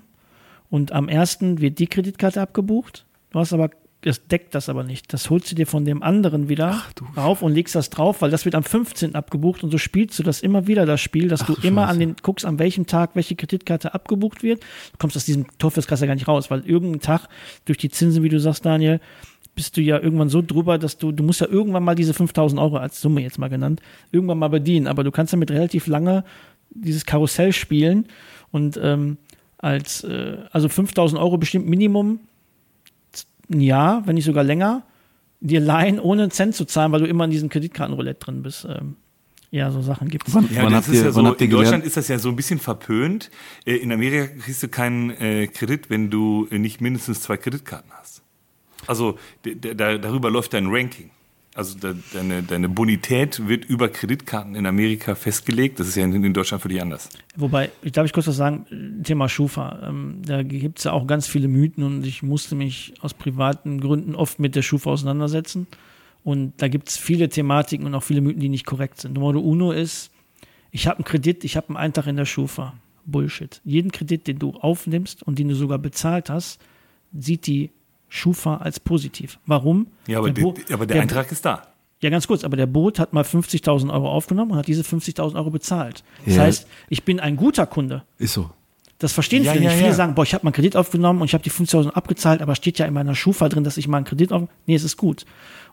und 0.69 0.91
am 0.91 1.09
ersten 1.09 1.61
wird 1.61 1.79
die 1.79 1.87
Kreditkarte 1.87 2.41
abgebucht. 2.41 3.05
Du 3.31 3.39
hast 3.39 3.53
aber, 3.53 3.71
das 4.01 4.27
deckt 4.27 4.55
das 4.55 4.69
aber 4.69 4.83
nicht. 4.83 5.11
Das 5.13 5.29
holst 5.29 5.51
du 5.51 5.55
dir 5.55 5.67
von 5.67 5.83
dem 5.83 6.03
anderen 6.03 6.47
wieder 6.47 6.83
rauf 7.17 7.41
und 7.41 7.53
legst 7.53 7.75
das 7.75 7.89
drauf, 7.89 8.21
weil 8.21 8.31
das 8.31 8.45
wird 8.45 8.55
am 8.55 8.63
15. 8.63 9.15
abgebucht 9.15 9.63
und 9.63 9.71
so 9.71 9.77
spielst 9.77 10.17
du 10.19 10.23
das 10.23 10.41
immer 10.41 10.67
wieder, 10.67 10.85
das 10.85 11.01
Spiel, 11.01 11.27
dass 11.27 11.45
du 11.45 11.53
du 11.53 11.67
immer 11.67 11.83
Scheiße. 11.83 11.91
an 11.91 11.99
den, 11.99 12.15
guckst, 12.21 12.45
an 12.45 12.59
welchem 12.59 12.85
Tag 12.85 13.11
welche 13.15 13.35
Kreditkarte 13.35 13.93
abgebucht 13.93 14.43
wird. 14.43 14.61
Du 14.61 14.97
kommst 14.99 15.17
aus 15.17 15.25
diesem 15.25 15.45
Teufelskreis 15.57 16.01
ja 16.01 16.07
gar 16.07 16.15
nicht 16.15 16.27
raus, 16.27 16.49
weil 16.51 16.65
irgendein 16.65 17.01
Tag 17.01 17.27
durch 17.65 17.77
die 17.77 17.89
Zinsen, 17.89 18.23
wie 18.23 18.29
du 18.29 18.39
sagst, 18.39 18.65
Daniel, 18.65 18.99
bist 19.55 19.75
du 19.75 19.81
ja 19.81 19.99
irgendwann 19.99 20.29
so 20.29 20.41
drüber, 20.41 20.77
dass 20.77 20.97
du, 20.97 21.11
du 21.11 21.23
musst 21.23 21.41
ja 21.41 21.47
irgendwann 21.47 21.83
mal 21.83 21.95
diese 21.95 22.13
5000 22.13 22.61
Euro 22.61 22.77
als 22.77 23.01
Summe 23.01 23.21
jetzt 23.21 23.39
mal 23.39 23.49
genannt, 23.49 23.81
irgendwann 24.11 24.37
mal 24.37 24.47
bedienen. 24.47 24.87
Aber 24.87 25.03
du 25.03 25.11
kannst 25.11 25.33
damit 25.33 25.51
relativ 25.51 25.87
lange 25.87 26.23
dieses 26.69 27.05
Karussell 27.05 27.51
spielen 27.51 28.05
und 28.51 28.79
ähm, 28.81 29.17
als, 29.59 30.03
äh, 30.03 30.37
also 30.51 30.69
5000 30.69 31.21
Euro 31.21 31.37
bestimmt 31.37 31.67
Minimum 31.67 32.19
ein 33.51 33.61
Jahr, 33.61 34.05
wenn 34.07 34.15
nicht 34.15 34.25
sogar 34.25 34.43
länger, 34.43 34.83
dir 35.41 35.59
leihen, 35.59 35.99
ohne 35.99 36.23
einen 36.23 36.31
Cent 36.31 36.55
zu 36.55 36.65
zahlen, 36.65 36.91
weil 36.91 37.01
du 37.01 37.07
immer 37.07 37.25
in 37.25 37.31
diesem 37.31 37.49
Kreditkartenroulette 37.49 38.19
drin 38.25 38.43
bist. 38.43 38.65
Ähm, 38.65 38.95
ja, 39.51 39.71
so 39.71 39.81
Sachen 39.81 40.09
gibt's. 40.09 40.33
Wann, 40.33 40.47
Ja, 40.53 40.69
das 40.69 40.87
ist 40.87 41.03
ja 41.03 41.11
so, 41.11 41.19
in 41.21 41.25
Deutschland 41.25 41.49
gelernt? 41.49 41.85
ist 41.85 41.97
das 41.97 42.07
ja 42.07 42.19
so 42.19 42.29
ein 42.29 42.35
bisschen 42.35 42.59
verpönt. 42.59 43.31
Äh, 43.65 43.77
In 43.77 43.91
Amerika 43.91 44.27
kriegst 44.41 44.61
du 44.61 44.67
keinen 44.67 45.09
äh, 45.11 45.47
Kredit, 45.47 45.89
wenn 45.89 46.09
du 46.09 46.47
äh, 46.51 46.59
nicht 46.59 46.81
mindestens 46.81 47.21
zwei 47.21 47.37
Kreditkarten 47.37 47.91
hast. 47.99 48.21
Also 48.85 49.17
da, 49.43 49.97
darüber 49.97 50.29
läuft 50.29 50.53
dein 50.53 50.67
Ranking. 50.67 51.09
Also 51.55 51.77
de, 51.77 51.95
deine, 52.13 52.43
deine 52.43 52.69
Bonität 52.69 53.47
wird 53.47 53.65
über 53.65 53.89
Kreditkarten 53.89 54.55
in 54.55 54.65
Amerika 54.65 55.15
festgelegt. 55.15 55.79
Das 55.79 55.87
ist 55.87 55.95
ja 55.95 56.03
in, 56.03 56.23
in 56.23 56.33
Deutschland 56.33 56.61
völlig 56.61 56.81
anders. 56.81 57.09
Wobei, 57.35 57.71
ich 57.81 57.91
darf 57.91 58.05
ich 58.05 58.13
kurz 58.13 58.27
was 58.27 58.37
sagen, 58.37 59.01
Thema 59.03 59.27
Schufa. 59.27 59.87
Ähm, 59.87 60.21
da 60.25 60.43
gibt's 60.43 60.83
ja 60.83 60.91
auch 60.91 61.07
ganz 61.07 61.27
viele 61.27 61.47
Mythen 61.47 61.83
und 61.83 62.05
ich 62.05 62.23
musste 62.23 62.55
mich 62.55 62.93
aus 63.01 63.13
privaten 63.13 63.81
Gründen 63.81 64.15
oft 64.15 64.39
mit 64.39 64.55
der 64.55 64.61
Schufa 64.61 64.91
auseinandersetzen. 64.91 65.67
Und 66.23 66.53
da 66.57 66.67
gibt's 66.67 66.97
viele 66.97 67.29
Thematiken 67.29 67.85
und 67.87 67.95
auch 67.95 68.03
viele 68.03 68.21
Mythen, 68.21 68.41
die 68.41 68.49
nicht 68.49 68.65
korrekt 68.65 69.01
sind. 69.01 69.13
Nummer 69.13 69.35
uno 69.35 69.71
ist, 69.71 70.11
ich 70.71 70.87
habe 70.87 70.97
einen 70.97 71.05
Kredit, 71.05 71.43
ich 71.43 71.57
habe 71.57 71.69
einen 71.69 71.77
Eintag 71.77 72.07
in 72.07 72.15
der 72.15 72.25
Schufa. 72.25 72.75
Bullshit. 73.05 73.59
Jeden 73.63 73.91
Kredit, 73.91 74.27
den 74.27 74.37
du 74.39 74.51
aufnimmst 74.51 75.23
und 75.23 75.39
den 75.39 75.49
du 75.49 75.55
sogar 75.55 75.79
bezahlt 75.79 76.29
hast, 76.29 76.61
sieht 77.11 77.47
die 77.47 77.71
Schufa 78.09 78.57
als 78.57 78.79
positiv. 78.79 79.39
Warum? 79.45 79.87
Ja, 80.07 80.17
aber 80.19 80.31
Der 80.31 80.43
der, 80.53 80.75
aber 80.75 80.85
der, 80.85 80.95
der- 80.95 81.01
Eintrag 81.03 81.31
ist 81.31 81.45
da. 81.45 81.63
Ja, 82.01 82.09
ganz 82.09 82.27
kurz, 82.27 82.43
aber 82.45 82.55
der 82.55 82.65
Boot 82.65 82.97
hat 82.97 83.11
mal 83.13 83.23
50.000 83.25 83.91
Euro 83.91 84.09
aufgenommen 84.09 84.51
und 84.51 84.57
hat 84.57 84.67
diese 84.67 84.83
50.000 84.83 85.35
Euro 85.35 85.49
bezahlt. 85.49 86.03
Das 86.25 86.35
Ja. 86.37 86.43
heißt, 86.43 86.65
ich 86.87 87.03
bin 87.03 87.19
ein 87.19 87.35
guter 87.35 87.65
Kunde. 87.67 88.03
Ist 88.17 88.33
so. 88.33 88.49
Das 88.99 89.11
verstehen 89.13 89.43
Ja, 89.43 89.51
viele 89.53 89.65
ja, 89.65 89.69
nicht. 89.71 89.77
Viele 89.79 89.89
ja. 89.91 89.95
sagen, 89.95 90.15
boah, 90.15 90.23
ich 90.23 90.33
habe 90.33 90.45
mal 90.45 90.49
einen 90.49 90.53
Kredit 90.55 90.75
aufgenommen 90.77 91.21
und 91.21 91.25
ich 91.27 91.33
habe 91.33 91.43
die 91.43 91.51
50.000 91.51 91.89
abgezahlt, 91.91 92.41
aber 92.41 92.55
steht 92.55 92.79
ja 92.79 92.85
in 92.85 92.93
meiner 92.93 93.15
Schufa 93.15 93.47
drin, 93.49 93.63
dass 93.65 93.77
ich 93.77 93.87
mal 93.87 93.97
einen 93.97 94.05
Kredit 94.05 94.31
auf. 94.31 94.47
Nee, 94.65 94.75
es 94.75 94.83
ist 94.83 94.95
gut. 94.97 95.25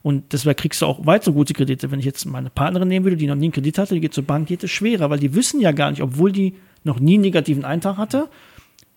Und 0.02 0.32
deswegen 0.32 0.56
kriegst 0.56 0.82
du 0.82 0.86
auch 0.86 1.06
weit 1.06 1.22
so 1.24 1.32
gute 1.32 1.52
Kredite. 1.54 1.90
Wenn 1.92 1.98
ich 2.00 2.04
jetzt 2.04 2.24
meine 2.26 2.50
Partnerin 2.50 2.88
nehmen 2.88 3.04
würde, 3.04 3.16
die 3.16 3.26
noch 3.28 3.34
nie 3.36 3.46
einen 3.46 3.52
Kredit 3.52 3.78
hatte, 3.78 3.94
die 3.94 4.00
geht 4.00 4.14
zur 4.14 4.24
Bank, 4.24 4.46
geht 4.48 4.62
es 4.64 4.70
schwerer, 4.70 5.10
weil 5.10 5.18
die 5.20 5.34
wissen 5.34 5.60
ja 5.60 5.70
gar 5.72 5.90
nicht, 5.90 6.02
obwohl 6.02 6.30
die 6.32 6.54
noch 6.84 6.98
nie 7.00 7.14
einen 7.14 7.22
negativen 7.22 7.64
Eintrag 7.64 7.96
hatte, 7.98 8.28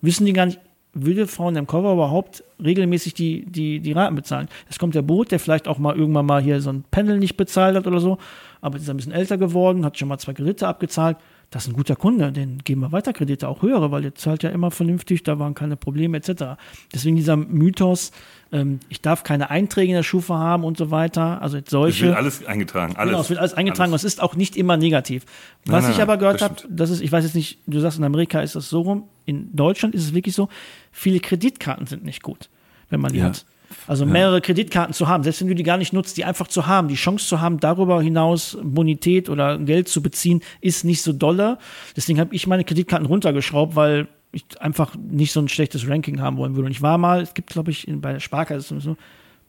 wissen 0.02 0.25
die 0.25 0.34
gar 0.34 0.45
nicht, 0.47 0.60
würde 0.93 1.28
Frau 1.28 1.49
in 1.49 1.56
dem 1.56 1.67
Cover 1.67 1.93
überhaupt 1.93 2.43
regelmäßig 2.63 3.13
die, 3.13 3.45
die, 3.45 3.80
die 3.80 3.91
Raten 3.91 4.15
bezahlen. 4.15 4.49
Es 4.69 4.80
kommt 4.80 4.95
der 4.95 5.02
Boot, 5.02 5.32
der 5.32 5.39
vielleicht 5.39 5.67
auch 5.67 5.78
mal 5.78 5.95
irgendwann 5.95 6.25
mal 6.25 6.41
hier 6.41 6.62
so 6.62 6.71
ein 6.71 6.84
Panel 6.89 7.19
nicht 7.19 7.38
bezahlt 7.38 7.75
hat 7.75 7.88
oder 7.88 7.99
so, 7.99 8.17
aber 8.62 8.78
ist 8.78 8.89
ein 8.89 8.97
bisschen 8.97 9.12
älter 9.12 9.38
geworden, 9.38 9.86
hat 9.86 9.97
schon 9.97 10.08
mal 10.08 10.17
zwei 10.17 10.34
Kredite 10.34 10.67
abgezahlt. 10.67 11.17
Das 11.51 11.63
ist 11.63 11.69
ein 11.69 11.75
guter 11.75 11.95
Kunde, 11.95 12.31
den 12.31 12.59
geben 12.59 12.81
wir 12.81 12.91
weiter 12.91 13.12
Kredite, 13.12 13.47
auch 13.47 13.63
höhere, 13.63 13.89
weil 13.89 14.03
der 14.03 14.13
zahlt 14.13 14.43
ja 14.43 14.51
immer 14.51 14.69
vernünftig, 14.69 15.23
da 15.23 15.39
waren 15.39 15.55
keine 15.55 15.75
Probleme 15.77 16.15
etc. 16.17 16.59
Deswegen 16.93 17.15
dieser 17.15 17.38
Mythos, 17.38 18.12
ähm, 18.51 18.79
ich 18.88 19.01
darf 19.01 19.23
keine 19.23 19.49
Einträge 19.49 19.89
in 19.89 19.95
der 19.95 20.03
Schufa 20.03 20.38
haben 20.38 20.63
und 20.63 20.77
so 20.77 20.91
weiter, 20.91 21.41
also 21.41 21.57
Es 21.57 21.63
solche. 21.69 22.05
wird 22.05 22.15
alles 22.17 22.45
eingetragen. 22.45 22.95
Alles. 22.97 23.09
Genau, 23.12 23.21
es 23.21 23.29
wird 23.31 23.39
alles 23.39 23.53
eingetragen 23.55 23.91
Alles. 23.91 24.03
und 24.03 24.07
es 24.07 24.13
ist 24.13 24.21
auch 24.21 24.35
nicht 24.35 24.57
immer 24.57 24.77
negativ. 24.77 25.25
Was 25.65 25.81
nein, 25.83 25.91
ich 25.91 25.97
nein, 25.97 26.03
aber 26.07 26.17
gehört 26.17 26.43
habe, 26.43 26.55
das 26.69 26.91
ist, 26.91 27.01
ich 27.01 27.12
weiß 27.12 27.23
jetzt 27.23 27.33
nicht, 27.35 27.57
du 27.65 27.79
sagst, 27.79 27.97
in 27.97 28.03
Amerika 28.03 28.41
ist 28.41 28.55
das 28.55 28.69
so 28.69 28.81
rum, 28.81 29.05
in 29.25 29.55
Deutschland 29.55 29.95
ist 29.95 30.03
es 30.03 30.13
wirklich 30.13 30.35
so, 30.35 30.49
viele 30.91 31.19
Kreditkarten 31.19 31.88
sind 31.88 32.03
nicht 32.05 32.21
gut, 32.21 32.49
wenn 32.91 32.99
man 33.01 33.12
die 33.12 33.19
Ja. 33.19 33.25
hat. 33.25 33.43
Also 33.88 34.05
mehrere 34.05 34.41
Kreditkarten 34.41 34.93
zu 34.93 35.08
haben, 35.08 35.23
selbst 35.23 35.41
wenn 35.41 35.47
du 35.47 35.55
die 35.55 35.63
gar 35.63 35.77
nicht 35.77 35.93
nutzt, 35.93 36.17
die 36.17 36.25
einfach 36.25 36.47
zu 36.47 36.67
haben, 36.67 36.88
die 36.88 36.95
Chance 36.95 37.27
zu 37.27 37.41
haben, 37.41 37.60
darüber 37.60 38.01
hinaus 38.01 38.58
Bonität 38.62 39.29
oder 39.29 39.58
Geld 39.58 39.88
zu 39.88 40.01
beziehen, 40.01 40.41
ist 40.62 40.84
nicht 40.84 41.01
so 41.01 41.13
dolle. 41.13 41.58
Deswegen 41.95 42.19
habe 42.19 42.36
ich 42.36 42.47
meine 42.47 42.63
Kreditkarten 42.63 43.08
runtergeschraubt, 43.08 43.75
weil 43.75 44.08
ich 44.32 44.43
einfach 44.60 44.95
nicht 44.95 45.32
so 45.32 45.39
ein 45.39 45.49
schlechtes 45.49 45.88
Ranking 45.88 46.21
haben 46.21 46.38
wollen 46.38 46.55
würde. 46.55 46.67
Und 46.67 46.71
ich 46.71 46.82
war 46.82 46.97
mal, 46.97 47.21
es 47.21 47.34
gibt, 47.34 47.49
glaube 47.49 47.71
ich, 47.71 47.88
in, 47.88 48.01
bei 48.01 48.13
der 48.13 48.19
Sparkasse 48.19 48.79
so, 48.79 48.97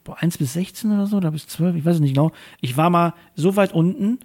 boah, 0.03 0.17
1 0.19 0.37
bis 0.37 0.53
16 0.53 0.91
oder 0.91 1.05
so, 1.05 1.17
oder 1.17 1.31
bis 1.31 1.47
12, 1.47 1.75
ich 1.75 1.85
weiß 1.85 1.95
es 1.95 2.01
nicht 2.01 2.15
genau. 2.15 2.31
Ich 2.61 2.77
war 2.77 2.89
mal 2.89 3.13
so 3.35 3.55
weit 3.55 3.73
unten, 3.73 4.19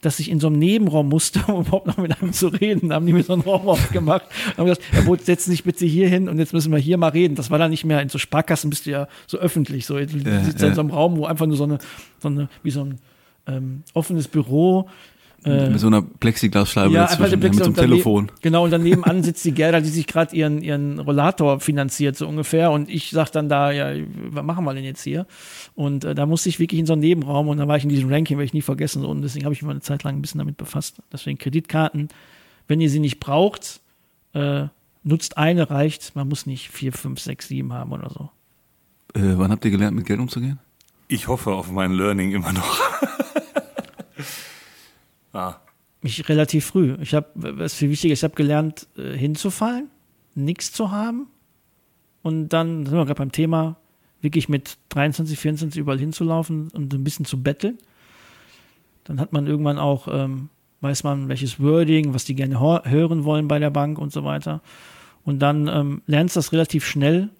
dass 0.00 0.18
ich 0.18 0.30
in 0.30 0.40
so 0.40 0.46
einem 0.46 0.58
Nebenraum 0.58 1.08
musste, 1.08 1.40
um 1.48 1.62
überhaupt 1.62 1.86
noch 1.86 1.98
mit 1.98 2.20
einem 2.20 2.32
zu 2.32 2.48
reden. 2.48 2.88
Da 2.88 2.96
haben 2.96 3.06
die 3.06 3.12
mir 3.12 3.22
so 3.22 3.34
einen 3.34 3.42
Raum 3.42 3.68
aufgemacht. 3.68 4.24
Haben 4.56 4.66
gesagt, 4.66 4.82
Herr 4.92 5.02
Boot, 5.02 5.24
setz 5.24 5.44
dich 5.44 5.64
bitte 5.64 5.86
hier 5.86 6.08
hin 6.08 6.28
und 6.28 6.38
jetzt 6.38 6.52
müssen 6.52 6.72
wir 6.72 6.78
hier 6.78 6.96
mal 6.96 7.08
reden. 7.08 7.34
Das 7.34 7.50
war 7.50 7.58
dann 7.58 7.70
nicht 7.70 7.84
mehr, 7.84 8.00
in 8.00 8.08
so 8.08 8.18
Sparkassen 8.18 8.70
bist 8.70 8.86
du 8.86 8.90
ja 8.90 9.08
so 9.26 9.38
öffentlich. 9.38 9.86
So, 9.86 9.98
du 9.98 10.06
sitzt 10.08 10.60
ja. 10.60 10.68
in 10.68 10.74
so 10.74 10.80
einem 10.80 10.90
Raum, 10.90 11.16
wo 11.16 11.26
einfach 11.26 11.46
nur 11.46 11.56
so 11.56 11.64
eine, 11.64 11.78
so 12.18 12.28
eine 12.28 12.48
wie 12.62 12.70
so 12.70 12.84
ein 12.84 12.98
ähm, 13.46 13.82
offenes 13.94 14.28
Büro. 14.28 14.88
Äh, 15.44 15.70
Mit 15.70 15.80
so 15.80 15.86
einer 15.86 16.02
Plexiglasscheibe 16.02 16.92
ja, 16.92 17.06
dazwischen, 17.06 17.40
der 17.40 17.50
mit 17.50 17.58
so 17.58 17.64
einem 17.64 17.74
Telefon. 17.74 18.30
Genau, 18.42 18.64
und 18.64 18.70
daneben 18.70 19.04
an 19.04 19.22
sitzt 19.22 19.42
die 19.44 19.52
Gerda, 19.52 19.80
die 19.80 19.88
sich 19.88 20.06
gerade 20.06 20.36
ihren, 20.36 20.60
ihren 20.60 20.98
Rollator 20.98 21.60
finanziert, 21.60 22.16
so 22.16 22.28
ungefähr. 22.28 22.70
Und 22.70 22.90
ich 22.90 23.10
sag 23.10 23.30
dann 23.30 23.48
da, 23.48 23.70
ja, 23.70 23.90
was 24.30 24.44
machen 24.44 24.64
wir 24.66 24.74
denn 24.74 24.84
jetzt 24.84 25.02
hier? 25.02 25.26
Und 25.74 26.04
äh, 26.04 26.14
da 26.14 26.26
musste 26.26 26.50
ich 26.50 26.58
wirklich 26.60 26.78
in 26.78 26.84
so 26.84 26.92
einen 26.92 27.00
Nebenraum 27.00 27.48
und 27.48 27.56
da 27.56 27.66
war 27.66 27.78
ich 27.78 27.84
in 27.84 27.88
diesem 27.88 28.12
Ranking, 28.12 28.36
werde 28.36 28.46
ich 28.46 28.52
nie 28.52 28.60
vergessen. 28.60 29.04
Und 29.04 29.22
deswegen 29.22 29.46
habe 29.46 29.54
ich 29.54 29.62
mich 29.62 29.66
mal 29.66 29.72
eine 29.72 29.80
Zeit 29.80 30.02
lang 30.02 30.16
ein 30.16 30.22
bisschen 30.22 30.38
damit 30.38 30.58
befasst. 30.58 30.96
Deswegen 31.10 31.38
Kreditkarten, 31.38 32.08
wenn 32.68 32.82
ihr 32.82 32.90
sie 32.90 33.00
nicht 33.00 33.18
braucht, 33.18 33.80
äh, 34.34 34.64
nutzt 35.04 35.38
eine, 35.38 35.70
reicht. 35.70 36.14
Man 36.16 36.28
muss 36.28 36.44
nicht 36.44 36.68
vier, 36.68 36.92
fünf, 36.92 37.18
sechs, 37.18 37.48
sieben 37.48 37.72
haben 37.72 37.92
oder 37.92 38.10
so. 38.10 38.30
Äh, 39.18 39.38
wann 39.38 39.50
habt 39.50 39.64
ihr 39.64 39.70
gelernt, 39.70 39.96
mit 39.96 40.04
Geld 40.04 40.20
umzugehen? 40.20 40.58
Ich 41.08 41.28
hoffe 41.28 41.52
auf 41.52 41.70
mein 41.70 41.92
Learning 41.92 42.32
immer 42.32 42.52
noch. 42.52 42.80
ah, 45.32 45.56
mich 46.02 46.28
relativ 46.28 46.66
früh. 46.66 46.96
Ich 47.00 47.14
habe, 47.14 47.28
was 47.34 47.74
viel 47.74 47.90
wichtiger, 47.90 48.12
ich 48.12 48.24
habe 48.24 48.34
gelernt, 48.34 48.86
äh, 48.96 49.16
hinzufallen, 49.16 49.90
nichts 50.34 50.72
zu 50.72 50.90
haben 50.90 51.26
und 52.22 52.50
dann 52.50 52.86
sind 52.86 52.96
wir 52.96 53.04
gerade 53.04 53.18
beim 53.18 53.32
Thema, 53.32 53.76
wirklich 54.20 54.48
mit 54.48 54.78
23, 54.90 55.38
24 55.38 55.80
überall 55.80 55.98
hinzulaufen 55.98 56.68
und 56.70 56.92
ein 56.92 57.04
bisschen 57.04 57.24
zu 57.24 57.42
betteln. 57.42 57.78
Dann 59.04 59.20
hat 59.20 59.32
man 59.32 59.46
irgendwann 59.46 59.78
auch, 59.78 60.08
ähm, 60.08 60.50
weiß 60.82 61.04
man, 61.04 61.28
welches 61.28 61.60
Wording, 61.60 62.14
was 62.14 62.24
die 62.24 62.34
gerne 62.34 62.60
hören 62.60 63.24
wollen 63.24 63.48
bei 63.48 63.58
der 63.58 63.70
Bank 63.70 63.98
und 63.98 64.12
so 64.12 64.24
weiter. 64.24 64.60
Und 65.24 65.40
dann 65.40 65.68
ähm, 65.68 66.02
lernst 66.06 66.36
du 66.36 66.38
das 66.38 66.52
relativ 66.52 66.86
schnell, 66.86 67.30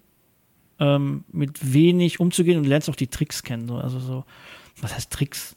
ähm, 0.79 1.23
mit 1.31 1.73
wenig 1.73 2.19
umzugehen 2.19 2.57
und 2.57 2.65
lernst 2.65 2.89
auch 2.89 2.95
die 2.95 3.07
Tricks 3.07 3.43
kennen. 3.43 3.67
So. 3.67 3.75
Also 3.77 3.99
so, 3.99 4.25
was 4.81 4.95
heißt 4.95 5.11
Tricks? 5.11 5.55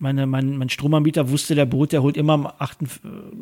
Meine, 0.00 0.26
mein, 0.26 0.56
mein 0.56 0.68
Stromanbieter 0.68 1.30
wusste, 1.30 1.54
der 1.54 1.66
Boot, 1.66 1.92
der 1.92 2.02
holt 2.02 2.16
immer 2.16 2.34
am, 2.34 2.46
8, 2.46 2.82
äh, 2.82 2.86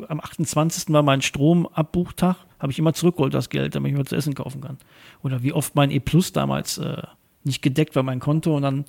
am 0.07 0.19
28. 0.19 0.93
war 0.93 1.03
mein 1.03 1.21
Stromabbuchtag, 1.21 2.37
habe 2.59 2.71
ich 2.71 2.79
immer 2.79 2.93
zurückgeholt 2.93 3.33
das 3.33 3.49
Geld, 3.49 3.75
damit 3.75 3.91
ich 3.91 3.97
mir 3.97 4.05
zu 4.05 4.15
essen 4.15 4.35
kaufen 4.35 4.61
kann. 4.61 4.77
Oder 5.23 5.43
wie 5.43 5.53
oft 5.53 5.75
mein 5.75 5.91
E 5.91 5.99
Plus 5.99 6.31
damals 6.31 6.77
äh, 6.77 7.01
nicht 7.43 7.61
gedeckt 7.61 7.95
war, 7.95 8.03
mein 8.03 8.19
Konto, 8.19 8.55
und 8.55 8.61
dann 8.61 8.85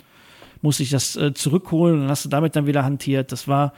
musste 0.62 0.82
ich 0.82 0.90
das 0.90 1.16
äh, 1.16 1.34
zurückholen 1.34 1.96
und 1.96 2.00
dann 2.02 2.10
hast 2.10 2.24
du 2.24 2.28
damit 2.28 2.56
dann 2.56 2.66
wieder 2.66 2.84
hantiert. 2.84 3.32
Das 3.32 3.48
war 3.48 3.72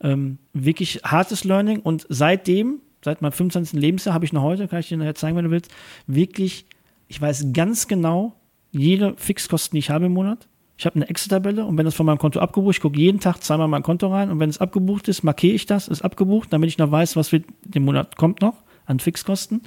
ähm, 0.00 0.38
wirklich 0.52 1.00
hartes 1.04 1.44
Learning 1.44 1.80
und 1.80 2.06
seitdem, 2.08 2.80
seit 3.04 3.22
meinem 3.22 3.32
25. 3.32 3.78
Lebensjahr, 3.78 4.14
habe 4.14 4.24
ich 4.24 4.32
noch 4.32 4.42
heute, 4.42 4.68
kann 4.68 4.80
ich 4.80 4.88
dir 4.88 4.96
nachher 4.96 5.14
zeigen, 5.14 5.36
wenn 5.36 5.44
du 5.44 5.50
willst, 5.50 5.70
wirklich, 6.06 6.66
ich 7.08 7.20
weiß 7.20 7.52
ganz 7.52 7.88
genau, 7.88 8.34
jede 8.70 9.14
Fixkosten, 9.16 9.76
die 9.76 9.80
ich 9.80 9.90
habe 9.90 10.06
im 10.06 10.12
Monat. 10.12 10.48
Ich 10.82 10.86
habe 10.86 10.96
eine 10.96 11.08
Excel-Tabelle 11.08 11.64
und 11.64 11.78
wenn 11.78 11.84
das 11.84 11.94
von 11.94 12.06
meinem 12.06 12.18
Konto 12.18 12.40
abgebucht, 12.40 12.74
ich 12.74 12.82
gucke 12.82 12.98
jeden 12.98 13.20
Tag 13.20 13.38
zweimal 13.40 13.68
mein 13.68 13.84
Konto 13.84 14.08
rein 14.08 14.32
und 14.32 14.40
wenn 14.40 14.50
es 14.50 14.58
abgebucht 14.58 15.06
ist, 15.06 15.22
markiere 15.22 15.54
ich 15.54 15.64
das, 15.64 15.86
ist 15.86 16.02
abgebucht, 16.02 16.52
damit 16.52 16.68
ich 16.70 16.76
noch 16.76 16.90
weiß, 16.90 17.14
was 17.14 17.28
für 17.28 17.40
den 17.64 17.84
Monat 17.84 18.16
kommt 18.16 18.40
noch 18.42 18.56
an 18.86 18.98
Fixkosten. 18.98 19.62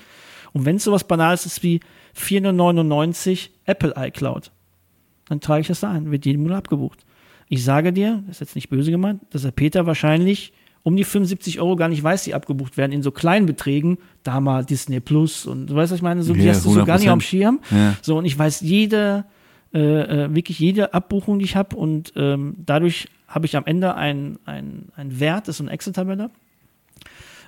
Und 0.51 0.65
wenn 0.65 0.75
es 0.75 0.83
sowas 0.83 1.05
Banales 1.05 1.45
ist 1.45 1.63
wie 1.63 1.79
499 2.15 3.51
Apple 3.63 3.93
iCloud, 3.95 4.51
dann 5.29 5.39
trage 5.39 5.61
ich 5.61 5.67
das 5.67 5.79
da 5.79 5.89
ein, 5.89 6.11
wird 6.11 6.25
jeden 6.25 6.43
Monat 6.43 6.57
abgebucht. 6.57 7.05
Ich 7.47 7.63
sage 7.63 7.93
dir, 7.93 8.21
das 8.27 8.35
ist 8.35 8.39
jetzt 8.41 8.55
nicht 8.55 8.69
böse 8.69 8.91
gemeint, 8.91 9.21
dass 9.29 9.43
der 9.43 9.51
Peter 9.51 9.85
wahrscheinlich 9.85 10.51
um 10.83 10.97
die 10.97 11.05
75 11.05 11.61
Euro 11.61 11.77
gar 11.77 11.87
nicht 11.87 12.03
weiß, 12.03 12.25
die 12.25 12.33
abgebucht 12.33 12.75
werden 12.75 12.91
in 12.91 13.01
so 13.01 13.11
kleinen 13.11 13.45
Beträgen, 13.45 13.99
da 14.23 14.41
mal 14.41 14.65
Disney 14.65 14.99
Plus 14.99 15.45
und 15.45 15.67
du 15.67 15.75
weißt, 15.75 15.93
was 15.93 15.99
ich 15.99 16.03
meine, 16.03 16.23
so, 16.23 16.33
die 16.33 16.41
Ja, 16.41 16.51
hast 16.51 16.65
du 16.65 16.71
so 16.71 16.83
gar 16.83 16.97
nicht 16.97 17.07
100%. 17.07 17.11
am 17.11 17.21
Schirm. 17.21 17.61
Ja. 17.71 17.95
So, 18.01 18.17
und 18.17 18.25
ich 18.25 18.37
weiß 18.37 18.59
jede, 18.59 19.23
äh, 19.75 20.23
äh, 20.23 20.33
wirklich 20.33 20.57
jede 20.57 20.93
Abbuchung, 20.93 21.37
die 21.37 21.43
ich 21.43 21.57
habe 21.57 21.75
und 21.75 22.13
ähm, 22.15 22.55
dadurch 22.65 23.09
habe 23.27 23.45
ich 23.45 23.57
am 23.57 23.65
Ende 23.65 23.95
ein, 23.95 24.39
ein, 24.45 24.89
Wert, 24.95 25.49
das 25.49 25.57
ist 25.57 25.61
eine 25.61 25.71
Excel-Tabelle, 25.71 26.29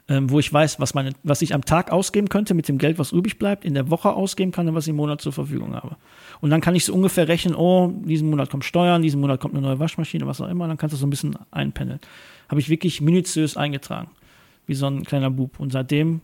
ähm, 0.10 0.30
wo 0.30 0.38
ich 0.38 0.52
weiß, 0.52 0.78
was, 0.82 0.94
meine, 0.94 1.14
was 1.24 1.42
ich 1.42 1.54
am 1.54 1.64
Tag 1.64 1.90
ausgeben 1.90 2.28
könnte 2.28 2.54
mit 2.54 2.68
dem 2.68 2.80
Geld, 2.80 3.00
was 3.00 3.14
übrig 3.14 3.40
bleibt, 3.40 3.64
in 3.64 3.76
der 3.76 3.90
Woche 3.90 4.12
ausgeben 4.12 4.52
kann 4.52 4.68
und 4.68 4.76
was 4.76 4.88
ich 4.88 4.90
im 4.90 4.98
Monat 4.98 5.22
zur 5.22 5.32
Verfügung 5.32 5.74
habe. 5.74 5.96
Und 6.42 6.50
dann 6.50 6.60
kann 6.60 6.76
ich 6.76 6.84
so 6.84 6.94
ungefähr 6.94 7.30
rechnen, 7.30 7.56
oh, 7.56 7.94
diesen 8.04 8.30
Monat 8.30 8.50
kommt 8.50 8.66
Steuern, 8.66 9.02
diesen 9.02 9.22
Monat 9.22 9.40
kommt 9.40 9.54
eine 9.54 9.66
neue 9.66 9.80
Waschmaschine, 9.80 10.28
was 10.28 10.42
auch 10.42 10.50
immer, 10.50 10.68
dann 10.68 10.76
kannst 10.76 10.96
du 10.96 10.98
so 10.98 11.08
ein 11.08 11.10
bisschen 11.10 11.38
einpendeln. 11.52 12.02
Habe 12.50 12.60
ich 12.60 12.68
wirklich 12.68 13.00
minutiös 13.00 13.56
eingetragen, 13.56 14.10
wie 14.66 14.74
so 14.76 14.88
ein 14.88 15.06
kleiner 15.06 15.30
Bub. 15.30 15.62
Und 15.62 15.72
seitdem 15.72 16.20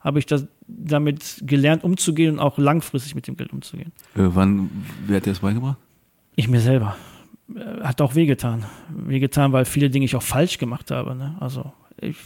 habe 0.00 0.18
ich 0.18 0.26
das 0.26 0.48
damit 0.66 1.42
gelernt, 1.46 1.84
umzugehen 1.84 2.34
und 2.34 2.40
auch 2.40 2.58
langfristig 2.58 3.14
mit 3.14 3.26
dem 3.26 3.36
Geld 3.36 3.52
umzugehen. 3.52 3.92
Äh, 4.14 4.22
wann, 4.34 4.70
wer 5.06 5.16
hat 5.16 5.26
dir 5.26 5.30
das 5.30 5.40
beigebracht? 5.40 5.76
Ich 6.36 6.48
mir 6.48 6.60
selber. 6.60 6.96
Äh, 7.54 7.82
Hat 7.82 8.00
auch 8.00 8.14
wehgetan. 8.14 8.64
Wehgetan, 8.88 9.52
weil 9.52 9.64
viele 9.64 9.90
Dinge 9.90 10.04
ich 10.06 10.16
auch 10.16 10.22
falsch 10.22 10.58
gemacht 10.58 10.90
habe. 10.90 11.14
Ne? 11.14 11.36
Also 11.40 11.72
ich, 12.00 12.16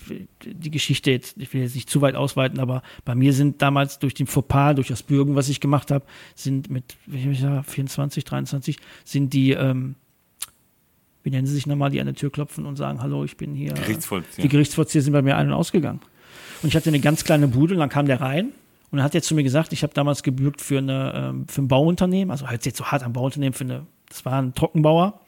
die 0.44 0.70
Geschichte 0.70 1.10
jetzt, 1.10 1.36
ich 1.38 1.52
will 1.52 1.62
jetzt 1.62 1.74
nicht 1.74 1.90
zu 1.90 2.00
weit 2.00 2.14
ausweiten, 2.14 2.58
aber 2.58 2.82
bei 3.04 3.14
mir 3.14 3.32
sind 3.32 3.60
damals 3.60 3.98
durch 3.98 4.14
den 4.14 4.26
Fauxpas, 4.26 4.74
durch 4.74 4.88
das 4.88 5.02
Bürgen, 5.02 5.34
was 5.34 5.48
ich 5.48 5.60
gemacht 5.60 5.90
habe, 5.90 6.04
sind 6.34 6.70
mit, 6.70 6.96
wie 7.06 7.30
ich 7.30 7.40
sagen, 7.40 7.62
24, 7.64 8.24
23, 8.24 8.78
sind 9.04 9.32
die, 9.32 9.52
ähm, 9.52 9.94
wie 11.22 11.30
nennen 11.30 11.46
sie 11.46 11.54
sich 11.54 11.66
nochmal, 11.66 11.90
die 11.90 12.00
an 12.00 12.06
der 12.06 12.14
Tür 12.14 12.30
klopfen 12.30 12.64
und 12.64 12.76
sagen, 12.76 13.02
hallo, 13.02 13.24
ich 13.24 13.36
bin 13.36 13.54
hier. 13.54 13.74
Gerichtsvollzieher. 13.74 14.42
Die 14.42 14.48
Gerichtsvollzieher 14.48 15.02
sind 15.02 15.12
bei 15.12 15.22
mir 15.22 15.36
ein- 15.36 15.48
und 15.48 15.54
ausgegangen. 15.54 16.00
Und 16.62 16.68
ich 16.68 16.76
hatte 16.76 16.88
eine 16.88 17.00
ganz 17.00 17.24
kleine 17.24 17.48
Bude 17.48 17.74
und 17.74 17.80
dann 17.80 17.88
kam 17.88 18.06
der 18.06 18.20
rein 18.20 18.50
und 18.90 19.02
hat 19.02 19.14
jetzt 19.14 19.28
zu 19.28 19.34
mir 19.34 19.44
gesagt, 19.44 19.72
ich 19.72 19.82
habe 19.82 19.94
damals 19.94 20.22
gebürgt 20.22 20.60
für, 20.60 20.78
eine, 20.78 21.12
ähm, 21.14 21.48
für 21.48 21.62
ein 21.62 21.68
Bauunternehmen, 21.68 22.30
also 22.30 22.46
sich 22.46 22.64
jetzt 22.64 22.78
so 22.78 22.86
hart 22.86 23.02
am 23.02 23.12
Bauunternehmen, 23.12 23.52
für 23.52 23.64
eine, 23.64 23.86
das 24.08 24.24
war 24.24 24.40
ein 24.40 24.54
Trockenbauer 24.54 25.20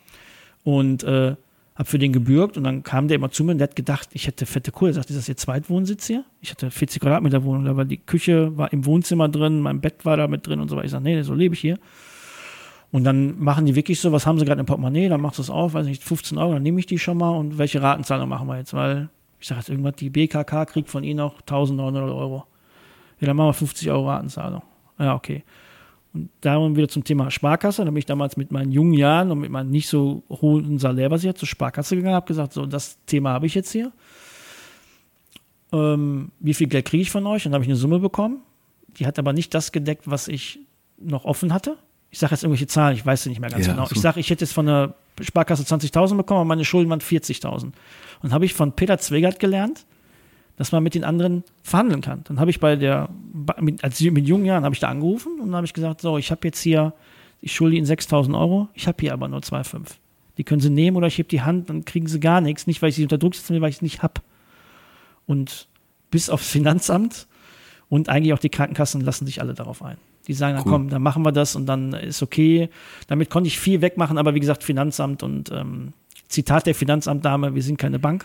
und 0.65 1.03
äh, 1.05 1.37
habe 1.81 1.89
für 1.89 1.99
den 1.99 2.13
gebürgt 2.13 2.57
und 2.57 2.65
dann 2.65 2.83
kam 2.83 3.09
der 3.09 3.17
immer 3.17 3.31
zu 3.31 3.45
mir 3.45 3.53
und 3.53 3.59
der 3.59 3.69
hat 3.69 3.77
gedacht, 3.77 4.11
ich 4.13 4.27
hätte 4.27 4.45
fette 4.45 4.71
Kohle. 4.71 4.91
Er 4.91 4.95
sagt, 4.95 5.09
ist 5.11 5.19
das 5.19 5.29
Ihr 5.29 5.37
Zweitwohnsitz 5.37 6.07
hier? 6.07 6.25
Ich 6.43 6.51
hatte 6.51 6.71
40 6.71 7.01
Quadratmeter 7.01 7.43
Wohnung, 7.45 7.65
da 7.65 7.77
war 7.77 7.85
die 7.87 7.97
Küche 7.97 8.57
war 8.59 8.73
im 8.73 8.85
Wohnzimmer 8.85 9.29
drin, 9.29 9.61
mein 9.61 9.81
Bett 9.81 10.05
war 10.05 10.17
da 10.17 10.29
mit 10.29 10.47
drin 10.47 10.61
und 10.61 10.69
so 10.69 10.77
weiter. 10.77 10.87
Ich 10.87 10.91
sage, 10.91 11.05
nee, 11.05 11.23
so 11.23 11.35
lebe 11.35 11.55
ich 11.55 11.61
hier. 11.61 11.79
Und 12.93 13.05
dann 13.05 13.39
machen 13.39 13.67
die 13.67 13.77
wirklich 13.77 14.01
so, 14.01 14.11
was 14.13 14.27
haben 14.27 14.39
sie 14.39 14.45
gerade 14.45 14.61
im 14.61 14.67
Portemonnaie, 14.67 15.09
dann 15.09 15.21
machst 15.21 15.39
du 15.39 15.43
es 15.43 15.51
auf, 15.51 15.75
weiß 15.75 15.87
nicht, 15.87 16.03
15 16.03 16.39
Euro, 16.39 16.55
dann 16.55 16.63
nehme 16.63 16.81
ich 16.81 16.87
die 16.87 16.99
schon 16.99 17.17
mal 17.17 17.31
und 17.31 17.57
welche 17.57 17.81
Ratenzahlung 17.81 18.29
machen 18.29 18.49
wir 18.49 18.59
jetzt? 18.59 18.75
Weil, 18.75 19.09
ich 19.41 19.49
sage 19.49 19.61
jetzt 19.61 19.71
irgendwas, 19.71 19.95
die 19.97 20.11
BKK 20.11 20.67
kriegt 20.67 20.89
von 20.91 21.03
ihnen 21.03 21.21
auch 21.21 21.41
1900 21.41 22.11
Euro. 22.11 22.45
Ja, 23.21 23.27
dann 23.27 23.37
machen 23.37 23.49
wir 23.49 23.55
50 23.55 23.91
Euro 23.91 24.09
Ratenzahlung. 24.09 24.63
Ja, 24.99 25.15
okay. 25.15 25.43
Und 26.13 26.29
darum 26.41 26.77
wieder 26.77 26.89
zum 26.89 27.05
Thema 27.05 27.31
Sparkasse. 27.31 27.85
Da 27.85 27.91
bin 27.91 27.99
ich 27.99 28.07
damals 28.07 28.37
mit 28.37 28.51
meinen 28.51 28.73
jungen 28.73 28.95
Jahren 28.95 29.31
und 29.31 29.39
mit 29.41 29.51
meinem 29.51 29.71
nicht 29.71 29.89
so 29.89 30.23
hohen 30.29 30.79
Salär 30.79 31.09
basiert 31.09 31.39
zur 31.39 31.49
Sparkasse 31.49 31.97
gegangen, 31.97 32.15
habe 32.17 32.27
gesagt, 32.27 32.53
so, 32.53 32.67
das 32.67 32.99
Thema 33.07 33.31
habe 33.31 33.47
ich 33.47 33.55
jetzt 33.55 33.71
hier. 33.71 33.93
Ähm, 35.73 36.33
wie 36.41 36.55
viel 36.55 36.67
Geld 36.67 36.87
kriege 36.87 37.03
ich 37.03 37.11
von 37.11 37.27
euch? 37.27 37.47
Und 37.47 37.53
dann 37.53 37.59
habe 37.59 37.65
ich 37.65 37.71
eine 37.71 37.77
Summe 37.77 38.01
bekommen. 38.01 38.43
Die 38.99 39.07
hat 39.07 39.19
aber 39.19 39.33
nicht 39.33 39.55
das 39.55 39.71
gedeckt, 39.73 40.11
was 40.11 40.27
ich 40.29 40.59
noch 40.99 41.25
offen 41.25 41.53
hatte. 41.55 41.77
Ich 42.11 42.19
sage 42.19 42.33
jetzt 42.33 42.43
irgendwelche 42.43 42.67
Zahlen, 42.67 42.97
ich 42.97 43.07
weiß 43.07 43.23
sie 43.23 43.29
nicht 43.29 43.41
mehr 43.41 43.51
ganz 43.51 43.67
Ja, 43.67 43.73
genau. 43.73 43.87
so. 43.87 43.95
Ich 43.95 44.01
sage, 44.01 44.19
ich 44.19 44.29
hätte 44.31 44.45
jetzt 44.45 44.53
von 44.53 44.67
der 44.67 44.95
Sparkasse 45.21 45.63
20.000 45.63 46.17
bekommen, 46.17 46.41
aber 46.41 46.49
meine 46.49 46.65
Schulden 46.65 46.91
waren 46.91 47.01
40.000. 47.01 47.73
Und 48.23 48.33
habe 48.33 48.45
ich 48.45 48.55
von 48.55 48.73
Peter 48.73 48.99
Zwegert 48.99 49.41
gelernt, 49.41 49.87
dass 50.57 50.73
man 50.73 50.83
mit 50.83 50.95
den 50.95 51.05
anderen 51.05 51.43
verhandeln 51.63 52.03
kann. 52.03 52.23
Dann 52.25 52.39
habe 52.39 52.51
ich 52.51 52.61
bei 52.61 52.77
der, 52.77 53.09
als 53.81 54.01
mit 54.01 54.27
jungen 54.27 54.45
Jahren 54.45 54.65
habe 54.65 54.75
ich 54.75 54.81
da 54.81 54.89
angerufen 54.89 55.41
und 55.41 55.47
dann 55.47 55.57
habe 55.57 55.67
ich 55.67 55.73
gesagt, 55.73 56.03
so, 56.03 56.19
ich 56.19 56.31
habe 56.31 56.47
jetzt 56.47 56.61
hier, 56.61 56.93
ich 57.41 57.55
schulde 57.55 57.77
Ihnen 57.77 57.87
6.000 57.87 58.39
Euro, 58.39 58.69
ich 58.75 58.87
habe 58.87 58.99
hier 59.01 59.15
aber 59.15 59.29
nur 59.29 59.41
2,5. 59.41 59.87
Die 60.37 60.45
können 60.45 60.61
Sie 60.61 60.71
nehmen 60.71 60.97
oder 60.97 61.07
ich 61.07 61.19
heb 61.19 61.29
die 61.29 61.43
Hand, 61.43 61.71
dann 61.71 61.85
kriegen 61.85 62.07
Sie 62.07 62.21
gar 62.21 62.41
nichts. 62.41 62.67
Nicht, 62.67 62.83
weil 62.83 62.91
ich 62.91 62.97
Sie 62.97 63.03
unter 63.03 63.19
Druck 63.19 63.35
setze, 63.35 63.49
sondern 63.49 63.63
weil 63.63 63.71
ich 63.71 63.77
es 63.77 63.83
nicht 63.83 64.03
habe. 64.03 64.21
Und 65.27 65.69
bis 66.11 66.29
aufs 66.29 66.51
Finanzamt 66.51 67.27
und 67.89 68.09
eigentlich 68.09 68.33
auch 68.33 68.39
die 68.39 68.49
Krankenkassen 68.49 69.01
lassen 69.01 69.27
sich 69.27 69.41
alle 69.41 69.55
darauf 69.55 69.83
ein. 69.83 69.97
Die 70.27 70.35
sagen, 70.35 70.57
dann 70.57 70.65
Cool. 70.67 70.73
komm, 70.73 70.89
dann 70.91 71.03
machen 71.03 71.25
wir 71.25 71.33
das 71.33 71.57
und 71.57 71.67
dann 71.67 71.93
ist 71.95 72.23
okay. 72.23 72.69
Damit 73.09 73.31
konnte 73.31 73.49
ich 73.49 73.59
viel 73.59 73.81
wegmachen, 73.81 74.19
aber 74.19 74.35
wie 74.35 74.41
gesagt, 74.41 74.63
Finanzamt 74.63 75.23
und 75.23 75.51
ähm, 75.51 75.93
Zitat 76.31 76.67
der 76.67 76.75
Finanzamtdame, 76.75 77.55
wir 77.55 77.63
sind 77.63 77.77
keine 77.77 77.99
Bank. 77.99 78.25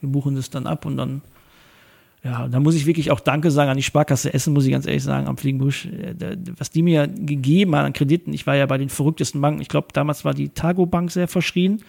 Wir 0.00 0.08
buchen 0.08 0.34
das 0.34 0.50
dann 0.50 0.66
ab 0.66 0.86
und 0.86 0.96
dann, 0.96 1.20
ja, 2.24 2.48
da 2.48 2.58
muss 2.58 2.74
ich 2.74 2.86
wirklich 2.86 3.10
auch 3.10 3.20
Danke 3.20 3.50
sagen 3.50 3.70
an 3.70 3.76
die 3.76 3.82
Sparkasse 3.82 4.32
Essen, 4.32 4.54
muss 4.54 4.64
ich 4.64 4.72
ganz 4.72 4.86
ehrlich 4.86 5.02
sagen, 5.02 5.28
am 5.28 5.36
Fliegenbusch. 5.36 5.86
Äh, 5.86 6.36
Was 6.56 6.70
die 6.70 6.82
mir 6.82 7.06
gegeben 7.06 7.76
haben 7.76 7.86
an 7.86 7.92
Krediten, 7.92 8.32
ich 8.32 8.46
war 8.46 8.56
ja 8.56 8.66
bei 8.66 8.78
den 8.78 8.88
verrücktesten 8.88 9.40
Banken, 9.40 9.60
ich 9.60 9.68
glaube, 9.68 9.88
damals 9.92 10.24
war 10.24 10.32
die 10.32 10.48
Targo 10.48 10.86
Bank 10.86 11.10
sehr 11.10 11.28
verschrien, 11.28 11.82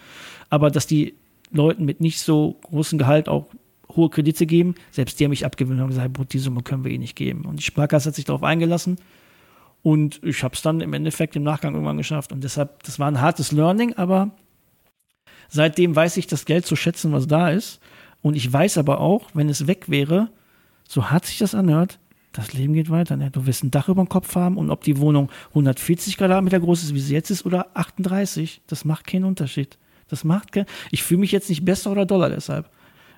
aber 0.50 0.70
dass 0.70 0.86
die 0.86 1.14
Leuten 1.50 1.84
mit 1.86 2.00
nicht 2.00 2.20
so 2.20 2.56
großem 2.62 2.98
Gehalt 2.98 3.28
auch 3.28 3.46
hohe 3.94 4.10
Kredite 4.10 4.44
geben, 4.44 4.74
selbst 4.90 5.18
die 5.18 5.24
haben 5.24 5.30
mich 5.30 5.46
abgewöhnt 5.46 5.80
und 5.80 5.88
gesagt, 5.88 6.32
die 6.32 6.38
Summe 6.38 6.62
können 6.62 6.84
wir 6.84 6.92
eh 6.92 6.98
nicht 6.98 7.16
geben. 7.16 7.46
Und 7.46 7.60
die 7.60 7.64
Sparkasse 7.64 8.10
hat 8.10 8.14
sich 8.14 8.26
darauf 8.26 8.42
eingelassen 8.42 8.98
und 9.82 10.20
ich 10.22 10.42
habe 10.42 10.54
es 10.54 10.60
dann 10.60 10.82
im 10.82 10.92
Endeffekt 10.92 11.34
im 11.34 11.44
Nachgang 11.44 11.72
irgendwann 11.72 11.96
geschafft. 11.96 12.30
Und 12.32 12.44
deshalb, 12.44 12.82
das 12.82 12.98
war 12.98 13.08
ein 13.08 13.22
hartes 13.22 13.52
Learning, 13.52 13.94
aber 13.94 14.32
Seitdem 15.48 15.94
weiß 15.94 16.16
ich 16.16 16.26
das 16.26 16.44
Geld 16.44 16.66
zu 16.66 16.76
schätzen, 16.76 17.12
was 17.12 17.26
da 17.26 17.50
ist. 17.50 17.80
Und 18.22 18.34
ich 18.34 18.52
weiß 18.52 18.78
aber 18.78 19.00
auch, 19.00 19.30
wenn 19.34 19.48
es 19.48 19.66
weg 19.66 19.88
wäre, 19.88 20.30
so 20.88 21.10
hart 21.10 21.26
sich 21.26 21.38
das 21.38 21.54
anhört, 21.54 21.98
das 22.32 22.52
Leben 22.52 22.74
geht 22.74 22.90
weiter. 22.90 23.16
Ne? 23.16 23.30
Du 23.30 23.46
wirst 23.46 23.64
ein 23.64 23.70
Dach 23.70 23.88
über 23.88 24.02
dem 24.02 24.08
Kopf 24.08 24.34
haben 24.34 24.58
und 24.58 24.70
ob 24.70 24.84
die 24.84 24.98
Wohnung 24.98 25.30
140 25.50 26.16
Quadratmeter 26.16 26.60
groß 26.60 26.82
ist, 26.82 26.94
wie 26.94 27.00
sie 27.00 27.14
jetzt 27.14 27.30
ist, 27.30 27.46
oder 27.46 27.68
38, 27.74 28.62
das 28.66 28.84
macht 28.84 29.06
keinen 29.06 29.24
Unterschied. 29.24 29.78
Das 30.08 30.22
macht 30.22 30.52
keinen. 30.52 30.66
Ich 30.90 31.02
fühle 31.02 31.20
mich 31.20 31.32
jetzt 31.32 31.48
nicht 31.48 31.64
besser 31.64 31.90
oder 31.90 32.06
doller 32.06 32.28
deshalb. 32.28 32.70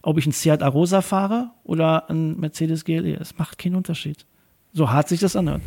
Ob 0.02 0.18
ich 0.18 0.24
einen 0.24 0.32
Seat 0.32 0.62
Arosa 0.62 1.02
fahre 1.02 1.50
oder 1.64 2.08
einen 2.08 2.38
Mercedes 2.38 2.84
GLE, 2.84 3.16
es 3.16 3.36
macht 3.36 3.58
keinen 3.58 3.74
Unterschied. 3.74 4.24
So 4.72 4.90
hart 4.90 5.08
sich 5.08 5.20
das 5.20 5.34
anhört. 5.34 5.62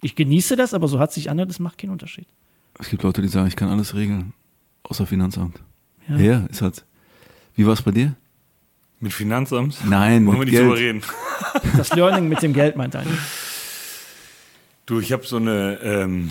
Ich 0.00 0.14
genieße 0.14 0.54
das, 0.56 0.74
aber 0.74 0.86
so 0.86 0.98
hart 0.98 1.12
sich 1.12 1.30
anhört, 1.30 1.50
es 1.50 1.58
macht 1.58 1.78
keinen 1.78 1.90
Unterschied. 1.90 2.26
Es 2.78 2.90
gibt 2.90 3.02
Leute, 3.02 3.22
die 3.22 3.28
sagen, 3.28 3.48
ich 3.48 3.56
kann 3.56 3.68
alles 3.68 3.94
regeln, 3.94 4.32
außer 4.84 5.06
Finanzamt. 5.06 5.60
Ja. 6.08 6.16
Ja, 6.16 6.46
ist 6.50 6.62
halt. 6.62 6.84
Wie 7.56 7.66
war 7.66 7.72
es 7.72 7.82
bei 7.82 7.90
dir? 7.90 8.14
Mit 9.00 9.12
Finanzamt? 9.12 9.78
Nein, 9.86 10.26
Wollen 10.26 10.36
wir 10.38 10.44
mit 10.44 10.48
nicht 10.50 10.60
drüber 10.60 10.76
Geld. 10.76 11.04
reden. 11.04 11.72
Das 11.76 11.94
Learning 11.94 12.28
mit 12.28 12.42
dem 12.42 12.52
Geld 12.52 12.76
meint 12.76 12.96
einer. 12.96 13.10
Du, 14.86 15.00
ich 15.00 15.12
habe 15.12 15.26
so 15.26 15.36
eine, 15.36 15.78
ähm, 15.82 16.30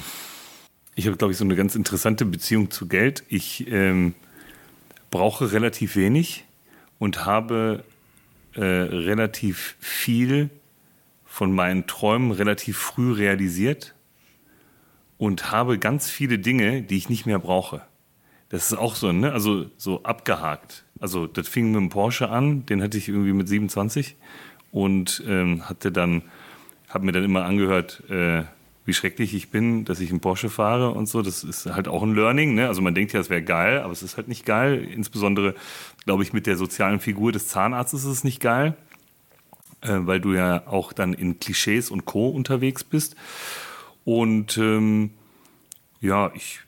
ich 0.96 1.08
habe, 1.08 1.18
glaube 1.18 1.32
ich, 1.32 1.38
so 1.38 1.44
eine 1.44 1.56
ganz 1.56 1.76
interessante 1.76 2.26
Beziehung 2.26 2.72
zu 2.72 2.88
Geld. 2.88 3.24
Ich 3.30 3.68
ähm, 3.72 4.14
brauche 5.12 5.52
relativ 5.52 5.96
wenig 5.96 6.46
und 7.00 7.26
habe 7.26 7.84
äh, 8.54 8.62
relativ 8.64 9.76
viel 9.80 10.50
von 11.26 11.54
meinen 11.54 11.88
Träumen 11.88 12.32
relativ 12.32 12.78
früh 12.78 13.12
realisiert 13.14 13.96
und 15.18 15.52
habe 15.52 15.80
ganz 15.80 16.10
viele 16.10 16.38
Dinge, 16.38 16.82
die 16.84 16.98
ich 16.98 17.10
nicht 17.10 17.26
mehr 17.26 17.40
brauche. 17.40 17.82
Das 18.54 18.72
ist 18.72 18.78
auch 18.78 18.94
so, 18.94 19.12
ne? 19.12 19.32
Also 19.32 19.66
so 19.78 20.04
abgehakt. 20.04 20.86
Also 21.00 21.26
das 21.26 21.48
fing 21.48 21.72
mit 21.72 21.82
dem 21.82 21.90
Porsche 21.90 22.30
an, 22.30 22.68
den 22.68 22.84
hatte 22.84 23.00
ich 23.00 23.10
irgendwie 23.10 23.34
mit 23.34 23.48
27 23.48 24.16
und 24.72 25.24
ähm, 25.28 25.68
hatte 25.68 25.92
dann, 25.92 26.22
habe 26.88 27.04
mir 27.04 27.14
dann 27.14 27.24
immer 27.24 27.46
angehört, 27.46 28.04
äh, 28.12 28.44
wie 28.86 28.94
schrecklich 28.94 29.34
ich 29.34 29.50
bin, 29.50 29.86
dass 29.86 30.00
ich 30.00 30.12
einen 30.12 30.20
Porsche 30.20 30.52
fahre 30.52 30.92
und 30.92 31.08
so. 31.08 31.24
Das 31.24 31.44
ist 31.44 31.66
halt 31.66 31.88
auch 31.88 32.04
ein 32.04 32.14
Learning. 32.14 32.54
Ne? 32.54 32.68
Also 32.68 32.84
man 32.84 32.94
denkt 32.94 33.12
ja, 33.14 33.20
es 33.20 33.32
wäre 33.32 33.42
geil, 33.42 33.80
aber 33.80 33.92
es 33.92 34.04
ist 34.04 34.18
halt 34.18 34.28
nicht 34.28 34.46
geil. 34.46 34.84
Insbesondere, 34.84 35.56
glaube 36.06 36.22
ich, 36.22 36.32
mit 36.32 36.46
der 36.46 36.56
sozialen 36.56 37.00
Figur 37.00 37.32
des 37.32 37.48
Zahnarztes 37.48 38.04
ist 38.04 38.12
es 38.12 38.24
nicht 38.24 38.40
geil, 38.40 38.78
äh, 39.82 39.98
weil 40.02 40.20
du 40.20 40.34
ja 40.36 40.68
auch 40.68 40.94
dann 40.94 41.14
in 41.14 41.40
Klischees 41.40 41.90
und 41.90 42.06
Co. 42.06 42.30
unterwegs 42.30 42.84
bist. 42.84 43.16
Und 44.06 44.60
ähm, 44.60 45.10
ja, 46.02 46.32
ich, 46.36 46.60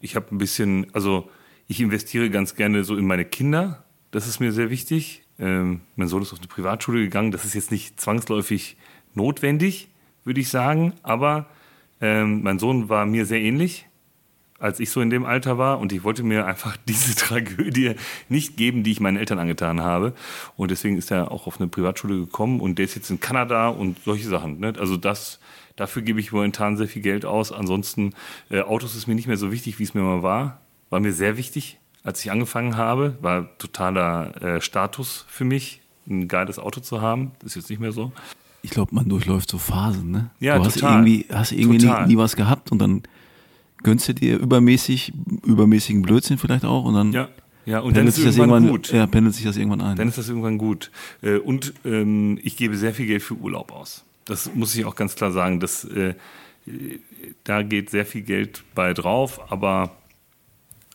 ich 0.00 0.16
habe 0.16 0.34
ein 0.34 0.38
bisschen, 0.38 0.86
also 0.92 1.30
ich 1.66 1.80
investiere 1.80 2.30
ganz 2.30 2.54
gerne 2.54 2.84
so 2.84 2.96
in 2.96 3.06
meine 3.06 3.24
Kinder. 3.24 3.84
Das 4.10 4.26
ist 4.26 4.40
mir 4.40 4.52
sehr 4.52 4.70
wichtig. 4.70 5.22
Ähm, 5.38 5.82
mein 5.96 6.08
Sohn 6.08 6.22
ist 6.22 6.32
auf 6.32 6.38
eine 6.38 6.48
Privatschule 6.48 7.00
gegangen. 7.00 7.30
Das 7.30 7.44
ist 7.44 7.54
jetzt 7.54 7.70
nicht 7.70 8.00
zwangsläufig 8.00 8.76
notwendig, 9.14 9.88
würde 10.24 10.40
ich 10.40 10.48
sagen. 10.48 10.94
Aber 11.02 11.46
ähm, 12.00 12.42
mein 12.42 12.58
Sohn 12.58 12.88
war 12.88 13.06
mir 13.06 13.26
sehr 13.26 13.40
ähnlich, 13.40 13.86
als 14.58 14.80
ich 14.80 14.90
so 14.90 15.00
in 15.00 15.10
dem 15.10 15.24
Alter 15.24 15.58
war. 15.58 15.78
Und 15.78 15.92
ich 15.92 16.04
wollte 16.04 16.22
mir 16.22 16.46
einfach 16.46 16.76
diese 16.88 17.14
Tragödie 17.14 17.94
nicht 18.28 18.56
geben, 18.56 18.82
die 18.82 18.92
ich 18.92 19.00
meinen 19.00 19.16
Eltern 19.16 19.38
angetan 19.38 19.80
habe. 19.80 20.14
Und 20.56 20.70
deswegen 20.70 20.96
ist 20.96 21.10
er 21.10 21.30
auch 21.30 21.46
auf 21.46 21.60
eine 21.60 21.68
Privatschule 21.68 22.18
gekommen. 22.18 22.60
Und 22.60 22.78
der 22.78 22.84
ist 22.84 22.94
jetzt 22.94 23.10
in 23.10 23.20
Kanada 23.20 23.68
und 23.68 23.98
solche 24.04 24.28
Sachen. 24.28 24.58
Ne? 24.60 24.74
Also 24.78 24.96
das, 24.96 25.38
dafür 25.76 26.02
gebe 26.02 26.20
ich 26.20 26.32
momentan 26.32 26.76
sehr 26.76 26.88
viel 26.88 27.02
Geld 27.02 27.24
aus. 27.24 27.52
Ansonsten, 27.52 28.14
äh, 28.50 28.60
Autos 28.60 28.94
ist 28.94 29.06
mir 29.06 29.14
nicht 29.14 29.28
mehr 29.28 29.36
so 29.36 29.52
wichtig, 29.52 29.78
wie 29.78 29.84
es 29.84 29.94
mir 29.94 30.02
mal 30.02 30.22
war. 30.22 30.60
War 30.90 31.00
mir 31.00 31.12
sehr 31.12 31.36
wichtig, 31.36 31.78
als 32.02 32.24
ich 32.24 32.30
angefangen 32.30 32.76
habe. 32.76 33.16
War 33.20 33.56
totaler 33.58 34.42
äh, 34.42 34.60
Status 34.60 35.26
für 35.28 35.44
mich, 35.44 35.80
ein 36.08 36.26
geiles 36.26 36.58
Auto 36.58 36.80
zu 36.80 37.00
haben. 37.00 37.32
Das 37.40 37.50
ist 37.50 37.56
jetzt 37.56 37.70
nicht 37.70 37.80
mehr 37.80 37.92
so. 37.92 38.12
Ich 38.62 38.70
glaube, 38.70 38.94
man 38.94 39.08
durchläuft 39.08 39.50
so 39.50 39.58
Phasen, 39.58 40.10
ne? 40.10 40.30
Ja, 40.40 40.58
du 40.58 40.64
hast 40.64 40.74
total. 40.74 41.06
irgendwie, 41.06 41.26
hast 41.32 41.52
irgendwie 41.52 41.86
nie, 41.86 42.06
nie 42.06 42.16
was 42.16 42.34
gehabt 42.34 42.72
und 42.72 42.80
dann 42.80 43.02
gönnst 43.82 44.08
du 44.08 44.14
dir 44.14 44.38
übermäßig, 44.38 45.12
übermäßigen 45.44 46.02
Blödsinn 46.02 46.38
vielleicht 46.38 46.64
auch 46.64 46.84
und 46.84 46.94
dann 46.94 47.12
Ja, 47.12 47.28
ja 47.66 47.78
und 47.80 47.88
dann 47.96 48.04
pendelt 48.04 48.08
ist 48.08 48.14
sich 48.16 48.24
das 48.24 48.36
irgendwann 48.36 48.64
irgendwann, 48.64 48.82
gut. 48.82 48.92
ja, 48.92 49.06
pendelt 49.06 49.34
sich 49.34 49.44
das 49.44 49.56
irgendwann 49.56 49.80
ein. 49.80 49.96
Dann 49.96 50.08
ist 50.08 50.18
das 50.18 50.28
irgendwann 50.28 50.58
gut. 50.58 50.90
Äh, 51.22 51.36
Und 51.38 51.74
ähm, 51.84 52.38
ich 52.42 52.56
gebe 52.56 52.76
sehr 52.76 52.94
viel 52.94 53.06
Geld 53.06 53.22
für 53.22 53.34
Urlaub 53.34 53.72
aus. 53.72 54.04
Das 54.24 54.54
muss 54.54 54.74
ich 54.74 54.84
auch 54.84 54.94
ganz 54.94 55.14
klar 55.14 55.32
sagen. 55.32 55.60
Das, 55.60 55.84
äh, 55.84 56.10
äh, 56.10 56.14
da 57.44 57.62
geht 57.62 57.90
sehr 57.90 58.04
viel 58.06 58.22
Geld 58.22 58.62
bei 58.74 58.92
drauf, 58.94 59.50
aber 59.50 59.92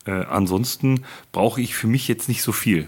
äh, 0.05 0.11
ansonsten 0.11 1.03
brauche 1.31 1.61
ich 1.61 1.75
für 1.75 1.87
mich 1.87 2.07
jetzt 2.07 2.27
nicht 2.27 2.43
so 2.43 2.51
viel. 2.51 2.87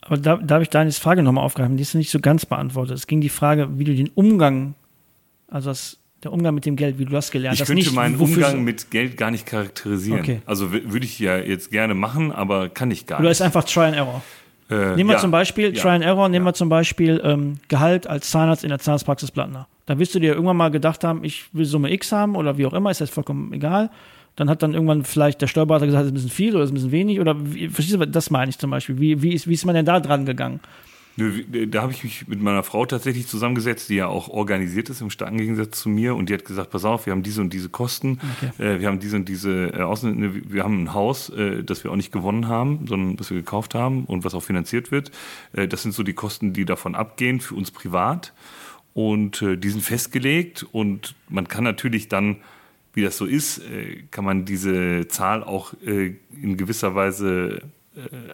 Aber 0.00 0.16
da, 0.16 0.36
da 0.36 0.54
habe 0.54 0.64
ich 0.64 0.70
Daniels 0.70 0.98
Frage 0.98 1.22
nochmal 1.22 1.44
aufgegriffen, 1.44 1.76
die 1.76 1.82
ist 1.82 1.94
nicht 1.94 2.10
so 2.10 2.18
ganz 2.18 2.44
beantwortet. 2.44 2.96
Es 2.96 3.06
ging 3.06 3.20
die 3.20 3.28
Frage, 3.28 3.78
wie 3.78 3.84
du 3.84 3.94
den 3.94 4.08
Umgang, 4.08 4.74
also 5.46 5.70
das, 5.70 5.98
der 6.24 6.32
Umgang 6.32 6.54
mit 6.54 6.66
dem 6.66 6.76
Geld, 6.76 6.98
wie 6.98 7.04
du 7.04 7.10
das 7.10 7.30
gelernt 7.30 7.54
Ich 7.54 7.60
hast. 7.60 7.68
könnte 7.68 7.82
nicht, 7.82 7.94
meinen 7.94 8.16
Umgang 8.16 8.62
mit 8.62 8.90
Geld 8.90 9.16
gar 9.16 9.30
nicht 9.30 9.46
charakterisieren. 9.46 10.20
Okay. 10.20 10.42
Also 10.46 10.72
würde 10.72 11.04
ich 11.04 11.18
ja 11.18 11.38
jetzt 11.38 11.70
gerne 11.70 11.94
machen, 11.94 12.30
aber 12.32 12.68
kann 12.68 12.90
ich 12.90 13.06
gar 13.06 13.18
Oder 13.18 13.28
nicht. 13.28 13.38
ist 13.38 13.42
einfach 13.42 13.64
Try 13.64 13.86
and 13.86 13.96
Error. 13.96 14.22
Äh, 14.70 14.94
Nehmen 14.96 15.10
wir 15.10 15.14
ja, 15.14 15.18
zum 15.18 15.30
Beispiel, 15.30 15.74
ja, 15.74 15.82
Try 15.82 15.90
and 15.90 16.04
Error, 16.04 16.28
nehmen 16.28 16.44
ja. 16.44 16.50
wir 16.50 16.54
zum 16.54 16.68
Beispiel 16.68 17.20
ähm, 17.24 17.58
Gehalt 17.68 18.06
als 18.06 18.30
Zahnarzt 18.30 18.62
in 18.62 18.70
der 18.70 18.78
Zahnarztpraxis 18.78 19.30
Plattner. 19.30 19.66
Da 19.86 19.98
wirst 19.98 20.14
du 20.14 20.20
dir 20.20 20.32
irgendwann 20.34 20.56
mal 20.56 20.70
gedacht 20.70 21.02
haben, 21.04 21.24
ich 21.24 21.44
will 21.52 21.64
Summe 21.64 21.92
X 21.92 22.12
haben 22.12 22.36
oder 22.36 22.56
wie 22.56 22.66
auch 22.66 22.72
immer, 22.72 22.90
ist 22.90 23.00
jetzt 23.00 23.12
vollkommen 23.12 23.52
egal. 23.52 23.90
Dann 24.36 24.48
hat 24.48 24.62
dann 24.62 24.72
irgendwann 24.72 25.04
vielleicht 25.04 25.42
der 25.42 25.46
Steuerberater 25.46 25.86
gesagt, 25.86 26.02
das 26.04 26.06
ist 26.06 26.12
ein 26.12 26.14
bisschen 26.14 26.30
viel 26.30 26.54
oder 26.54 26.60
das 26.60 26.70
ist 26.70 26.72
ein 26.72 26.74
bisschen 26.74 26.92
wenig 26.92 27.20
oder 27.20 27.34
wie, 27.38 27.68
verstehst 27.68 28.00
du, 28.00 28.06
das 28.06 28.30
meine 28.30 28.48
ich 28.48 28.58
zum 28.58 28.70
Beispiel. 28.70 28.98
Wie, 28.98 29.20
wie, 29.20 29.34
ist, 29.34 29.46
wie 29.46 29.52
ist 29.52 29.66
man 29.66 29.74
denn 29.74 29.84
da 29.84 30.00
dran 30.00 30.24
gegangen? 30.24 30.60
Wie- 31.16 31.66
Da 31.66 31.82
habe 31.82 31.92
ich 31.92 32.04
mich 32.04 32.26
mit 32.26 32.40
meiner 32.40 32.62
Frau 32.62 32.86
tatsächlich 32.86 33.26
zusammengesetzt, 33.26 33.90
die 33.90 33.96
ja 33.96 34.06
auch 34.06 34.28
organisiert 34.28 34.88
ist, 34.88 35.00
im 35.02 35.10
starken 35.10 35.36
Gegensatz 35.36 35.78
zu 35.80 35.88
mir. 35.88 36.14
Und 36.16 36.28
die 36.28 36.34
hat 36.34 36.44
gesagt, 36.44 36.70
pass 36.70 36.84
auf, 36.84 37.04
wir 37.06 37.12
haben 37.12 37.22
diese 37.22 37.40
und 37.42 37.52
diese 37.52 37.68
Kosten, 37.68 38.18
äh, 38.58 38.80
wir 38.80 38.88
haben 38.88 38.98
diese 38.98 39.16
und 39.16 39.28
diese 39.28 39.72
äh, 39.74 39.82
Außen 39.82 40.18
ne, 40.18 40.42
wir 40.48 40.64
haben 40.64 40.84
ein 40.84 40.94
Haus, 40.94 41.28
äh, 41.28 41.62
das 41.62 41.84
wir 41.84 41.90
auch 41.90 41.96
nicht 41.96 42.12
gewonnen 42.12 42.48
haben, 42.48 42.86
sondern 42.86 43.18
was 43.20 43.30
wir 43.30 43.36
gekauft 43.36 43.74
haben 43.74 44.04
und 44.04 44.24
was 44.24 44.34
auch 44.34 44.42
finanziert 44.42 44.90
wird. 44.90 45.10
Äh, 45.52 45.68
das 45.68 45.82
sind 45.82 45.92
so 45.92 46.02
die 46.02 46.14
Kosten, 46.14 46.52
die 46.54 46.64
davon 46.64 46.94
abgehen 46.94 47.40
für 47.40 47.54
uns 47.54 47.70
privat. 47.70 48.32
Und 48.94 49.40
äh, 49.42 49.56
die 49.56 49.70
sind 49.70 49.82
festgelegt 49.82 50.66
und 50.70 51.14
man 51.30 51.48
kann 51.48 51.64
natürlich 51.64 52.08
dann, 52.08 52.36
wie 52.94 53.00
das 53.02 53.16
so 53.16 53.24
ist, 53.24 53.58
äh, 53.58 54.02
kann 54.10 54.24
man 54.24 54.44
diese 54.44 55.08
Zahl 55.08 55.42
auch 55.44 55.72
äh, 55.86 56.14
in 56.40 56.56
gewisser 56.58 56.94
Weise 56.94 57.62
äh, 57.62 57.66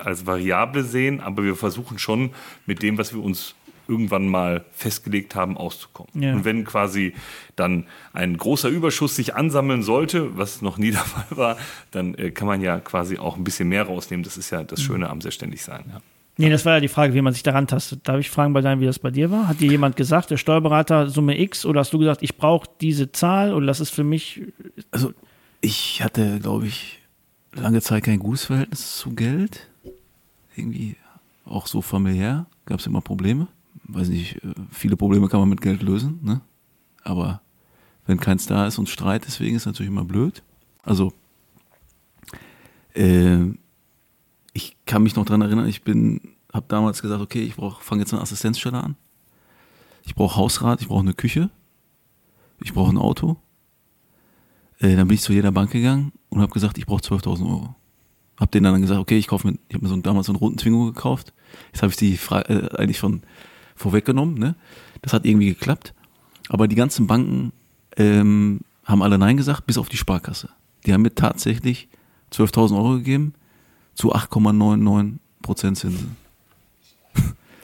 als 0.03 0.27
Variable 0.27 0.85
sehen, 0.85 1.21
aber 1.21 1.45
wir 1.45 1.57
versuchen 1.57 1.99
schon 1.99 2.31
mit 2.67 2.83
dem, 2.83 2.99
was 2.99 3.13
wir 3.13 3.23
uns 3.23 3.55
irgendwann 3.89 4.29
mal 4.29 4.65
festgelegt 4.73 5.35
haben, 5.35 5.57
auszukommen. 5.57 6.23
Ja. 6.23 6.35
Und 6.35 6.45
wenn 6.45 6.65
quasi 6.65 7.15
dann 7.57 7.87
ein 8.13 8.37
großer 8.37 8.69
Überschuss 8.69 9.17
sich 9.17 9.35
ansammeln 9.35 9.83
sollte, 9.83 10.37
was 10.37 10.63
noch 10.63 10.77
nie 10.77 10.91
der 10.93 11.01
Fall 11.01 11.37
war, 11.37 11.57
dann 11.91 12.15
äh, 12.15 12.31
kann 12.31 12.47
man 12.47 12.61
ja 12.61 12.79
quasi 12.81 13.19
auch 13.19 13.37
ein 13.37 13.45
bisschen 13.45 13.69
mehr 13.69 13.85
rausnehmen. 13.85 14.23
Das 14.23 14.37
ist 14.37 14.51
ja 14.51 14.63
das 14.63 14.83
Schöne 14.83 15.09
am 15.09 15.21
Selbstständigsein. 15.21 15.85
Ja. 15.91 16.01
Nee, 16.41 16.51
das 16.51 16.65
war 16.65 16.75
ja 16.75 16.81
die 16.81 16.89
Frage, 16.89 17.15
wie 17.15 17.21
man 17.21 17.33
sich 17.33 17.43
daran 17.43 17.67
tastet. 17.67 18.07
Darf 18.07 18.21
ich 18.21 18.31
fragen 18.31 18.53
bei 18.53 18.61
deinem, 18.61 18.81
wie 18.81 18.87
das 18.87 19.01
bei 19.01 19.11
dir 19.11 19.29
war? 19.33 19.49
Hat 19.49 19.59
dir 19.59 19.69
jemand 19.69 19.97
gesagt, 19.97 20.31
der 20.31 20.37
Steuerberater 20.37 21.09
Summe 21.09 21.41
X 21.41 21.65
oder 21.65 21.81
hast 21.81 21.93
du 21.93 21.99
gesagt, 21.99 22.23
ich 22.23 22.37
brauche 22.37 22.69
diese 22.81 23.11
Zahl 23.11 23.53
oder 23.53 23.67
das 23.67 23.81
ist 23.81 23.91
für 23.91 24.05
mich 24.05 24.43
Also 24.93 25.13
ich 25.61 26.01
hatte, 26.05 26.39
glaube 26.39 26.69
ich, 26.69 26.98
lange 27.61 27.81
Zeit 27.81 28.05
kein 28.05 28.19
gutes 28.19 28.47
Verhältnis 28.47 28.99
zu 28.99 29.15
Geld. 29.15 29.69
Irgendwie 30.57 30.97
auch 31.45 31.67
so 31.67 31.83
familiär 31.83 32.47
gab 32.67 32.81
es 32.81 32.87
immer 32.87 33.01
Probleme. 33.01 33.49
Weiß 33.85 34.09
nicht, 34.09 34.37
äh, 34.45 34.55
viele 34.71 34.97
Probleme 34.97 35.29
kann 35.29 35.41
man 35.41 35.49
mit 35.49 35.61
Geld 35.61 35.83
lösen, 35.83 36.21
ne? 36.23 36.41
Aber 37.05 37.41
wenn 38.07 38.21
keins 38.21 38.47
da 38.47 38.67
ist 38.67 38.79
und 38.79 38.89
Streit 38.89 39.25
deswegen 39.27 39.57
ist 39.57 39.67
natürlich 39.67 39.91
immer 39.91 40.05
blöd. 40.05 40.43
Also 40.83 41.13
äh, 42.95 43.47
ich 44.53 44.77
kann 44.87 45.03
mich 45.03 45.17
noch 45.17 45.25
dran 45.25 45.43
erinnern, 45.43 45.69
ich 45.69 45.83
bin, 45.83 46.21
habe 46.53 46.67
damals 46.69 47.03
gesagt, 47.03 47.23
okay, 47.23 47.43
ich 47.43 47.57
brauche, 47.57 47.83
fange 47.83 48.03
jetzt 48.03 48.13
eine 48.13 48.23
Assistenzstelle 48.23 48.83
an. 48.83 48.97
Ich 50.05 50.15
brauche 50.15 50.37
Hausrat, 50.37 50.81
ich 50.81 50.89
brauche 50.89 51.01
eine 51.01 51.15
Küche, 51.15 51.51
ich 52.61 52.73
brauche 52.73 52.91
ein 52.91 52.99
Auto. 52.99 53.37
Äh, 54.81 54.97
dann 54.97 55.09
bin 55.09 55.15
ich 55.15 55.23
zu 55.23 55.33
jeder 55.33 55.53
Bank 55.53 55.71
gegangen 55.71 56.13
und 56.31 56.41
habe 56.41 56.53
gesagt, 56.53 56.79
ich 56.79 56.87
brauche 56.87 57.03
12.000 57.03 57.49
Euro. 57.49 57.75
Hab 58.39 58.51
denen 58.53 58.65
dann 58.65 58.81
gesagt, 58.81 59.01
okay, 59.01 59.19
ich 59.19 59.27
kaufe 59.27 59.49
mir, 59.49 59.59
ich 59.69 59.75
habe 59.75 59.83
mir 59.85 59.89
so, 59.89 59.95
einen- 59.95 60.03
damals 60.03 60.27
so 60.27 60.33
einen 60.33 60.39
roten 60.39 60.57
Twingo 60.59 60.87
gekauft. 60.87 61.33
Jetzt 61.73 61.83
habe 61.83 61.91
ich 61.91 61.97
die 61.97 62.17
Fra 62.17 62.43
äh, 62.43 62.69
eigentlich 62.77 62.99
schon 62.99 63.23
vorweggenommen. 63.75 64.35
Ne? 64.39 64.55
Das 65.03 65.13
hat 65.13 65.25
irgendwie 65.25 65.49
geklappt. 65.49 65.95
Aber 66.49 66.69
die 66.69 66.77
ganzen 66.77 67.07
Banken 67.07 67.53
ähm, 67.97 68.61
haben 68.85 69.03
alle 69.03 69.19
Nein 69.19 69.37
gesagt, 69.37 69.67
bis 69.67 69.77
auf 69.79 69.89
die 69.89 69.97
Sparkasse. 69.97 70.49
Die 70.87 70.93
haben 70.93 71.03
mir 71.03 71.15
tatsächlich 71.15 71.89
12.000 72.33 72.77
Euro 72.77 72.93
gegeben 72.95 73.35
zu 73.95 74.15
8,99 74.15 75.15
Prozent 75.43 75.79
Zinsen. 75.79 76.17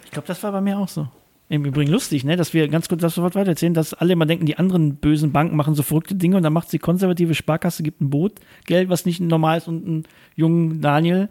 Ich 0.04 0.10
glaube, 0.10 0.26
das 0.28 0.42
war 0.42 0.52
bei 0.52 0.60
mir 0.60 0.78
auch 0.78 0.88
so. 0.88 1.08
Im 1.50 1.64
Übrigen 1.66 1.92
lustig, 1.92 2.24
ne, 2.24 2.36
dass 2.36 2.54
wir 2.54 2.68
ganz 2.68 2.88
kurz 2.88 3.02
das 3.02 3.14
sofort 3.14 3.34
weitererzählen, 3.34 3.74
dass 3.74 3.92
alle 3.92 4.14
immer 4.14 4.24
denken, 4.24 4.46
die 4.46 4.56
anderen 4.56 4.96
bösen 4.96 5.30
Banken 5.30 5.56
machen 5.56 5.74
so 5.74 5.82
verrückte 5.82 6.14
Dinge 6.14 6.38
und 6.38 6.42
dann 6.42 6.54
macht 6.54 6.72
die 6.72 6.78
konservative 6.78 7.34
Sparkasse, 7.34 7.82
gibt 7.82 8.00
ein 8.00 8.08
Boot, 8.08 8.40
Geld, 8.64 8.88
was 8.88 9.04
nicht 9.04 9.20
normal 9.20 9.58
ist 9.58 9.68
und 9.68 9.86
einen 9.86 10.04
jungen 10.36 10.80
Daniel, 10.80 11.28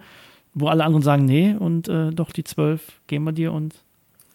wo 0.54 0.68
alle 0.68 0.84
anderen 0.84 1.02
sagen, 1.02 1.26
nee, 1.26 1.56
und 1.58 1.88
äh, 1.88 2.12
doch 2.12 2.32
die 2.32 2.44
zwölf 2.44 3.02
geben 3.08 3.24
wir 3.24 3.32
dir 3.32 3.52
und 3.52 3.74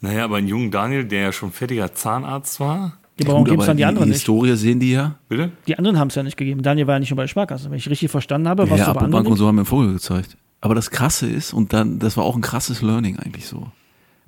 Naja, 0.01 0.25
aber 0.25 0.39
einen 0.39 0.49
jungen 0.49 0.73
Daniel, 0.73 1.05
der 1.05 1.23
ja 1.23 1.33
schon 1.33 1.53
fertiger 1.53 1.93
Zahnarzt 1.93 2.59
war, 2.59 2.99
ja, 3.21 3.29
warum 3.29 3.45
geben 3.45 3.61
es 3.61 3.67
dann 3.67 3.77
die, 3.77 3.83
die, 3.83 3.85
anderen 3.85 4.07
die 4.07 4.11
nicht? 4.11 4.19
Historie 4.19 4.57
sehen 4.57 4.81
die 4.81 4.93
ja. 4.93 5.17
bitte? 5.29 5.51
Die 5.67 5.77
anderen 5.77 5.99
haben 5.99 6.09
es 6.09 6.15
ja 6.15 6.23
nicht 6.23 6.37
gegeben. 6.37 6.63
Daniel 6.63 6.87
war 6.87 6.95
ja 6.95 7.01
nicht 7.01 7.11
nur 7.11 7.17
bei 7.17 7.25
der 7.25 7.29
Sparkasse. 7.29 7.71
Wenn 7.71 7.77
ich 7.77 7.89
richtig 7.89 8.11
verstanden 8.11 8.49
habe, 8.49 8.71
was 8.71 8.79
ja, 8.79 8.87
du 8.87 8.95
bei 8.95 9.01
anderen 9.01 9.07
Apobank 9.07 9.27
und 9.27 9.33
nicht? 9.33 9.39
so 9.39 9.47
haben 9.47 9.55
mir 9.57 9.61
einen 9.63 9.67
Vogel 9.67 9.93
gezeigt. 9.93 10.37
Aber 10.61 10.75
das 10.75 10.91
Krasse 10.91 11.29
ist, 11.29 11.53
und 11.53 11.73
dann, 11.73 11.99
das 11.99 12.17
war 12.17 12.25
auch 12.25 12.37
ein 12.37 12.43
krasses 12.43 12.83
Learning 12.83 13.19
eigentlich 13.19 13.47
so. 13.47 13.69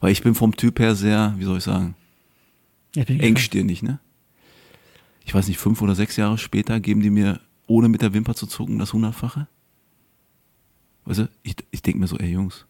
Weil 0.01 0.13
ich 0.13 0.23
bin 0.23 0.35
vom 0.35 0.57
Typ 0.57 0.81
her 0.81 0.95
sehr, 0.95 1.35
wie 1.39 1.45
soll 1.45 1.59
ich 1.59 1.65
sagen, 1.65 1.95
Ja, 2.97 3.05
engstirnig, 3.05 3.83
ne? 3.83 4.01
Ich 5.25 5.35
weiß 5.35 5.47
nicht, 5.47 5.59
fünf 5.59 5.81
oder 5.83 5.95
sechs 5.95 6.17
Jahre 6.17 6.39
später 6.39 6.81
geben 6.81 7.03
die 7.03 7.11
mir, 7.11 7.41
ohne 7.67 7.89
mit 7.89 8.03
der 8.03 8.13
Wimper 8.15 8.35
zu 8.35 8.47
zucken, 8.47 8.79
das 8.79 8.93
Hundertfache. 8.93 9.47
Weißt 11.05 11.21
du, 11.21 11.29
ich, 11.43 11.57
ich 11.71 11.83
denke 11.83 12.01
mir 12.01 12.07
so, 12.07 12.17
ey 12.17 12.31
Jungs, 12.31 12.67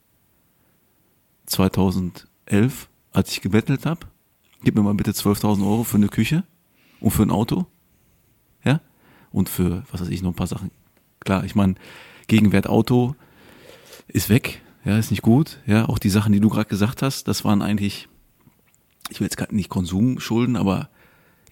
2011, 1.46 2.88
als 3.12 3.32
ich 3.32 3.40
gebettelt 3.40 3.86
habe, 3.86 4.06
gib 4.62 4.74
mir 4.74 4.82
mal 4.82 4.94
bitte 4.94 5.12
12.000 5.12 5.62
Euro 5.62 5.84
für 5.84 5.96
eine 5.96 6.08
Küche 6.08 6.44
und 7.00 7.10
für 7.12 7.22
ein 7.22 7.30
Auto. 7.30 7.66
Ja? 8.64 8.80
Und 9.30 9.48
für, 9.48 9.84
was 9.90 10.00
weiß 10.00 10.08
ich, 10.08 10.22
noch 10.22 10.30
ein 10.30 10.36
paar 10.36 10.46
Sachen. 10.46 10.70
Klar, 11.20 11.44
ich 11.44 11.54
meine, 11.54 11.74
Gegenwert 12.26 12.68
Auto 12.68 13.16
ist 14.06 14.28
weg, 14.28 14.62
ja, 14.84 14.98
ist 14.98 15.10
nicht 15.10 15.22
gut. 15.22 15.58
Ja, 15.66 15.88
auch 15.88 15.98
die 15.98 16.10
Sachen, 16.10 16.32
die 16.32 16.40
du 16.40 16.48
gerade 16.48 16.68
gesagt 16.68 17.02
hast, 17.02 17.28
das 17.28 17.44
waren 17.44 17.62
eigentlich, 17.62 18.08
ich 19.10 19.20
will 19.20 19.26
jetzt 19.26 19.36
gerade 19.36 19.54
nicht 19.54 19.68
Konsumschulden, 19.68 20.56
aber 20.56 20.88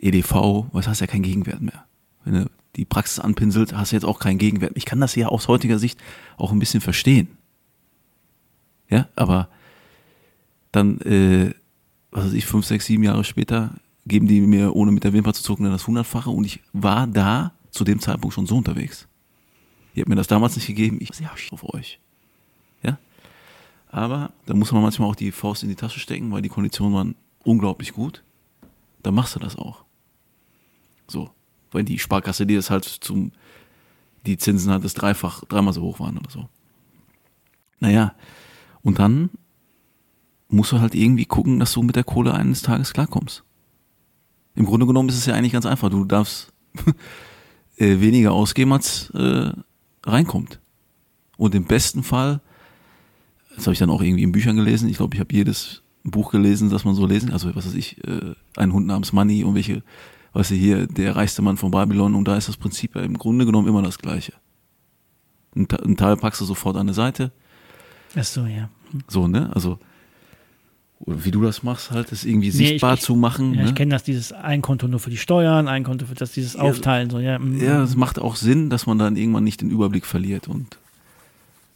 EDV, 0.01 0.66
was 0.72 0.89
hast 0.89 1.01
ja 1.01 1.07
keinen 1.07 1.22
Gegenwert 1.22 1.61
mehr. 1.61 1.85
Wenn 2.24 2.35
du 2.35 2.51
die 2.76 2.85
Praxis 2.85 3.18
anpinselt, 3.18 3.76
hast 3.76 3.93
du 3.93 3.97
jetzt 3.97 4.05
auch 4.05 4.18
keinen 4.18 4.39
Gegenwert. 4.39 4.72
Ich 4.76 4.85
kann 4.85 5.01
das 5.01 5.14
ja 5.14 5.29
aus 5.29 5.49
heutiger 5.49 5.79
Sicht 5.79 6.01
auch 6.37 6.53
ein 6.53 6.59
bisschen 6.59 6.81
verstehen. 6.81 7.29
Ja, 8.89 9.09
aber 9.16 9.49
dann, 10.72 11.01
äh, 11.01 11.55
was 12.11 12.26
weiß 12.26 12.33
ich, 12.33 12.47
fünf, 12.47 12.64
sechs, 12.64 12.87
sieben 12.87 13.03
Jahre 13.03 13.24
später 13.24 13.74
geben 14.07 14.26
die 14.26 14.41
mir, 14.41 14.74
ohne 14.74 14.91
mit 14.91 15.05
der 15.05 15.12
Wimper 15.12 15.35
zu 15.35 15.43
zucken, 15.43 15.64
dann 15.64 15.72
das 15.72 15.87
Hundertfache 15.87 16.31
und 16.31 16.45
ich 16.45 16.61
war 16.72 17.07
da 17.07 17.53
zu 17.70 17.85
dem 17.85 18.01
Zeitpunkt 18.01 18.35
schon 18.35 18.47
so 18.47 18.57
unterwegs. 18.57 19.07
Ihr 19.95 20.03
habt 20.03 20.09
mir 20.09 20.16
das 20.16 20.29
damals 20.29 20.57
nicht 20.57 20.66
gegeben, 20.66 20.99
ich 21.01 21.11
ja, 21.20 21.31
auf 21.51 21.74
euch. 21.74 22.01
Aber 23.91 24.32
da 24.47 24.55
muss 24.55 24.72
man 24.72 24.82
manchmal 24.82 25.09
auch 25.09 25.16
die 25.16 25.32
Faust 25.32 25.62
in 25.62 25.68
die 25.68 25.74
Tasche 25.74 26.01
stecken, 26.01 26.30
weil 26.30 26.43
die 26.43 26.49
Konditionen 26.49 26.95
waren 26.95 27.14
unglaublich 27.45 27.93
gut. 27.93 28.22
Dann 29.03 29.14
machst 29.14 29.34
du 29.34 29.41
das 29.41 29.57
auch. 29.57 29.84
So. 31.07 31.30
Weil 31.70 31.84
die 31.84 31.99
Sparkasse 31.99 32.47
dir 32.47 32.59
das 32.59 32.70
halt 32.70 32.84
zum, 32.84 33.32
die 34.26 34.36
Zinsen 34.36 34.70
halt 34.70 34.84
das 34.84 34.95
dreifach, 34.95 35.45
dreimal 35.45 35.72
so 35.72 35.82
hoch 35.82 36.01
waren 36.01 36.18
oder 36.18 36.30
so. 36.30 36.49
Naja. 37.80 38.14
Und 38.82 38.99
dann 38.99 39.30
musst 40.49 40.72
du 40.72 40.80
halt 40.80 40.95
irgendwie 40.95 41.26
gucken, 41.26 41.59
dass 41.59 41.72
du 41.72 41.82
mit 41.82 41.97
der 41.97 42.05
Kohle 42.05 42.34
eines 42.34 42.62
Tages 42.62 42.93
klarkommst. 42.93 43.45
Im 44.55 44.64
Grunde 44.64 44.86
genommen 44.86 45.09
ist 45.09 45.18
es 45.18 45.26
ja 45.26 45.34
eigentlich 45.34 45.53
ganz 45.53 45.66
einfach. 45.66 45.91
Du 45.91 46.05
darfst 46.05 46.53
äh, 47.76 48.01
weniger 48.01 48.32
ausgeben, 48.32 48.72
als 48.72 49.11
äh, 49.11 49.53
reinkommt. 50.05 50.61
Und 51.36 51.55
im 51.55 51.64
besten 51.64 52.03
Fall, 52.03 52.41
das 53.59 53.67
habe 53.67 53.73
ich 53.75 53.79
dann 53.79 53.91
auch 53.91 54.01
irgendwie 54.03 54.23
in 54.23 54.33
Büchern 54.33 54.57
gelesen, 54.57 54.89
ich 54.89 54.97
glaube, 54.97 55.15
ich 55.15 55.21
habe 55.21 55.35
jedes 55.35 55.83
Buch 56.05 56.31
gelesen, 56.31 56.71
das 56.71 56.85
man 56.85 56.95
so 56.95 57.05
lesen, 57.07 57.31
also 57.33 57.55
was 57.55 57.67
weiß 57.67 57.75
ich, 57.75 57.99
äh, 58.07 58.35
ein 58.57 58.73
Hund 58.73 58.87
namens 58.87 59.13
Money 59.13 59.45
und 59.45 59.55
welche, 59.55 59.83
weißt 60.33 60.53
du, 60.53 60.55
hier, 60.55 60.87
der 60.87 61.15
reichste 61.17 61.43
Mann 61.43 61.57
von 61.59 61.71
Babylon 61.71 62.15
und 62.15 62.27
da 62.27 62.37
ist 62.37 62.49
das 62.49 62.57
Prinzip 62.57 62.95
ja 62.97 63.03
im 63.03 63.19
Grunde 63.19 63.45
genommen 63.45 63.69
immer 63.69 63.83
das 63.83 63.99
gleiche. 63.99 64.33
Ein, 65.55 65.69
Te- 65.69 65.83
ein 65.85 65.97
Teil 65.97 66.17
packst 66.17 66.41
du 66.41 66.45
sofort 66.45 66.77
an 66.77 66.83
eine 66.83 66.95
Seite, 66.95 67.33
Ach 68.17 68.25
so, 68.25 68.47
ja. 68.47 68.71
so, 69.09 69.29
ne, 69.29 69.51
also 69.55 69.79
oder 71.01 71.25
wie 71.25 71.31
du 71.31 71.43
das 71.43 71.63
machst, 71.63 71.91
halt, 71.93 72.11
das 72.11 72.25
irgendwie 72.25 72.49
Nee, 72.49 72.53
sichtbar 72.53 72.95
ich- 72.95 73.01
ich- 73.01 73.07
zu 73.07 73.15
machen. 73.15 73.55
Ja, 73.55 73.63
ne? 73.63 73.69
ich 73.69 73.75
kenne 73.77 73.91
das, 73.93 74.03
dieses 74.03 74.33
ein 74.33 74.63
Konto 74.63 74.89
nur 74.89 74.99
für 74.99 75.11
die 75.11 75.17
Steuern, 75.17 75.69
ein 75.69 75.85
Konto 75.85 76.07
für 76.07 76.15
das, 76.15 76.33
dieses 76.33 76.57
Aufteilen, 76.57 77.09
so, 77.11 77.21
ja. 77.21 77.39
mm. 77.39 77.61
Ja, 77.63 77.83
es 77.85 77.95
macht 77.97 78.19
auch 78.19 78.35
Sinn, 78.35 78.69
dass 78.69 78.87
man 78.87 78.99
dann 78.99 79.15
irgendwann 79.17 79.45
nicht 79.45 79.61
den 79.61 79.71
Überblick 79.71 80.05
verliert. 80.07 80.49
Und 80.49 80.79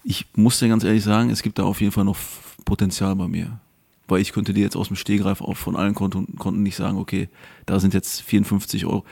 ich 0.04 0.26
muss 0.34 0.58
dir 0.58 0.68
ganz 0.68 0.84
ehrlich 0.84 1.04
sagen, 1.04 1.30
es 1.30 1.42
gibt 1.42 1.58
da 1.58 1.64
auf 1.64 1.80
jeden 1.80 1.92
Fall 1.92 2.04
noch 2.04 2.18
Potenzial 2.64 3.14
bei 3.16 3.28
mir. 3.28 3.60
Weil 4.08 4.20
ich 4.20 4.32
könnte 4.32 4.52
dir 4.52 4.62
jetzt 4.62 4.76
aus 4.76 4.88
dem 4.88 4.96
Stehgreif 4.96 5.40
auch 5.40 5.56
von 5.56 5.76
allen 5.76 5.94
Konten, 5.94 6.36
Konten 6.36 6.62
nicht 6.62 6.76
sagen, 6.76 6.98
okay, 6.98 7.28
da 7.66 7.80
sind 7.80 7.94
jetzt 7.94 8.20
54 8.22 8.84
Euro. 8.86 9.04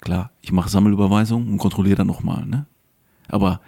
Klar, 0.00 0.30
ich 0.40 0.52
mache 0.52 0.68
Sammelüberweisungen 0.68 1.48
und 1.48 1.58
kontrolliere 1.58 1.96
dann 1.96 2.06
nochmal, 2.06 2.46
ne? 2.46 2.66
Aber 3.26 3.60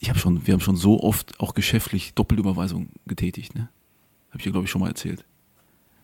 ich 0.00 0.08
habe 0.08 0.18
schon, 0.18 0.46
wir 0.46 0.54
haben 0.54 0.60
schon 0.60 0.76
so 0.76 1.00
oft 1.02 1.38
auch 1.38 1.54
geschäftlich 1.54 2.14
Doppelüberweisungen 2.14 2.88
getätigt, 3.06 3.54
ne? 3.54 3.68
Habe 4.30 4.38
ich 4.38 4.44
dir, 4.44 4.52
glaube 4.52 4.64
ich, 4.64 4.70
schon 4.70 4.80
mal 4.80 4.88
erzählt. 4.88 5.24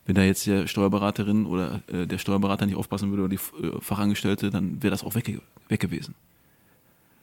Wenn 0.04 0.14
da 0.14 0.22
jetzt 0.22 0.46
der 0.46 0.66
Steuerberaterin 0.66 1.46
oder 1.46 1.82
äh, 1.88 2.06
der 2.06 2.18
Steuerberater 2.18 2.66
nicht 2.66 2.76
aufpassen 2.76 3.10
würde 3.10 3.24
oder 3.24 3.30
die 3.30 3.66
äh, 3.66 3.80
Fachangestellte, 3.80 4.50
dann 4.50 4.82
wäre 4.82 4.90
das 4.90 5.02
auch 5.02 5.14
weg, 5.14 5.40
weg 5.68 5.80
gewesen. 5.80 6.14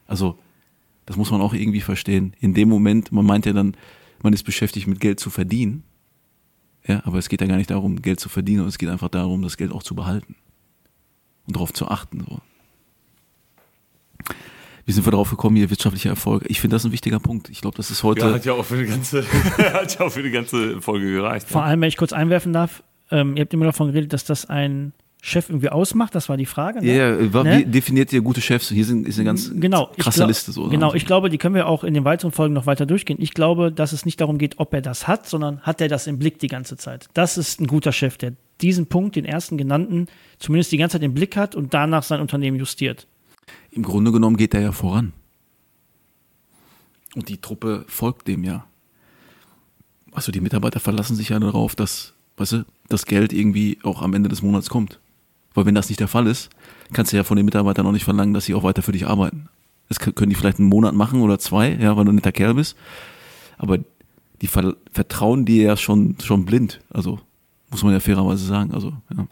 Also, 0.07 0.37
das 1.05 1.17
muss 1.17 1.31
man 1.31 1.41
auch 1.41 1.53
irgendwie 1.53 1.81
verstehen. 1.81 2.33
In 2.39 2.53
dem 2.53 2.69
Moment, 2.69 3.11
man 3.11 3.25
meint 3.25 3.45
ja 3.45 3.53
dann, 3.53 3.75
man 4.23 4.33
ist 4.33 4.43
beschäftigt 4.43 4.87
mit 4.87 4.99
Geld 4.99 5.19
zu 5.19 5.29
verdienen. 5.29 5.83
Ja, 6.87 7.01
aber 7.05 7.17
es 7.17 7.29
geht 7.29 7.41
ja 7.41 7.47
gar 7.47 7.57
nicht 7.57 7.69
darum, 7.71 8.01
Geld 8.01 8.19
zu 8.19 8.29
verdienen, 8.29 8.57
sondern 8.59 8.69
es 8.69 8.77
geht 8.77 8.89
einfach 8.89 9.09
darum, 9.09 9.41
das 9.41 9.57
Geld 9.57 9.71
auch 9.71 9.83
zu 9.83 9.95
behalten. 9.95 10.35
Und 11.47 11.55
darauf 11.55 11.73
zu 11.73 11.87
achten. 11.87 12.23
So. 12.27 12.39
Wie 14.85 14.91
sind 14.91 15.05
wir 15.05 15.11
darauf 15.11 15.31
gekommen, 15.31 15.55
hier 15.55 15.69
wirtschaftlicher 15.71 16.09
Erfolg? 16.09 16.45
Ich 16.47 16.61
finde 16.61 16.75
das 16.75 16.85
ein 16.85 16.91
wichtiger 16.91 17.19
Punkt. 17.19 17.49
Ich 17.49 17.61
glaube, 17.61 17.75
das 17.77 17.89
ist 17.89 18.03
heute. 18.03 18.21
Ja, 18.27 18.33
hat 18.33 18.45
ja 18.45 18.53
auch 18.53 18.63
für 18.65 18.75
eine 18.75 18.85
ganze, 18.85 19.23
hat 19.57 19.97
ja 19.99 20.05
auch 20.05 20.11
für 20.11 20.19
eine 20.19 20.29
ganze 20.31 20.79
Folge 20.81 21.11
gereicht. 21.11 21.47
Vor 21.47 21.61
Ja. 21.61 21.67
allem, 21.67 21.81
wenn 21.81 21.87
ich 21.89 21.97
kurz 21.97 22.13
einwerfen 22.13 22.53
darf, 22.53 22.83
ähm, 23.09 23.35
ihr 23.35 23.41
habt 23.41 23.53
immer 23.53 23.65
davon 23.65 23.87
geredet, 23.87 24.13
dass 24.13 24.25
das 24.25 24.45
ein 24.47 24.93
Chef 25.27 25.49
irgendwie 25.49 25.69
ausmacht, 25.69 26.13
das 26.13 26.29
war 26.29 26.37
die 26.37 26.45
Frage. 26.45 26.85
ja, 26.85 27.15
Ne? 27.15 27.23
ja, 27.25 27.33
wa- 27.33 27.43
Ne? 27.43 27.57
wie 27.59 27.65
definiert 27.65 28.13
ihr 28.13 28.21
gute 28.21 28.41
Chefs? 28.41 28.69
Hier 28.69 28.85
sind, 28.85 29.07
ist 29.07 29.17
eine 29.17 29.25
ganz 29.25 29.49
Genau, 29.55 29.89
krasse 29.97 30.19
glaub- 30.19 30.27
Liste. 30.27 30.51
So, 30.51 30.69
Genau, 30.69 30.93
ich 30.93 31.05
glaube, 31.07 31.29
die 31.31 31.39
können 31.39 31.55
wir 31.55 31.67
auch 31.67 31.83
in 31.83 31.95
den 31.95 32.05
weiteren 32.05 32.31
Folgen 32.31 32.53
noch 32.53 32.67
weiter 32.67 32.85
durchgehen. 32.85 33.17
Ich 33.19 33.33
glaube, 33.33 33.71
dass 33.71 33.91
es 33.91 34.05
nicht 34.05 34.21
darum 34.21 34.37
geht, 34.37 34.59
ob 34.59 34.71
er 34.73 34.81
das 34.81 35.07
hat, 35.07 35.27
sondern 35.27 35.61
hat 35.61 35.81
er 35.81 35.87
das 35.87 36.05
im 36.05 36.19
Blick 36.19 36.37
die 36.37 36.47
ganze 36.47 36.77
Zeit. 36.77 37.07
Das 37.15 37.37
ist 37.39 37.59
ein 37.59 37.65
guter 37.67 37.91
Chef, 37.91 38.17
der 38.17 38.33
diesen 38.61 38.85
Punkt, 38.85 39.15
den 39.15 39.25
ersten 39.25 39.57
genannten, 39.57 40.07
zumindest 40.37 40.71
die 40.71 40.77
ganze 40.77 40.93
Zeit 40.97 41.03
im 41.03 41.13
Blick 41.15 41.35
hat 41.35 41.55
und 41.55 41.73
danach 41.73 42.03
sein 42.03 42.21
Unternehmen 42.21 42.57
justiert. 42.57 43.07
Im 43.71 43.81
Grunde 43.81 44.11
genommen 44.11 44.37
geht 44.37 44.53
er 44.53 44.61
ja 44.61 44.71
voran. 44.71 45.11
Und 47.15 47.29
die 47.29 47.37
Truppe 47.37 47.85
folgt 47.87 48.27
dem 48.27 48.43
ja. 48.43 48.65
Also 50.11 50.31
die 50.31 50.39
Mitarbeiter 50.41 50.79
verlassen 50.79 51.15
sich 51.15 51.29
ja 51.29 51.39
darauf, 51.39 51.75
dass, 51.75 52.13
weißt 52.37 52.51
du, 52.53 52.65
das 52.89 53.05
Geld 53.05 53.33
irgendwie 53.33 53.79
auch 53.83 54.01
am 54.01 54.13
Ende 54.13 54.29
des 54.29 54.41
Monats 54.41 54.69
kommt. 54.69 54.99
Weil 55.55 55.65
wenn 55.65 55.73
das 55.75 55.89
nicht 55.89 55.99
der 55.99 56.07
Fall 56.07 56.27
ist, 56.27 56.49
kannst 56.93 57.11
du 57.11 57.17
ja 57.17 57.23
von 57.23 57.37
den 57.37 57.45
Mitarbeitern 57.45 57.85
auch 57.87 57.91
nicht 57.91 58.03
verlangen, 58.03 58.33
dass 58.33 58.45
sie 58.45 58.53
auch 58.53 58.63
weiter 58.63 58.81
für 58.83 58.91
dich 58.91 59.07
arbeiten. 59.07 59.49
Das 59.89 59.99
kö- 59.99 60.11
können 60.11 60.29
die 60.29 60.35
vielleicht 60.35 60.59
einen 60.59 60.67
Monat 60.69 60.93
machen 60.93 61.21
oder 61.21 61.39
zwei, 61.39 61.69
ja, 61.73 61.95
weil 61.97 62.05
du 62.05 62.11
ein 62.11 62.15
netter 62.15 62.31
Kerl 62.31 62.53
bist. 62.55 62.75
Aber 63.57 63.79
die 64.41 64.47
ver 64.47 64.75
vertrauen 64.91 65.45
dir 65.45 65.63
ja 65.63 65.77
schon, 65.77 66.17
schon 66.21 66.45
blind. 66.45 66.81
Also, 66.91 67.19
muss 67.71 67.83
man 67.83 67.93
ja 67.93 67.99
fairerweise 67.99 68.45
sagen. 68.45 68.73
Also, 68.73 68.93
ja. 69.15 69.25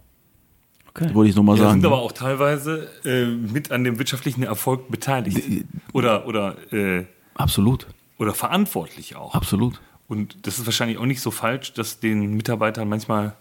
Okay. 0.96 1.14
Wollte 1.14 1.32
ich 1.32 1.36
nochmal 1.36 1.58
Ja, 1.58 1.64
sagen. 1.64 1.74
sind 1.74 1.82
ne? 1.82 1.88
aber 1.88 2.02
auch 2.04 2.12
teilweise 2.12 2.88
äh, 3.04 3.26
mit 3.26 3.72
an 3.72 3.84
dem 3.84 3.98
wirtschaftlichen 3.98 4.44
Erfolg 4.44 4.90
beteiligt. 4.92 5.66
Oder, 5.92 6.28
oder, 6.28 6.56
äh, 6.72 7.06
Absolut. 7.34 7.88
oder 8.20 8.34
verantwortlich 8.36 9.16
auch. 9.16 9.34
Absolut. 9.34 9.82
Und 10.08 10.38
das 10.46 10.60
ist 10.60 10.66
wahrscheinlich 10.68 11.00
auch 11.00 11.06
nicht 11.08 11.22
so 11.22 11.32
falsch, 11.32 11.74
dass 11.74 12.00
den 12.00 12.36
Mitarbeitern 12.36 12.88
manchmal. 12.88 13.36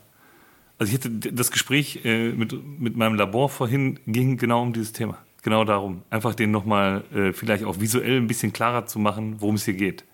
Also 0.78 0.92
ich 0.92 0.98
hatte 0.98 1.10
das 1.10 1.50
Gespräch 1.50 2.04
äh, 2.04 2.32
mit, 2.32 2.54
mit 2.80 2.96
meinem 2.96 3.14
Labor 3.14 3.48
vorhin 3.48 4.00
ging 4.06 4.36
genau 4.36 4.62
um 4.62 4.72
dieses 4.72 4.92
Thema. 4.92 5.18
Genau 5.42 5.64
darum. 5.64 6.02
Einfach 6.10 6.34
den 6.34 6.50
nochmal 6.50 7.04
äh, 7.14 7.32
vielleicht 7.32 7.64
auch 7.64 7.80
visuell 7.80 8.18
ein 8.18 8.26
bisschen 8.26 8.52
klarer 8.52 8.86
zu 8.86 8.98
machen, 8.98 9.40
worum 9.40 9.56
es 9.56 9.64
hier 9.64 9.74
geht. 9.74 10.04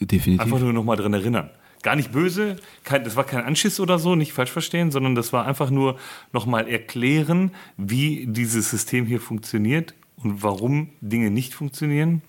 Definitiv. 0.00 0.40
Einfach 0.40 0.60
nur 0.60 0.72
nochmal 0.72 0.96
dran 0.96 1.12
erinnern. 1.12 1.50
Gar 1.82 1.96
nicht 1.96 2.12
böse, 2.12 2.56
kein, 2.84 3.02
das 3.04 3.16
war 3.16 3.24
kein 3.24 3.44
Anschiss 3.44 3.80
oder 3.80 3.98
so, 3.98 4.14
nicht 4.14 4.32
falsch 4.32 4.52
verstehen, 4.52 4.90
sondern 4.90 5.14
das 5.14 5.32
war 5.32 5.46
einfach 5.46 5.68
nur 5.68 5.98
nochmal 6.32 6.68
erklären, 6.68 7.50
wie 7.76 8.26
dieses 8.28 8.70
System 8.70 9.04
hier 9.04 9.20
funktioniert 9.20 9.94
und 10.16 10.42
warum 10.42 10.90
Dinge 11.00 11.30
nicht 11.30 11.54
funktionieren 11.54 12.22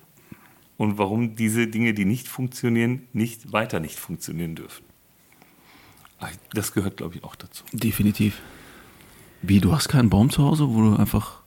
und 0.78 0.97
warum 0.97 1.36
diese 1.36 1.67
Dinge, 1.67 1.93
die 1.93 2.05
nicht 2.05 2.28
funktionieren, 2.28 3.03
nicht 3.13 3.53
weiter 3.53 3.80
nicht 3.80 3.99
funktionieren 3.99 4.55
dürfen. 4.55 4.84
Das 6.53 6.74
gehört, 6.74 6.97
glaube 6.97 7.15
ich, 7.15 7.24
auch 7.24 7.36
dazu. 7.36 7.63
Definitiv. 7.71 8.39
Wie, 9.41 9.59
du 9.59 9.74
hast 9.74 9.89
keinen 9.89 10.09
Baum 10.09 10.30
zu 10.30 10.43
Hause, 10.43 10.69
wo 10.69 10.82
du 10.82 10.95
einfach 10.95 11.41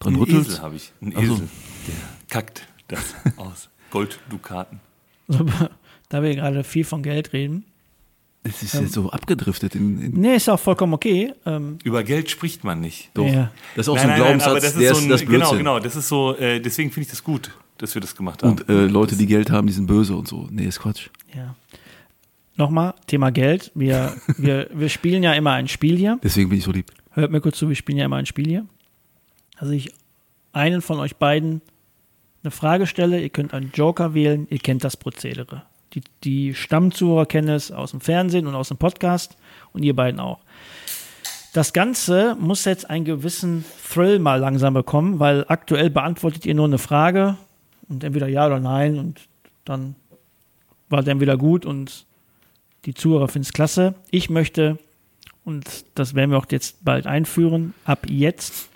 dran 0.00 0.14
Ein 0.14 0.20
rüttelst? 0.20 0.50
Esel 0.50 0.62
habe 0.62 0.76
ich. 0.76 0.92
Ein. 1.02 1.12
Esel. 1.12 1.48
Der 1.86 1.94
kackt 2.30 2.66
das 2.88 3.14
aus. 3.36 3.68
Golddukaten. 3.90 4.80
Da 6.08 6.22
wir 6.22 6.36
gerade 6.36 6.62
viel 6.62 6.84
von 6.84 7.02
Geld 7.02 7.32
reden, 7.32 7.64
Es 8.44 8.62
ist 8.62 8.74
jetzt 8.74 8.92
so 8.92 9.10
abgedriftet. 9.10 9.74
In, 9.74 10.00
in, 10.00 10.12
Nee, 10.20 10.36
ist 10.36 10.48
auch 10.48 10.60
vollkommen 10.60 10.94
okay. 10.94 11.32
Ähm, 11.44 11.78
Über 11.82 12.04
Geld 12.04 12.30
spricht 12.30 12.62
man 12.62 12.80
nicht. 12.80 13.10
doch. 13.14 13.26
Ja. 13.26 13.50
Das 13.74 13.86
ist 13.86 13.88
auch 13.88 13.96
Nein, 13.96 14.04
so 14.04 14.08
ein 14.08 14.08
nein, 14.08 14.18
nein, 14.20 14.38
Glaubenssatz, 14.38 14.50
aber 14.52 14.60
das 14.60 14.74
der 14.76 14.92
ist 14.92 15.02
so 15.02 15.08
das 15.08 15.20
ein, 15.22 15.26
genau, 15.26 15.38
Blödsinn. 15.38 15.58
genau, 15.58 15.80
das 15.80 15.96
ist 15.96 16.06
so, 16.06 16.36
äh, 16.36 16.60
deswegen 16.60 16.92
finde 16.92 17.06
ich 17.06 17.10
das 17.10 17.24
gut, 17.24 17.50
dass 17.78 17.92
wir 17.94 18.00
das 18.00 18.14
gemacht 18.14 18.44
haben. 18.44 18.52
Und 18.52 18.68
äh, 18.68 18.86
Leute, 18.86 19.16
die 19.16 19.26
Geld 19.26 19.50
haben, 19.50 19.66
die 19.66 19.72
sind 19.72 19.88
böse 19.88 20.14
und 20.14 20.28
so. 20.28 20.46
Nee, 20.48 20.66
ist 20.66 20.78
Quatsch. 20.78 21.08
ja. 21.34 21.56
Nochmal, 22.56 22.94
Thema 23.06 23.30
Geld. 23.30 23.70
Wir, 23.74 24.14
wir, 24.38 24.68
wir 24.72 24.88
spielen 24.88 25.22
ja 25.22 25.34
immer 25.34 25.52
ein 25.52 25.68
Spiel 25.68 25.96
hier. 25.96 26.18
Deswegen 26.22 26.48
bin 26.48 26.58
ich 26.58 26.64
so 26.64 26.72
lieb. 26.72 26.90
Hört 27.12 27.30
mir 27.30 27.40
kurz 27.40 27.58
zu, 27.58 27.68
wir 27.68 27.76
spielen 27.76 27.98
ja 27.98 28.06
immer 28.06 28.16
ein 28.16 28.26
Spiel 28.26 28.46
hier. 28.46 28.66
Also 29.56 29.72
ich 29.72 29.92
einen 30.52 30.80
von 30.80 30.98
euch 30.98 31.16
beiden 31.16 31.60
eine 32.42 32.50
Frage 32.50 32.86
stelle, 32.86 33.20
ihr 33.20 33.28
könnt 33.28 33.52
einen 33.52 33.72
Joker 33.74 34.14
wählen, 34.14 34.46
ihr 34.50 34.58
kennt 34.58 34.84
das 34.84 34.96
Prozedere. 34.96 35.62
Die, 35.92 36.02
die 36.24 36.54
Stammzuhörer 36.54 37.26
kennen 37.26 37.48
es 37.48 37.72
aus 37.72 37.90
dem 37.90 38.00
Fernsehen 38.00 38.46
und 38.46 38.54
aus 38.54 38.68
dem 38.68 38.76
Podcast 38.76 39.36
und 39.72 39.82
ihr 39.82 39.94
beiden 39.94 40.20
auch. 40.20 40.38
Das 41.52 41.72
Ganze 41.72 42.36
muss 42.38 42.64
jetzt 42.64 42.88
einen 42.88 43.04
gewissen 43.04 43.64
Thrill 43.90 44.18
mal 44.18 44.38
langsam 44.38 44.74
bekommen, 44.74 45.18
weil 45.18 45.44
aktuell 45.48 45.90
beantwortet 45.90 46.46
ihr 46.46 46.54
nur 46.54 46.66
eine 46.66 46.78
Frage 46.78 47.36
und 47.88 48.04
entweder 48.04 48.28
ja 48.28 48.46
oder 48.46 48.60
nein 48.60 48.98
und 48.98 49.20
dann 49.64 49.96
war 50.88 51.02
dann 51.02 51.20
wieder 51.20 51.36
gut 51.36 51.66
und 51.66 52.05
die 52.86 52.94
Zuhörer 52.94 53.28
finden 53.28 53.46
es 53.46 53.52
klasse. 53.52 53.94
Ich 54.10 54.30
möchte 54.30 54.78
und 55.44 55.64
das 55.94 56.14
werden 56.14 56.30
wir 56.32 56.38
auch 56.38 56.46
jetzt 56.50 56.84
bald 56.84 57.06
einführen, 57.06 57.72
ab 57.84 58.06
jetzt, 58.08 58.68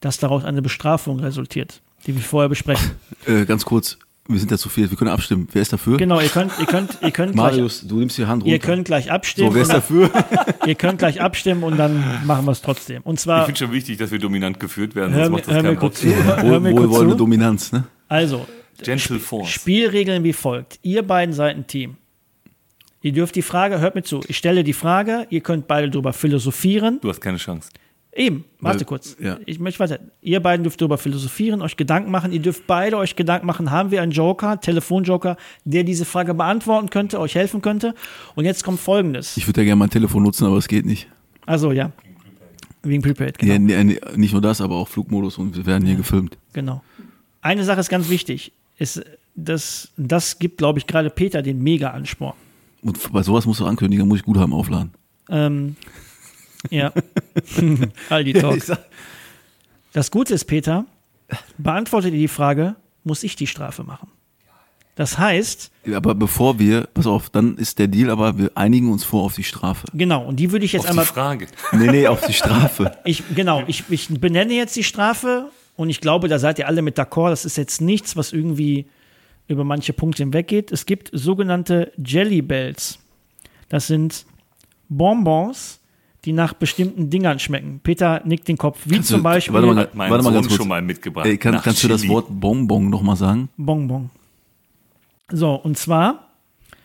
dass 0.00 0.18
daraus 0.18 0.44
eine 0.44 0.60
Bestrafung 0.60 1.20
resultiert, 1.20 1.80
die 2.06 2.14
wir 2.14 2.22
vorher 2.22 2.48
besprechen. 2.48 2.90
Äh, 3.26 3.44
ganz 3.44 3.64
kurz, 3.64 3.98
wir 4.26 4.38
sind 4.40 4.50
ja 4.50 4.58
zu 4.58 4.68
viel, 4.68 4.90
wir 4.90 4.96
können 4.98 5.10
abstimmen. 5.10 5.46
Wer 5.52 5.62
ist 5.62 5.72
dafür? 5.72 5.96
Genau, 5.96 6.18
ihr 6.20 6.28
könnt, 6.28 6.50
ihr 6.58 6.66
könnt, 6.66 6.98
ihr 7.02 7.12
könnt, 7.12 7.32
gleich, 7.34 7.36
Marius, 7.52 7.86
du 7.86 8.00
nimmst 8.00 8.18
die 8.18 8.26
Hand 8.26 8.42
runter. 8.42 8.52
ihr 8.52 8.58
könnt 8.58 8.84
gleich 8.84 9.12
abstimmen. 9.12 9.50
so, 9.50 9.54
wer 9.54 9.62
ist 9.62 9.68
und 9.68 9.74
dafür? 9.76 10.08
dann, 10.08 10.54
ihr 10.68 10.74
könnt 10.74 10.98
gleich 10.98 11.20
abstimmen 11.20 11.62
und 11.62 11.76
dann 11.76 12.02
machen 12.26 12.44
wir 12.44 12.50
es 12.52 12.60
trotzdem. 12.62 13.02
Und 13.02 13.14
ich 13.14 13.20
zwar, 13.20 13.44
finde 13.44 13.58
schon 13.60 13.70
wichtig, 13.72 13.98
dass 13.98 14.10
wir 14.10 14.18
dominant 14.18 14.58
geführt 14.58 14.96
werden, 14.96 15.14
hör, 15.14 15.26
sonst 15.26 15.30
mir- 15.30 15.36
macht 15.36 15.46
das 15.48 15.54
keinen 15.54 15.74
Bock. 15.74 15.80
kurz 15.80 16.00
zu. 16.00 16.08
Hör 16.08 16.42
Wohl, 16.64 16.72
wohlwollende 16.72 17.14
zu. 17.14 17.18
Dominanz, 17.18 17.70
ne? 17.72 17.84
Also, 18.08 18.44
Gentle 18.82 19.20
Force. 19.20 19.48
Spielregeln 19.50 20.24
wie 20.24 20.32
folgt. 20.32 20.80
Ihr 20.82 21.02
beiden 21.06 21.32
seid 21.32 21.54
ein 21.56 21.66
Team. 21.68 21.96
Ihr 23.02 23.12
dürft 23.12 23.34
die 23.34 23.42
Frage, 23.42 23.80
hört 23.80 23.94
mir 23.94 24.02
zu, 24.02 24.20
ich 24.28 24.36
stelle 24.36 24.62
die 24.64 24.72
Frage, 24.72 25.26
ihr 25.30 25.40
könnt 25.40 25.66
beide 25.66 25.90
darüber 25.90 26.12
philosophieren. 26.12 26.98
Du 27.02 27.08
hast 27.08 27.20
keine 27.20 27.36
Chance. 27.38 27.68
Eben, 28.14 28.44
warte 28.60 28.80
Weil- 28.80 28.84
kurz. 28.86 29.16
ja. 29.18 29.38
Ich 29.46 29.58
möchte 29.58 29.80
weiter. 29.80 29.98
Ihr 30.20 30.38
beiden 30.40 30.64
dürft 30.64 30.80
darüber 30.80 30.98
philosophieren, 30.98 31.62
euch 31.62 31.76
Gedanken 31.78 32.10
machen. 32.10 32.30
Ihr 32.32 32.40
dürft 32.40 32.66
beide 32.66 32.98
euch 32.98 33.16
Gedanken 33.16 33.46
machen, 33.46 33.70
haben 33.70 33.90
wir 33.90 34.02
einen 34.02 34.12
Joker, 34.12 34.60
Telefonjoker, 34.60 35.36
der 35.64 35.82
diese 35.82 36.04
Frage 36.04 36.34
beantworten 36.34 36.90
könnte, 36.90 37.18
euch 37.18 37.34
helfen 37.34 37.62
könnte. 37.62 37.94
Und 38.34 38.44
jetzt 38.44 38.64
kommt 38.64 38.80
folgendes. 38.80 39.36
Ich 39.38 39.46
würde 39.48 39.62
ja 39.62 39.64
gerne 39.64 39.78
mein 39.78 39.90
Telefon 39.90 40.22
nutzen, 40.22 40.46
aber 40.46 40.58
es 40.58 40.68
geht 40.68 40.84
nicht. 40.84 41.08
Also 41.46 41.72
ja. 41.72 41.90
Wegen 42.82 43.00
Prepaid, 43.02 43.38
genau. 43.38 43.52
Ja, 43.52 43.58
nee, 43.58 43.84
nee, 43.84 44.00
nicht 44.16 44.32
nur 44.32 44.42
das, 44.42 44.60
aber 44.60 44.74
auch 44.76 44.88
Flugmodus 44.88 45.38
und 45.38 45.56
wir 45.56 45.64
werden 45.66 45.86
hier 45.86 45.96
gefilmt. 45.96 46.36
genau. 46.52 46.82
Eine 47.40 47.64
Sache 47.64 47.80
ist 47.80 47.88
ganz 47.88 48.08
wichtig. 48.10 48.52
Ist, 48.78 49.02
das, 49.34 49.90
das 49.96 50.38
gibt, 50.38 50.58
glaube 50.58 50.78
ich, 50.78 50.86
gerade 50.86 51.10
Peter 51.10 51.42
den 51.42 51.60
Mega-Ansporn. 51.62 52.34
Und 52.82 53.12
bei 53.12 53.22
sowas 53.22 53.46
musst 53.46 53.60
du 53.60 53.66
ankündigen, 53.66 54.06
muss 54.08 54.18
ich 54.18 54.24
Guthaben 54.24 54.52
aufladen. 54.52 54.92
Ähm, 55.28 55.76
ja. 56.70 56.92
Aldi 58.10 58.32
Talk. 58.34 58.60
Das 59.92 60.10
Gute 60.10 60.34
ist, 60.34 60.44
Peter, 60.46 60.84
beantwortet 61.58 62.12
ihr 62.12 62.20
die 62.20 62.28
Frage, 62.28 62.76
muss 63.04 63.22
ich 63.22 63.36
die 63.36 63.46
Strafe 63.46 63.84
machen? 63.84 64.08
Das 64.94 65.16
heißt, 65.16 65.70
Aber 65.94 66.14
bevor 66.14 66.58
wir, 66.58 66.86
pass 66.92 67.06
auf, 67.06 67.30
dann 67.30 67.56
ist 67.56 67.78
der 67.78 67.88
Deal, 67.88 68.10
aber 68.10 68.36
wir 68.36 68.50
einigen 68.56 68.92
uns 68.92 69.04
vor 69.04 69.22
auf 69.22 69.34
die 69.34 69.44
Strafe. 69.44 69.86
genau, 69.94 70.26
und 70.26 70.36
die 70.36 70.52
würde 70.52 70.66
ich 70.66 70.72
jetzt 70.74 70.80
Auf 70.80 70.86
die 70.86 70.90
einmal, 70.90 71.06
Frage. 71.06 71.46
Nee, 71.72 71.86
nee, 71.90 72.06
auf 72.06 72.26
die 72.26 72.34
Strafe. 72.34 72.92
ich, 73.04 73.22
genau, 73.34 73.62
ich, 73.66 73.84
ich 73.88 74.08
benenne 74.20 74.52
jetzt 74.52 74.76
die 74.76 74.84
Strafe 74.84 75.48
und 75.76 75.88
ich 75.88 76.00
glaube, 76.02 76.28
da 76.28 76.38
seid 76.38 76.58
ihr 76.58 76.66
alle 76.68 76.82
mit 76.82 76.98
d'accord. 76.98 77.30
Das 77.30 77.46
ist 77.46 77.56
jetzt 77.56 77.80
nichts, 77.80 78.16
was 78.16 78.32
irgendwie 78.34 78.86
über 79.48 79.64
manche 79.64 79.92
Punkte 79.92 80.22
hinweggeht. 80.22 80.72
Es 80.72 80.86
gibt 80.86 81.10
sogenannte 81.12 81.92
Jelly 81.96 82.42
Bells. 82.42 82.98
Das 83.68 83.86
sind 83.86 84.24
Bonbons, 84.88 85.80
die 86.24 86.32
nach 86.32 86.52
bestimmten 86.52 87.10
Dingern 87.10 87.38
schmecken. 87.38 87.80
Peter 87.82 88.22
nickt 88.24 88.46
den 88.48 88.56
Kopf, 88.56 88.80
wie 88.84 88.94
Kannst 88.94 89.10
du- 89.10 89.14
zum 89.14 89.22
Beispiel 89.22 89.54
warte 89.54 89.66
mal, 89.66 89.76
Hat 89.82 89.94
mein 89.94 90.10
Warte 90.10 90.24
mal 90.24 90.32
ganz 90.32 90.46
kurz. 90.46 90.56
schon 90.58 90.68
mal 90.68 90.82
mitgebracht. 90.82 91.26
Ey, 91.26 91.36
kann, 91.36 91.60
kannst 91.60 91.82
du 91.82 91.88
das 91.88 92.02
Chili. 92.02 92.12
Wort 92.12 92.26
Bonbon 92.28 92.88
nochmal 92.90 93.16
sagen? 93.16 93.48
Bonbon. 93.56 94.10
So, 95.30 95.54
und 95.54 95.78
zwar, 95.78 96.28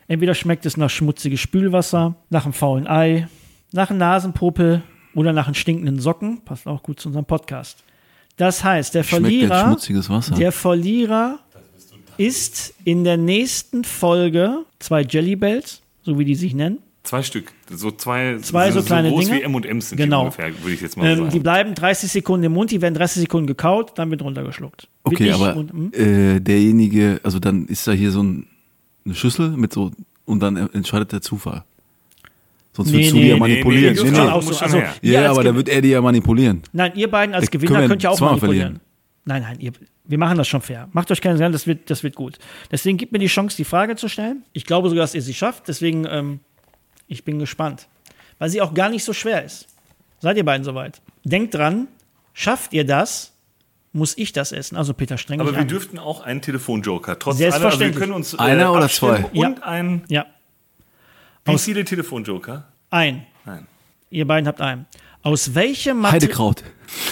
entweder 0.08 0.34
schmeckt 0.34 0.66
es 0.66 0.78
nach 0.78 0.90
schmutziges 0.90 1.40
Spülwasser, 1.40 2.16
nach 2.30 2.46
einem 2.46 2.54
faulen 2.54 2.88
Ei, 2.88 3.28
nach 3.74 3.90
einem 3.90 4.00
Nasenpopel 4.00 4.82
oder 5.14 5.34
nach 5.34 5.48
einem 5.48 5.56
stinkenden 5.56 6.00
Socken. 6.00 6.42
Passt 6.46 6.66
auch 6.68 6.82
gut 6.82 7.00
zu 7.00 7.10
unserem 7.10 7.26
Podcast. 7.26 7.84
Das 8.38 8.64
heißt, 8.64 8.94
der 8.96 9.04
Verlierer, 9.04 9.66
schmutziges 9.66 10.10
Wasser. 10.10 10.36
der 10.36 10.52
Verlierer 10.52 11.40
ist 12.18 12.74
in 12.84 13.04
der 13.04 13.18
nächsten 13.18 13.84
Folge 13.84 14.60
zwei 14.80 15.02
Jelly 15.02 15.36
Bells, 15.36 15.82
so 16.04 16.18
wie 16.20 16.26
die 16.26 16.36
sich 16.36 16.54
nennen. 16.54 16.80
Zwei 17.04 17.24
Stück. 17.24 17.54
So 17.70 17.92
zwei, 17.92 18.38
Zwei 18.42 18.70
so 18.72 18.82
kleine 18.82 19.10
groß 19.10 19.26
Dinge. 19.28 19.38
wie 19.40 19.44
M&M's 19.44 19.90
sind 19.90 19.98
Genau. 19.98 20.22
die 20.22 20.26
ungefähr, 20.26 20.62
würde 20.62 20.74
ich 20.74 20.82
jetzt 20.82 20.98
mal 20.98 21.06
Ähm, 21.08 21.26
die 21.26 21.32
sagen. 21.32 21.44
bleiben 21.44 21.74
30 21.76 22.12
Sekunden 22.12 22.46
im 22.46 22.52
Mund, 22.54 22.70
die 22.72 22.82
werden 22.82 22.96
30 22.96 23.22
Sekunden 23.22 23.48
gekaut, 23.48 23.98
dann 23.98 24.12
wird 24.12 24.22
runtergeschluckt. 24.22 24.90
Okay, 25.04 25.32
aber 25.32 25.56
und- 25.56 25.72
hm? 25.72 25.92
äh, 25.94 26.40
derjenige, 26.42 27.22
also 27.24 27.40
dann 27.40 27.66
ist 27.68 27.88
da 27.88 27.94
hier 27.94 28.12
so 28.12 28.22
ein, 28.24 28.48
eine 29.06 29.16
Schüssel 29.16 29.52
mit 29.52 29.72
so, 29.72 29.92
und 30.26 30.42
dann 30.42 30.58
entscheidet 30.58 31.14
der 31.14 31.22
Zufall. 31.22 31.64
Sonst 32.74 32.90
Nee, 32.90 32.96
würdest 32.98 33.12
du 33.12 33.16
nee, 33.16 33.22
die 33.24 33.30
ja 33.30 33.38
manipulieren. 33.38 33.96
nee, 33.96 34.02
Nee, 34.04 34.10
nee, 34.12 34.18
nee, 34.20 34.42
so, 34.54 34.58
also, 34.66 34.78
Ja, 35.02 35.32
aber 35.32 35.44
dann 35.46 35.56
wird 35.56 35.70
er 35.70 35.82
die 35.82 35.90
ja 35.90 36.02
manipulieren. 36.02 36.62
Nein, 36.74 36.92
ihr 36.96 37.10
beiden 37.10 37.34
als 37.34 37.46
Äh, 37.48 37.52
Gewinner 37.52 37.88
könnt 37.88 38.04
ja 38.04 38.10
auch 38.10 38.20
manipulieren. 38.20 38.80
verlieren. 38.80 38.80
Nein, 39.24 39.42
nein, 39.44 39.58
ihr, 39.62 39.72
wir 40.08 40.18
machen 40.18 40.38
das 40.38 40.48
schon 40.48 40.62
fair. 40.62 40.88
Macht 40.94 41.12
euch 41.12 41.22
keine 41.22 41.38
Sorgen, 41.38 41.52
das 41.54 41.68
wird, 41.68 41.90
das 41.90 42.04
wird 42.04 42.16
gut. 42.16 42.38
Deswegen 42.72 42.98
gibt 42.98 43.12
mir 43.12 43.20
die 43.20 43.28
Chance, 43.28 43.58
die 43.58 43.66
Frage 43.66 43.96
zu 43.96 44.08
stellen. 44.08 44.44
Ich 44.54 44.66
glaube 44.66 44.90
sogar, 44.90 45.04
dass 45.04 45.14
ihr 45.14 45.22
sie 45.22 45.34
schafft. 45.34 45.68
Deswegen, 45.68 46.06
ähm, 46.10 46.40
ich 47.08 47.24
bin 47.24 47.40
gespannt. 47.40 47.88
Weil 48.40 48.50
sie 48.50 48.62
auch 48.62 48.74
gar 48.74 48.90
nicht 48.90 49.04
so 49.04 49.14
schwer 49.14 49.44
ist. 49.44 49.68
Seid 50.20 50.38
ihr 50.38 50.46
beiden 50.46 50.64
soweit? 50.64 51.02
Denkt 51.24 51.54
dran, 51.56 51.88
schafft 52.34 52.74
ihr 52.74 52.86
das, 52.86 53.34
muss 53.94 54.18
ich 54.18 54.32
das 54.32 54.52
essen. 54.52 54.76
Also 54.78 54.94
Peter, 54.94 55.18
streng 55.18 55.42
Aber 55.42 55.52
wir 55.54 55.60
an. 55.60 55.68
dürften 55.68 55.98
auch 56.00 56.22
einen 56.22 56.42
Telefonjoker. 56.42 57.18
Trotz 57.20 57.38
aller, 57.38 57.46
also 57.46 57.54
wir 57.56 57.60
Selbstverständlich. 57.62 58.00
können 58.00 58.14
uns 58.14 58.34
äh, 58.34 58.38
Einer 58.38 58.72
oder 58.74 58.90
zwei? 58.90 59.26
Und 59.34 59.64
ein, 59.64 60.04
Ja, 60.08 60.26
wie 61.46 61.54
Aus- 61.54 61.64
viele 61.64 61.84
Telefonjoker? 61.86 62.68
ein. 62.90 63.26
Nein. 63.46 63.66
Ihr 64.10 64.28
beiden 64.28 64.48
habt 64.48 64.62
einen. 64.62 64.86
Aus 65.24 65.56
welchem, 65.56 65.98
Mate 66.00 66.14
Heidekraut. 66.16 66.64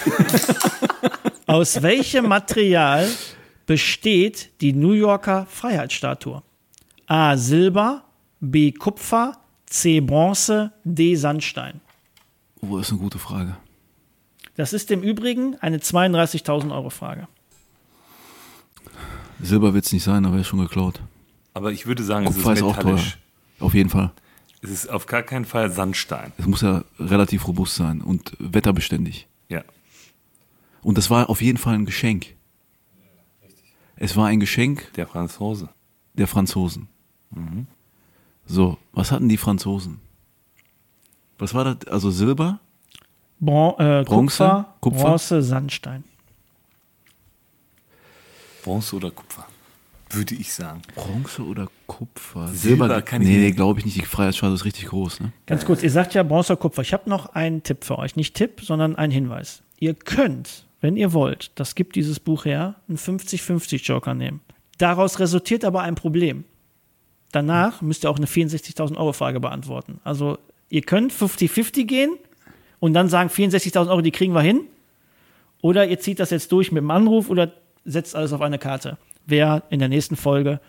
aus 1.48 1.82
welchem 1.82 2.28
Material 2.28 3.10
besteht 3.66 4.50
die 4.62 4.74
New 4.74 4.92
Yorker 4.94 5.46
Freiheitsstatue? 5.50 6.42
A. 7.08 7.38
Silber, 7.38 8.04
B. 8.40 8.72
Kupfer, 8.72 9.38
C. 9.66 10.00
Bronze, 10.00 10.72
D. 10.84 11.16
Sandstein. 11.16 11.82
Oh, 12.62 12.78
das 12.78 12.88
ist 12.88 12.94
eine 12.94 13.02
gute 13.02 13.20
Frage. 13.20 13.58
Das 14.56 14.74
ist 14.74 14.90
im 14.92 15.02
Übrigen 15.04 15.56
eine 15.60 15.78
32.000 15.78 16.72
Euro 16.74 16.90
Frage. 16.90 17.28
Silber 19.42 19.74
wird 19.74 19.86
es 19.86 19.92
nicht 19.92 20.04
sein, 20.04 20.26
aber 20.26 20.36
er 20.36 20.42
ist 20.42 20.48
schon 20.48 20.60
geklaut. 20.60 21.02
Aber 21.54 21.72
ich 21.72 21.86
würde 21.86 22.04
sagen, 22.04 22.26
Kupfer 22.26 22.40
es 22.40 22.46
ist 22.48 22.58
ist 22.60 22.64
auch 22.64 22.76
teuer. 22.78 22.94
metallisch. 22.94 23.18
Auf 23.60 23.74
jeden 23.74 23.90
Fall. 23.90 24.12
Es 24.62 24.70
ist 24.72 24.90
auf 24.90 25.06
gar 25.06 25.24
keinen 25.24 25.46
Fall 25.46 25.72
Sandstein. 25.72 26.32
Es 26.38 26.46
muss 26.48 26.62
ja 26.62 26.84
relativ 27.00 27.48
robust 27.48 27.76
sein 27.76 28.02
und 28.02 28.36
wetterbeständig. 28.40 29.28
Und 30.86 31.00
das 31.00 31.10
war 31.10 31.32
auf 31.32 31.42
jeden 31.42 31.58
Fall 31.58 31.74
ein 31.74 31.86
Geschenk. 31.86 32.36
Es 33.96 34.16
war 34.16 34.28
ein 34.28 34.40
Geschenk 34.40 34.94
Der 34.94 35.08
Franzose. 35.08 35.70
der 36.14 36.28
Franzosen. 36.28 36.88
So, 38.46 38.78
was 38.92 39.12
hatten 39.12 39.28
die 39.28 39.38
Franzosen? 39.38 40.00
Was 41.40 41.56
war 41.56 41.74
das? 41.74 41.88
Also 41.92 42.12
Silber? 42.12 42.60
Bron 43.40 43.74
äh, 43.80 44.04
Bronze? 44.06 44.38
Kupfer, 44.44 44.76
Kupfer? 44.80 45.04
Bronze, 45.04 45.42
Sandstein. 45.42 46.04
Bronze 48.64 48.96
oder 48.96 49.10
Kupfer? 49.10 49.48
Würde 50.12 50.36
ich 50.36 50.54
sagen. 50.54 50.84
Bronze 50.94 51.42
oder 51.42 51.68
Kupfer? 51.88 52.48
Silber 52.50 53.02
kann 53.02 53.24
ich 53.24 53.28
Nee, 53.28 53.38
nee, 53.38 53.52
glaube 53.52 53.80
ich 53.80 53.86
nicht. 53.86 53.98
Die 53.98 54.06
Freiheitsstatue 54.06 54.54
ist 54.54 54.66
richtig 54.66 54.86
groß. 54.86 55.20
Ne? 55.22 55.32
Ganz 55.48 55.66
kurz, 55.66 55.82
ihr 55.82 55.90
sagt 55.92 56.14
ja 56.14 56.22
Bronze 56.22 56.54
oder 56.54 56.62
Kupfer. 56.62 56.84
Ich 56.84 56.94
habe 56.94 57.10
noch 57.10 57.34
einen 57.34 57.64
Tipp 57.64 57.84
für 57.84 57.98
euch. 57.98 58.16
Nicht 58.16 58.36
Tipp, 58.36 58.62
sondern 58.62 58.96
einen 58.96 59.12
Hinweis. 59.12 59.64
Ihr 59.80 59.96
könnt, 59.96 60.65
wenn 60.86 60.98
ihr 60.98 61.14
wollt, 61.14 61.50
das 61.56 61.74
gibt 61.74 61.96
dieses 61.96 62.20
Buch 62.20 62.46
her, 62.46 62.76
einen 62.88 63.00
50-50 63.00 63.84
Joker 63.84 64.14
nehmen. 64.14 64.42
Daraus 64.78 65.18
resultiert 65.20 65.66
aber 65.66 65.82
ein 65.82 65.96
Problem. 65.96 66.44
Danach 67.32 67.82
müsst 67.82 68.06
ihr 68.06 68.10
auch 68.12 68.18
eine 68.18 68.28
64.000 68.28 68.96
Euro 68.96 69.12
Frage 69.12 69.40
beantworten. 69.40 70.00
Also 70.04 70.38
ihr 70.70 70.84
könnt 70.84 71.12
50-50 71.12 71.86
gehen 71.86 72.12
und 72.80 72.94
dann 72.94 73.10
sagen 73.10 73.30
64.000 73.30 73.90
Euro, 73.90 74.02
die 74.02 74.12
kriegen 74.12 74.34
wir 74.36 74.42
hin. 74.42 74.62
Oder 75.64 75.88
ihr 75.88 76.00
zieht 76.00 76.20
das 76.20 76.30
jetzt 76.30 76.52
durch 76.52 76.72
mit 76.72 76.82
dem 76.84 76.92
Anruf 76.92 77.32
oder 77.32 77.52
setzt 77.84 78.16
alles 78.16 78.32
auf 78.32 78.42
eine 78.42 78.60
Karte. 78.60 79.00
Wer 79.26 79.64
in 79.72 79.80
der 79.80 79.90
nächsten 79.90 80.16
Folge 80.16 80.60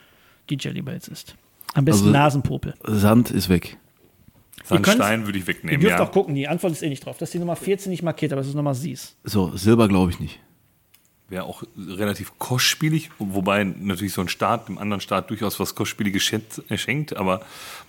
die 0.49 0.57
Jelly 0.59 0.81
Bells 0.81 1.09
ist. 1.09 1.37
Am 1.75 1.85
besten 1.85 2.07
Also- 2.07 2.19
Nasenpopel. 2.19 2.73
Sand 2.85 3.31
ist 3.31 3.51
weg. 3.51 3.77
Sandstein 4.69 5.27
würde 5.27 5.39
ich 5.39 5.45
Ihr 5.45 5.49
wegnehmen, 5.49 5.81
dürft 5.81 5.99
ja. 5.99 6.05
auch 6.05 6.13
gucken, 6.13 6.35
die 6.35 6.49
Antwort 6.49 6.73
ist 6.73 6.83
eh 6.83 6.89
nicht 6.89 7.05
drauf. 7.05 7.17
Das 7.19 7.29
ist 7.29 7.35
die 7.35 7.39
Nummer 7.39 7.57
14 7.57 7.91
nicht 7.91 8.03
markiert, 8.03 8.33
aber 8.33 8.41
das 8.41 8.49
ist 8.49 8.55
Nummer 8.55 8.75
Sies. 8.75 9.15
So, 9.25 9.57
Silber 9.57 9.89
glaube 9.89 10.11
ich 10.11 10.21
nicht. 10.21 10.41
Wäre 11.29 11.45
auch 11.45 11.65
relativ 11.77 12.39
kostspielig, 12.39 13.11
wobei 13.19 13.65
natürlich 13.65 14.13
so 14.13 14.21
ein 14.21 14.29
Staat 14.29 14.69
dem 14.69 14.79
anderen 14.79 15.01
Staat 15.01 15.29
durchaus 15.31 15.59
was 15.59 15.75
Kostspieliges 15.75 16.33
äh, 16.69 16.79
schenkt, 16.79 17.17
aber 17.17 17.41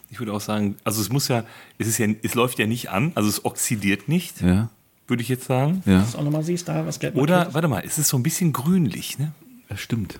ich 0.09 0.19
würde 0.19 0.33
auch 0.33 0.41
sagen, 0.41 0.75
also 0.83 1.01
es 1.01 1.09
muss 1.09 1.27
ja, 1.27 1.43
es 1.77 1.87
ist 1.87 1.99
ja, 1.99 2.07
es 2.23 2.33
läuft 2.33 2.57
ja 2.57 2.65
nicht 2.65 2.89
an, 2.89 3.11
also 3.15 3.29
es 3.29 3.45
oxidiert 3.45 4.07
nicht, 4.07 4.41
Ja, 4.41 4.69
würde 5.07 5.21
ich 5.21 5.29
jetzt 5.29 5.45
sagen. 5.45 5.83
ja. 5.85 5.99
Das 5.99 6.09
ist 6.09 6.15
auch 6.15 6.23
Nummer 6.23 6.41
Sies, 6.43 6.65
da 6.65 6.85
was 6.87 6.99
gelb 6.99 7.15
Oder, 7.15 7.53
warte 7.53 7.67
mal, 7.67 7.83
es 7.85 7.99
ist 7.99 8.07
so 8.07 8.17
ein 8.17 8.23
bisschen 8.23 8.53
grünlich, 8.53 9.19
ne? 9.19 9.33
Das 9.69 9.81
stimmt. 9.81 10.19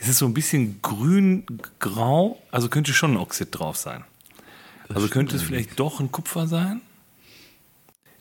Es 0.00 0.08
ist 0.08 0.18
so 0.18 0.26
ein 0.26 0.34
bisschen 0.34 0.80
grün-grau, 0.80 2.40
also 2.50 2.68
könnte 2.68 2.92
schon 2.92 3.12
ein 3.12 3.16
Oxid 3.16 3.48
drauf 3.50 3.76
sein. 3.76 4.04
Also 4.88 5.08
könnte 5.08 5.36
es 5.36 5.42
vielleicht 5.42 5.78
doch 5.80 6.00
ein 6.00 6.10
Kupfer 6.12 6.46
sein? 6.46 6.80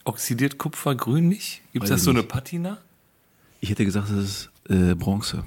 Oxidiert 0.05 0.57
Kupfer 0.57 0.95
grünlich? 0.95 1.61
Gibt 1.71 1.85
es 1.85 1.89
das 1.91 2.03
so 2.03 2.09
eine 2.11 2.19
nicht. 2.19 2.29
Patina? 2.29 2.77
Ich 3.61 3.69
hätte 3.69 3.85
gesagt, 3.85 4.09
das 4.09 4.17
ist 4.17 4.51
äh, 4.69 4.95
Bronze. 4.95 5.45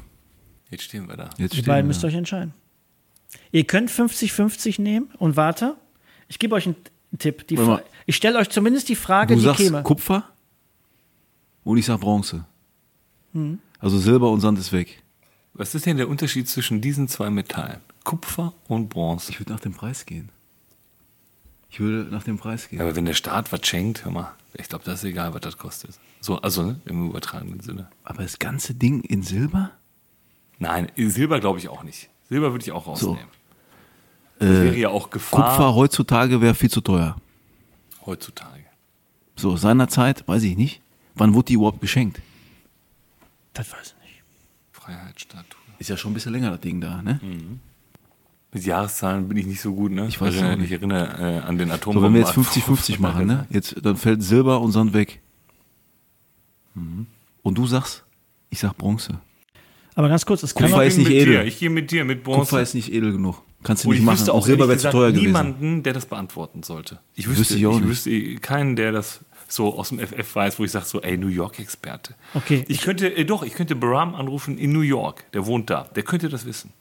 Jetzt 0.71 0.85
stehen 0.85 1.09
wir 1.09 1.17
da. 1.17 1.31
Jetzt 1.37 1.53
Die 1.53 1.59
stehen 1.59 1.67
beiden 1.67 1.85
wir. 1.85 1.89
müsst 1.89 2.03
ihr 2.05 2.09
euch 2.09 2.15
entscheiden. 2.15 2.55
Ihr 3.53 3.65
könnt 3.65 3.91
50-50 3.91 4.81
nehmen 4.81 5.11
und 5.19 5.37
warte. 5.37 5.77
Ich 6.29 6.39
gebe 6.39 6.55
euch 6.55 6.67
einen 6.67 6.77
Tipp. 7.19 7.45
Ich 8.07 8.17
stelle 8.17 8.39
euch 8.39 8.49
zumindest 8.49 8.89
die 8.89 8.97
Frage, 8.97 9.35
Du 9.35 9.41
die 9.41 9.47
sagst 9.47 9.61
käme. 9.63 9.83
Kupfer 9.83 10.25
und 11.65 11.77
ich 11.79 11.85
sag 11.87 12.01
Bronze. 12.01 12.47
Hm. 13.33 13.59
Also 13.79 13.99
Silber 13.99 14.31
und 14.31 14.41
Sand 14.41 14.59
ist 14.59 14.73
weg. 14.73 15.03
Was 15.53 15.75
ist 15.75 15.87
denn 15.87 15.97
der 15.99 16.09
Unterschied 16.09 16.49
zwischen 16.49 16.81
diesen 16.81 17.09
zwei 17.09 17.29
Metallen? 17.31 17.81
Kupfer 18.05 18.55
und 18.69 18.89
Bronze. 18.89 19.31
Ich 19.33 19.41
würde 19.41 19.53
nach 19.53 19.61
dem 19.61 19.73
Preis 19.75 20.07
gehen. 20.07 20.31
Ich 21.71 21.81
würde 21.81 22.09
nach 22.11 22.23
dem 22.23 22.39
Preis 22.39 22.69
gehen. 22.69 22.81
Aber 22.81 22.97
wenn 22.97 23.05
der 23.05 23.15
Staat 23.15 23.53
was 23.53 23.67
schenkt, 23.67 24.05
hör 24.05 24.13
mal, 24.13 24.33
ich 24.55 24.69
glaube, 24.69 24.85
das 24.85 25.01
ist 25.01 25.05
egal, 25.11 25.35
was 25.35 25.41
das 25.43 25.59
kostet. 25.59 25.99
So, 26.21 26.41
also 26.41 26.63
ne, 26.63 26.81
im 26.87 27.11
übertragenen 27.11 27.61
Sinne. 27.61 27.89
Aber 28.05 28.23
das 28.23 28.39
ganze 28.39 28.75
Ding 28.75 29.03
in 29.03 29.23
Silber? 29.23 29.73
Nein, 30.59 30.91
Silber 30.97 31.41
glaube 31.41 31.59
ich 31.59 31.69
auch 31.69 31.83
nicht. 31.83 32.09
Silber 32.29 32.53
würde 32.53 32.65
ich 32.65 32.73
auch 32.73 32.87
rausnehmen. 32.87 33.19
Das 34.39 34.49
Äh, 34.49 34.65
wäre 34.65 34.77
ja 34.77 34.89
auch 34.91 35.11
Gefahr 35.11 35.51
Kupfer 35.57 35.75
heutzutage 35.75 36.41
wäre 36.41 36.55
viel 36.55 36.71
zu 36.71 36.81
teuer. 36.81 37.17
heutzutage. 38.05 38.65
So, 39.37 39.57
seinerzeit, 39.57 40.27
weiß 40.27 40.43
ich 40.45 40.57
nicht. 40.57 40.81
Wann 41.15 41.35
wurde 41.35 41.47
die 41.47 41.55
überhaupt 41.55 41.81
geschenkt? 41.81 42.21
Das 43.53 43.71
weiß 43.73 43.95
ich 43.99 44.03
nicht. 44.09 44.23
Freiheitsstatue. 44.73 45.61
Ist 45.79 45.91
ja 45.91 45.97
schon 45.97 46.13
ein 46.13 46.15
bisschen 46.15 46.33
länger, 46.33 46.51
das 46.53 46.61
Ding 46.61 46.81
da, 46.81 47.03
ne? 47.03 47.21
Mit 48.57 48.65
Jahreszahlen 48.65 49.29
bin 49.29 49.37
ich 49.37 49.45
nicht 49.45 49.61
so 49.61 49.75
gut, 49.75 49.93
ne? 49.93 50.07
Ich 50.09 50.19
weiß 50.19 50.35
auch 50.39 50.57
nicht. 50.57 50.65
Ich 50.65 50.73
erinnere 50.73 51.41
äh, 51.43 51.47
an 51.47 51.59
den 51.59 51.71
Atom. 51.71 51.93
So, 51.93 52.03
wenn 52.03 52.15
wir 52.15 52.21
jetzt 52.21 52.33
50-50 52.33 52.99
machen, 53.03 53.27
ne? 53.27 53.47
Jetzt, 53.51 53.77
dann 53.83 53.99
fällt 53.99 54.23
Silber 54.23 54.63
und 54.63 54.73
Sand 54.73 54.95
weg. 54.95 55.21
Mhm. 56.75 57.07
Und 57.43 57.59
du 57.59 57.67
sagst, 57.67 58.03
ich 58.49 58.59
sag 58.59 58.75
Bronze. 58.79 59.19
Aber 59.95 60.09
ganz 60.09 60.25
kurz, 60.25 60.43
es 60.43 60.55
kann 60.55 60.71
Kupfer 60.71 60.87
ist 60.87 60.97
nicht 60.97 61.09
mit 61.09 61.17
edel. 61.19 61.35
Dir. 61.35 61.45
Ich 61.45 61.59
gehe 61.59 61.69
mit 61.69 61.91
dir, 61.91 62.07
mit 62.07 62.25
Bronze. 62.25 62.41
Kupfer 62.41 62.63
ist 62.63 62.73
nicht 62.73 62.91
edel 62.91 63.13
genug. 63.13 63.43
Kannst 63.63 63.85
du 63.85 63.89
Und 63.89 63.93
nicht 63.95 64.01
ich 64.01 64.07
machen. 64.07 64.17
wüsste 64.17 64.33
Auch 64.33 64.47
Silber 64.47 64.69
wäre 64.69 64.79
zu 64.79 64.91
teuer 64.91 65.11
gewesen. 65.11 65.27
niemanden, 65.27 65.83
der 65.83 65.93
das 65.93 66.07
beantworten 66.07 66.63
sollte. 66.63 66.99
Ich 67.15 67.27
wüsste, 67.29 67.41
Wüsste 67.41 67.57
ich 67.59 67.67
auch 67.67 67.79
nicht. 67.79 67.89
wüsste 67.89 68.37
keinen, 68.37 68.77
der 68.77 68.93
das 68.93 69.21
so 69.49 69.79
aus 69.79 69.91
dem 69.91 69.99
FF 69.99 70.35
weiß, 70.35 70.59
wo 70.59 70.65
ich 70.65 70.71
sage 70.71 70.87
so, 70.87 71.03
ey, 71.03 71.19
New 71.19 71.29
York-Experte. 71.29 72.15
Okay. 72.33 72.65
Ich 72.69 72.81
könnte, 72.81 73.15
äh, 73.15 73.27
doch, 73.27 73.43
ich 73.43 73.53
könnte 73.53 73.77
Baram 73.77 74.15
anrufen 74.15 74.57
in 74.57 74.73
New 74.73 74.81
York. 74.81 75.25
Der 75.35 75.45
wohnt 75.45 75.69
da. 75.69 75.83
Der 75.95 76.03
könnte 76.05 76.31
das 76.31 76.47
wissen. 76.47 76.73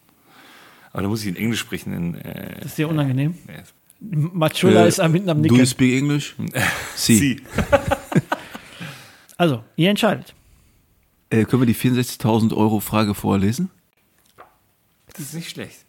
Aber 0.95 1.01
da 1.01 1.07
muss 1.09 1.23
ich 1.23 1.27
in 1.27 1.35
Englisch 1.35 1.59
sprechen. 1.59 1.91
In, 1.91 2.15
äh, 2.15 2.55
Das 2.61 2.67
ist 2.67 2.77
dir 2.77 2.87
unangenehm. 2.87 3.35
nee. 3.45 3.53
Machula 3.99 4.85
Äh, 4.85 4.87
ist 4.87 5.01
am 5.01 5.11
hinten 5.13 5.29
am 5.29 5.41
Do 5.43 5.47
you 5.49 5.51
Nicken. 5.55 5.65
speak 5.67 5.93
English? 5.95 6.35
Sie. 6.95 7.17
Sie. 7.17 7.41
Also, 9.37 9.61
ihr 9.75 9.89
entscheidet. 9.89 10.33
Äh, 11.29 11.43
können 11.43 11.63
wir 11.63 11.65
die 11.67 11.75
64.000 11.75 12.55
Euro 12.55 12.79
Frage 12.79 13.13
vorlesen? 13.13 13.69
Das 15.11 15.19
ist 15.19 15.33
nicht 15.33 15.49
schlecht. 15.49 15.79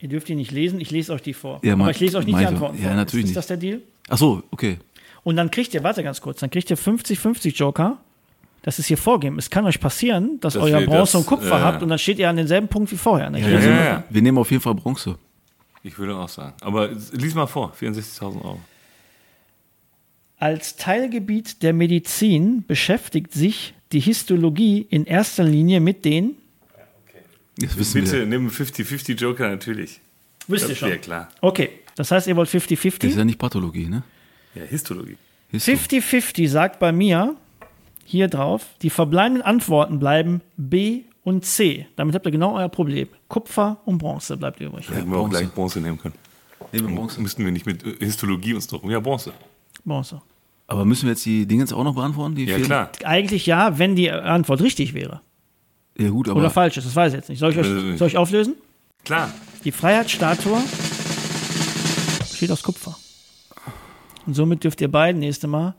Ihr 0.00 0.08
dürft 0.08 0.26
die 0.26 0.34
nicht 0.34 0.50
lesen, 0.50 0.80
ich 0.80 0.90
lese 0.90 1.12
euch 1.12 1.22
die 1.22 1.32
vor. 1.34 1.60
Ja, 1.62 1.74
Aber 1.74 1.90
ich 1.92 2.00
lese 2.00 2.18
euch 2.18 2.26
nicht 2.26 2.40
die. 2.40 2.46
Antworten 2.46 2.78
Ja, 2.82 2.88
vor. 2.88 2.96
natürlich 2.96 3.24
ist, 3.26 3.30
ist 3.30 3.36
das 3.36 3.46
der 3.46 3.56
Deal? 3.58 3.82
Ach 4.08 4.18
so, 4.18 4.42
okay. 4.50 4.78
Und 5.22 5.36
dann 5.36 5.52
kriegt 5.52 5.72
ihr, 5.74 5.84
warte 5.84 6.02
ganz 6.02 6.20
kurz, 6.20 6.40
dann 6.40 6.50
kriegt 6.50 6.68
ihr 6.70 6.76
50-50 6.78 7.54
Joker. 7.54 7.98
Das 8.62 8.78
ist 8.78 8.86
hier 8.86 8.98
vorgeben. 8.98 9.38
Es 9.38 9.48
kann 9.48 9.64
euch 9.64 9.80
passieren, 9.80 10.38
dass 10.40 10.54
Dass 10.54 10.62
euer 10.62 10.80
Bronze 10.82 11.12
das, 11.12 11.14
und 11.14 11.26
Kupfer 11.26 11.58
äh, 11.58 11.62
habt 11.62 11.82
und 11.82 11.88
dann 11.88 11.98
steht 11.98 12.18
ihr 12.18 12.28
an 12.28 12.36
denselben 12.36 12.68
Punkt 12.68 12.92
wie 12.92 12.96
vorher. 12.96 13.30
Ne? 13.30 13.40
Ja, 13.40 13.48
lese 13.48 13.70
ja, 13.70 13.84
ja. 13.84 14.04
Wir 14.10 14.20
nehmen 14.22 14.36
auf 14.38 14.50
jeden 14.50 14.62
Fall 14.62 14.74
Bronze. 14.74 15.16
Ich 15.82 15.98
würde 15.98 16.14
auch 16.16 16.28
sagen. 16.28 16.52
Aber 16.60 16.90
lies 17.12 17.34
mal 17.34 17.46
vor, 17.46 17.72
64.000 17.80 18.22
Euro. 18.44 18.60
Als 20.38 20.76
Teilgebiet 20.76 21.62
der 21.62 21.72
Medizin 21.72 22.64
beschäftigt 22.66 23.32
sich 23.32 23.74
die 23.92 24.00
Histologie 24.00 24.86
in 24.88 25.04
erster 25.04 25.44
Linie 25.44 25.80
mit 25.80 26.04
den. 26.04 26.36
Das 27.58 27.76
wissen 27.78 28.02
Bitte 28.04 28.18
wir. 28.20 28.26
nimm 28.26 28.48
50-50 28.48 29.14
Joker 29.20 29.48
natürlich. 29.48 30.00
Wisst 30.46 30.64
Das 30.64 30.70
ihr 30.70 30.76
schon? 30.76 31.00
klar. 31.00 31.28
Okay, 31.40 31.70
das 31.96 32.10
heißt, 32.10 32.26
ihr 32.26 32.36
wollt 32.36 32.52
Das 32.52 32.62
ist 32.64 32.70
50-50? 32.70 33.16
ja 33.18 33.24
nicht 33.24 33.38
Pathologie, 33.38 33.86
ne? 33.86 34.02
Ja, 34.54 34.62
Histologie. 34.64 35.16
Histo. 35.50 35.72
50-50 35.72 36.48
sagt 36.48 36.78
bei 36.78 36.92
mir 36.92 37.36
hier 38.10 38.26
drauf, 38.28 38.66
die 38.82 38.90
verbleibenden 38.90 39.42
Antworten 39.42 39.98
bleiben 40.00 40.40
B 40.56 41.02
und 41.22 41.44
C. 41.44 41.86
Damit 41.96 42.14
habt 42.14 42.26
ihr 42.26 42.32
genau 42.32 42.56
euer 42.56 42.68
Problem. 42.68 43.06
Kupfer 43.28 43.76
und 43.84 43.98
Bronze 43.98 44.36
bleibt 44.36 44.60
übrig. 44.60 44.88
Hätten 44.90 45.10
wir 45.10 45.16
auch 45.18 45.22
Bronze. 45.28 45.38
gleich 45.38 45.54
Bronze 45.54 45.80
nehmen 45.80 45.98
können. 45.98 46.14
Nehmen 46.72 46.88
wir 46.88 46.96
Bronze. 46.96 47.20
Müssten 47.20 47.44
wir 47.44 47.52
nicht 47.52 47.66
mit 47.66 47.84
äh, 47.86 48.04
Histologie 48.04 48.54
uns 48.54 48.66
drum. 48.66 48.90
Ja, 48.90 48.98
Bronze. 48.98 49.32
Bronze. 49.84 50.20
Aber 50.66 50.84
müssen 50.84 51.04
wir 51.06 51.10
jetzt 51.12 51.24
die 51.24 51.46
Dingens 51.46 51.72
auch 51.72 51.84
noch 51.84 51.94
beantworten? 51.94 52.34
Die 52.34 52.46
Ja, 52.46 52.56
vier? 52.56 52.64
klar. 52.64 52.90
Eigentlich 53.04 53.46
ja, 53.46 53.78
wenn 53.78 53.94
die 53.94 54.10
Antwort 54.10 54.60
richtig 54.60 54.92
wäre. 54.94 55.20
Ja, 55.96 56.10
gut, 56.10 56.28
aber. 56.28 56.40
Oder 56.40 56.50
falsch 56.50 56.76
ist, 56.78 56.86
das 56.86 56.96
weiß 56.96 57.12
ich 57.12 57.16
jetzt 57.18 57.28
nicht. 57.28 57.38
Soll 57.38 57.52
ich, 57.52 57.58
euch, 57.58 57.68
nicht. 57.68 57.98
soll 57.98 58.08
ich 58.08 58.16
auflösen? 58.16 58.54
Klar. 59.04 59.32
Die 59.64 59.72
Freiheitsstatue 59.72 60.58
besteht 62.20 62.50
aus 62.50 62.62
Kupfer. 62.62 62.96
Und 64.26 64.34
somit 64.34 64.64
dürft 64.64 64.80
ihr 64.80 64.90
beiden 64.90 65.20
nächste 65.20 65.46
Mal 65.46 65.74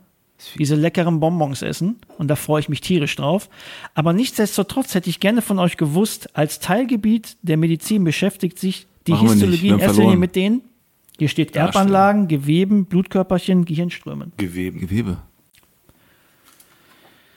diese 0.58 0.74
leckeren 0.74 1.20
Bonbons 1.20 1.62
essen. 1.62 1.96
Und 2.18 2.28
da 2.28 2.36
freue 2.36 2.60
ich 2.60 2.68
mich 2.68 2.80
tierisch 2.80 3.16
drauf. 3.16 3.48
Aber 3.94 4.12
nichtsdestotrotz 4.12 4.94
hätte 4.94 5.10
ich 5.10 5.20
gerne 5.20 5.42
von 5.42 5.58
euch 5.58 5.76
gewusst, 5.76 6.36
als 6.36 6.60
Teilgebiet 6.60 7.36
der 7.42 7.56
Medizin 7.56 8.04
beschäftigt 8.04 8.58
sich 8.58 8.86
die 9.06 9.12
Machen 9.12 9.28
wir 9.28 9.34
nicht. 9.34 9.42
Histologie 9.42 9.68
Wir 9.68 9.74
in 9.74 9.80
erster 9.80 10.02
Linie 10.02 10.16
mit 10.16 10.36
denen. 10.36 10.62
Hier 11.18 11.28
steht. 11.28 11.54
Erbanlagen, 11.56 12.28
Geweben, 12.28 12.86
Blutkörperchen, 12.86 13.64
Gehirnströmen. 13.64 14.32
Geweben. 14.36 14.80
Gewebe. 14.80 15.18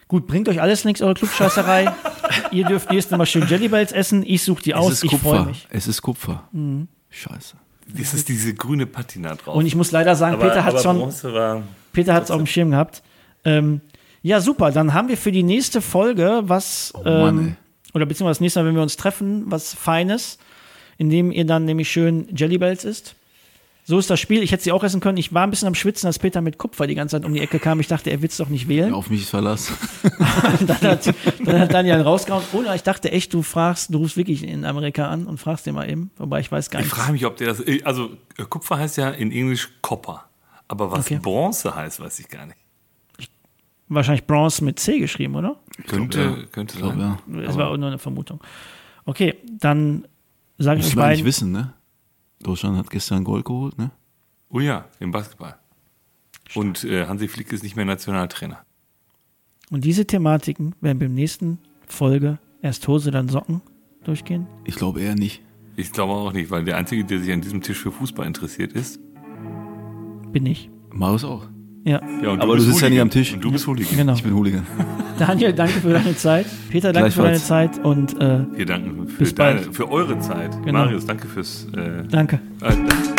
Gut, 0.08 0.28
bringt 0.28 0.48
euch 0.50 0.62
alles 0.62 0.86
nichts, 0.86 1.02
eure 1.02 1.16
Klugscheißerei. 1.16 1.92
ihr 2.52 2.66
dürft 2.66 2.92
nächstes 2.92 3.18
Mal 3.18 3.26
schön 3.26 3.48
Jellybells 3.48 3.92
essen. 3.92 4.24
Ich 4.26 4.44
suche 4.44 4.62
die 4.62 4.72
Es 4.72 4.78
aus. 4.78 4.92
ist 4.94 5.04
Ich 5.04 5.12
freue 5.12 5.38
Kupfer. 5.40 5.46
mich. 5.46 5.68
Es 5.72 5.88
ist 5.88 6.02
Kupfer. 6.02 6.48
Scheiße. 7.10 7.56
Das 7.88 8.14
ist 8.14 8.30
diese 8.30 8.54
grüne 8.54 8.86
Patina 8.86 9.36
drauf. 9.36 9.56
Und 9.56 9.66
ich 9.66 9.76
muss 9.76 9.92
leider 9.92 10.16
sagen, 10.16 10.40
Peter 10.40 10.64
hat 10.64 10.74
aber 10.74 10.82
schon. 10.84 10.98
Bronze 11.00 11.34
war. 11.34 11.64
Peter 11.96 12.14
hat 12.14 12.24
es 12.26 12.32
auf 12.32 12.38
dem 12.38 12.46
Schirm 12.48 12.72
gehabt. 12.72 13.02
Ähm, 13.44 13.82
ja, 14.22 14.40
super. 14.42 14.72
Dann 14.72 14.94
haben 14.94 15.08
wir 15.08 15.18
für 15.18 15.32
die 15.32 15.44
nächste 15.44 15.82
Folge 15.82 16.42
was, 16.46 16.94
Mann, 17.04 17.38
ähm, 17.40 17.56
oder 17.94 18.06
beziehungsweise 18.06 18.38
das 18.38 18.42
nächste 18.42 18.60
Mal, 18.62 18.68
wenn 18.68 18.76
wir 18.76 18.82
uns 18.84 18.98
treffen, 18.98 19.44
was 19.48 19.74
Feines, 19.74 20.38
indem 20.98 21.32
ihr 21.32 21.46
dann 21.46 21.66
nämlich 21.66 21.90
schön 21.90 22.28
Jellybells 22.36 22.86
isst. 22.86 23.16
So 23.88 24.00
ist 24.00 24.10
das 24.10 24.20
Spiel. 24.20 24.42
Ich 24.42 24.52
hätte 24.52 24.64
sie 24.64 24.72
auch 24.72 24.84
essen 24.84 25.00
können. 25.00 25.20
Ich 25.20 25.32
war 25.32 25.44
ein 25.44 25.52
bisschen 25.52 25.68
am 25.68 25.76
Schwitzen, 25.76 26.08
als 26.08 26.18
Peter 26.18 26.42
mit 26.42 26.58
Kupfer 26.58 26.88
die 26.88 26.96
ganze 26.96 27.18
Zeit 27.18 27.24
um 27.26 27.36
die 27.36 27.40
Ecke 27.40 27.60
kam. 27.60 27.80
Ich 27.80 27.88
dachte, 27.88 28.10
er 28.10 28.20
will 28.24 28.30
es 28.30 28.38
doch 28.38 28.50
nicht 28.50 28.68
wählen. 28.68 28.90
Ja, 28.90 28.96
auf 28.96 29.12
mich 29.12 29.28
Verlass. 29.28 29.72
dann, 30.66 30.82
hat, 30.82 31.14
dann 31.46 31.60
hat 31.60 31.72
Daniel 31.72 32.02
rausgehauen. 32.02 32.44
Oder 32.54 32.74
ich 32.74 32.82
dachte 32.82 33.12
echt, 33.12 33.32
du 33.32 33.44
fragst, 33.44 33.94
du 33.94 34.00
rufst 34.00 34.18
wirklich 34.18 34.44
in 34.44 34.66
Amerika 34.66 35.08
an 35.08 35.28
und 35.28 35.38
fragst 35.40 35.68
den 35.68 35.76
mal 35.76 35.88
eben. 35.88 36.10
Wobei 36.18 36.40
ich 36.40 36.52
weiß 36.52 36.72
gar 36.72 36.80
Ich 36.80 36.88
nicht. 36.88 36.96
frage 36.96 37.12
mich, 37.12 37.28
ob 37.28 37.38
der 37.38 37.50
das. 37.50 37.62
Also, 37.84 38.10
Kupfer 38.50 38.80
heißt 38.80 38.98
ja 38.98 39.12
in 39.12 39.32
Englisch 39.32 39.70
Copper. 39.84 40.26
Aber 40.68 40.92
was 40.92 41.06
Okay. 41.06 41.20
Bronze 41.22 41.76
heißt, 41.76 42.00
weiß 42.00 42.20
ich 42.20 42.28
gar 42.28 42.46
nicht. 42.46 42.58
Wahrscheinlich 43.88 44.26
Bronze 44.26 44.64
mit 44.64 44.80
C 44.80 44.98
geschrieben, 45.00 45.36
oder? 45.36 45.60
Könnte, 45.88 46.20
ja. 46.22 46.46
könnte 46.52 46.74
Ich 46.74 46.80
glaube, 46.82 47.00
sein. 47.00 47.18
ja. 47.36 47.42
Das 47.44 47.56
war 47.56 47.70
auch 47.70 47.78
nur 47.78 47.88
eine 47.90 48.00
Vermutung. 48.00 48.42
Okay, 49.06 49.36
dann 49.60 50.08
sage 50.58 50.80
ich 50.80 50.88
euch 50.88 50.96
wir 50.96 51.04
beiden. 51.04 51.24
wissen, 51.26 51.52
ne? 51.52 51.74
Deutschland 52.42 52.78
hat 52.78 52.90
gestern 52.90 53.24
Gold 53.24 53.46
geholt, 53.46 53.78
ne? 53.78 53.92
Oh 54.50 54.60
ja, 54.60 54.86
im 55.00 55.12
Basketball. 55.12 55.56
Und 56.56 56.84
äh, 56.84 57.06
Hansi 57.06 57.28
Flick 57.28 57.52
ist 57.52 57.64
nicht 57.64 57.76
mehr 57.76 57.86
Nationaltrainer. 57.86 58.66
Und 59.70 59.84
diese 59.84 60.06
Thematiken 60.06 60.74
werden 60.82 60.98
beim 61.00 61.14
nächsten 61.14 61.60
Folge 61.88 62.40
erst 62.64 62.88
Hose, 62.88 63.12
dann 63.12 63.30
Socken 63.30 63.62
durchgehen. 64.04 64.48
Ich 64.64 64.76
glaube 64.76 65.02
eher 65.02 65.16
nicht. 65.16 65.42
Ich 65.76 65.92
glaube 65.92 66.14
auch 66.14 66.32
nicht, 66.32 66.50
weil 66.50 66.64
der 66.64 66.78
Einzige, 66.78 67.04
der 67.06 67.20
sich 67.20 67.32
an 67.32 67.42
diesem 67.42 67.62
Tisch 67.62 67.80
für 67.80 67.92
Fußball 67.92 68.26
interessiert 68.26 68.74
ist. 68.74 69.00
Bin 70.36 70.46
ich. 70.48 70.70
Marius 70.92 71.24
auch. 71.24 71.44
Ja, 71.86 72.02
Ja, 72.22 72.32
und 72.32 72.42
Aber 72.42 72.58
du 72.58 72.66
bist 72.66 72.66
sitzt 72.68 72.82
ja 72.82 72.90
nicht 72.90 73.00
Hooligan. 73.00 73.02
am 73.04 73.10
Tisch. 73.10 73.34
Und 73.36 73.42
du 73.42 73.52
bist 73.54 73.66
Hooligan. 73.68 73.96
genau. 73.96 74.14
Ich 74.16 74.24
bin 74.24 74.34
Hooligan. 74.36 74.64
Daniel, 75.18 75.54
danke 75.54 75.80
für 75.80 75.94
deine 75.94 76.14
Zeit. 76.18 76.46
Peter, 76.70 76.92
danke 76.92 77.12
für 77.12 77.22
deine. 77.22 77.38
Zeit 77.38 77.80
und 77.86 78.20
äh, 78.22 78.40
Wir 78.54 78.66
danken 78.66 79.08
für, 79.08 79.20
Bis 79.20 79.34
deine, 79.34 79.62
für 79.62 79.90
eure 79.90 80.20
Zeit. 80.20 80.52
Genau. 80.66 80.80
Marius, 80.80 81.06
danke 81.06 81.26
fürs. 81.30 81.68
Äh, 81.74 82.04
danke. 82.10 82.42
äh, 82.62 83.15